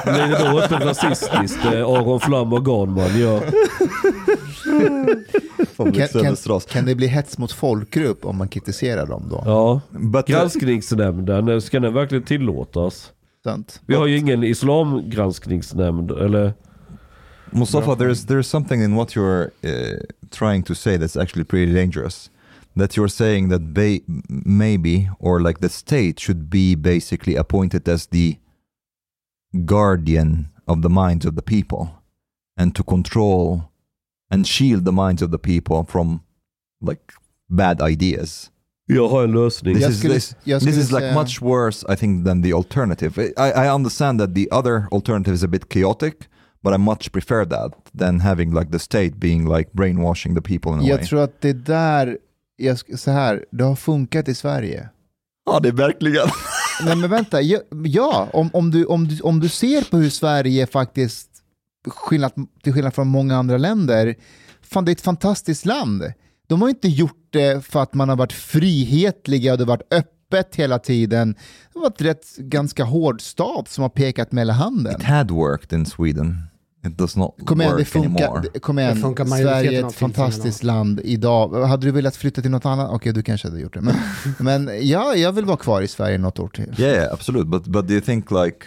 [0.05, 3.41] blir det då inte rasistiskt det Aron Flam och Ganman gör?
[5.75, 9.43] Kan, kan, kan det bli hets mot folkgrupp om man kritiserar dem då?
[9.45, 9.81] Ja.
[9.89, 13.11] But uh, Granskningsnämnden, ska den verkligen tillåtas?
[13.43, 13.81] Sant?
[13.85, 16.53] Vi har ju ingen islamgranskningsnämnd, eller?
[17.53, 19.97] Mustafa, there's there's something in what you're uh,
[20.31, 22.29] trying to say that's actually pretty dangerous.
[22.75, 24.01] That you're saying that ba-
[24.45, 28.37] maybe or like the state should be basically appointed as the
[29.65, 31.89] guardian of the minds of the people
[32.57, 33.69] and to control
[34.31, 36.21] and shield the minds of the people from
[36.81, 37.13] like
[37.49, 38.49] bad ideas.
[38.87, 39.73] Jag har en lösning.
[39.75, 42.53] This Jag is this, jag this is like säga- much worse, I think, than the
[42.53, 43.17] alternative.
[43.37, 46.27] I, I understand that the other alternative is a bit chaotic,
[46.63, 50.71] but I much prefer that than having like the state being like brainwashing the people
[50.71, 51.05] in a Jag way.
[51.07, 52.17] tror att det där,
[52.57, 54.89] jag, sk- så här, det har funkat i Sverige.
[55.45, 56.27] Ja, det är verkligen.
[56.85, 60.09] Nej men vänta, ja, ja om, om, du, om, du, om du ser på hur
[60.09, 61.29] Sverige faktiskt,
[61.87, 62.31] skillnad,
[62.63, 64.15] till skillnad från många andra länder,
[64.61, 66.03] fan det är ett fantastiskt land.
[66.47, 69.93] De har inte gjort det för att man har varit frihetliga och det har varit
[69.93, 71.33] öppet hela tiden.
[71.33, 74.95] Det har varit rätt ganska hård stat som har pekat med hela handen.
[74.95, 76.37] It had worked in Sweden.
[76.87, 78.23] It does not Kom igen, det work funkar.
[78.25, 78.41] anymore.
[78.53, 81.63] det- Kom igen, Det funkar Sverige är ett fantastiskt land idag.
[81.67, 82.89] Hade du velat flytta till något annat?
[82.91, 83.81] Okej, du kanske hade gjort det.
[83.81, 83.95] Men,
[84.39, 86.75] men ja, jag vill vara kvar i Sverige något år till.
[86.77, 87.49] Yeah, yeah, absolutely.
[87.51, 88.57] But but do you think like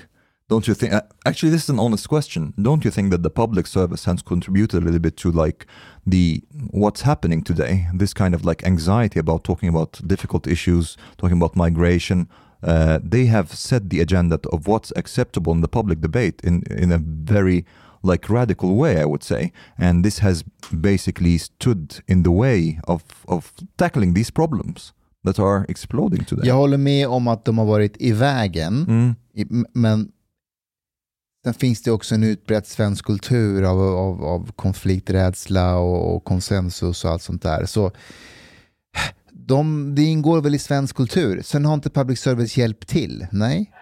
[0.50, 2.52] don't you think uh, actually this is an honest question.
[2.56, 5.66] Don't you think that the public service has contributed a little bit to like
[6.10, 6.40] the
[6.72, 7.86] what's happening today?
[7.98, 12.28] This kind of like anxiety about talking about difficult issues, talking about migration,
[12.62, 16.92] uh, they have set the agenda of what's acceptable in the public debate in in
[16.92, 16.98] a
[17.32, 17.64] very
[18.02, 23.02] like radical way, I would say, and this has basically stood in the way of
[23.24, 24.92] of tackling these problems
[25.24, 26.48] that are exploding today.
[26.48, 29.14] Jag håller med om att de har varit i vägen, Mm.
[29.34, 30.08] i- men
[31.44, 37.04] sen finns det också en utbredd svensk kultur av, av, av konflikträdsla och, och konsensus
[37.04, 37.66] och allt sånt där.
[37.66, 37.90] Så
[39.32, 41.42] de, det ingår väl i svensk kultur.
[41.42, 43.72] Sen har inte public service hjälpt till, nej?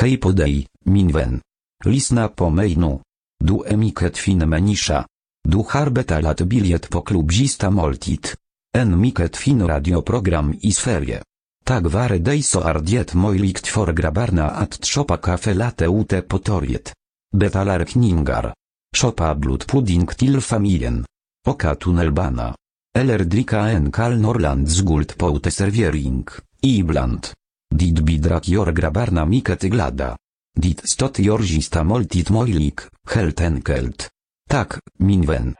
[0.00, 1.40] Hej podej, min ven.
[1.84, 3.00] Lisna po mejnu.
[3.44, 5.04] Du emiket fin menisza.
[5.48, 8.36] Du harbeta lat biliet po klubzista moltit.
[8.72, 11.20] En miket fin radioprogram i sferie.
[11.64, 16.94] Tak ware dejso ardiet mojlikt for grabarna at tropa kafe late ute potoriet.
[17.36, 18.52] Betalar kningar.
[18.96, 21.04] Szopa blut pudding til familien.
[21.46, 22.54] Oka tunnelbana.
[22.94, 26.28] Eller drika en kal norland z guld poute serviering,
[26.60, 27.32] ibland.
[27.74, 30.16] Dit bidrak jor grabarna miket glada.
[30.54, 34.10] Dit stot jorzista moltit mojlik, helt enkelt.
[34.46, 35.54] Tak, minwen.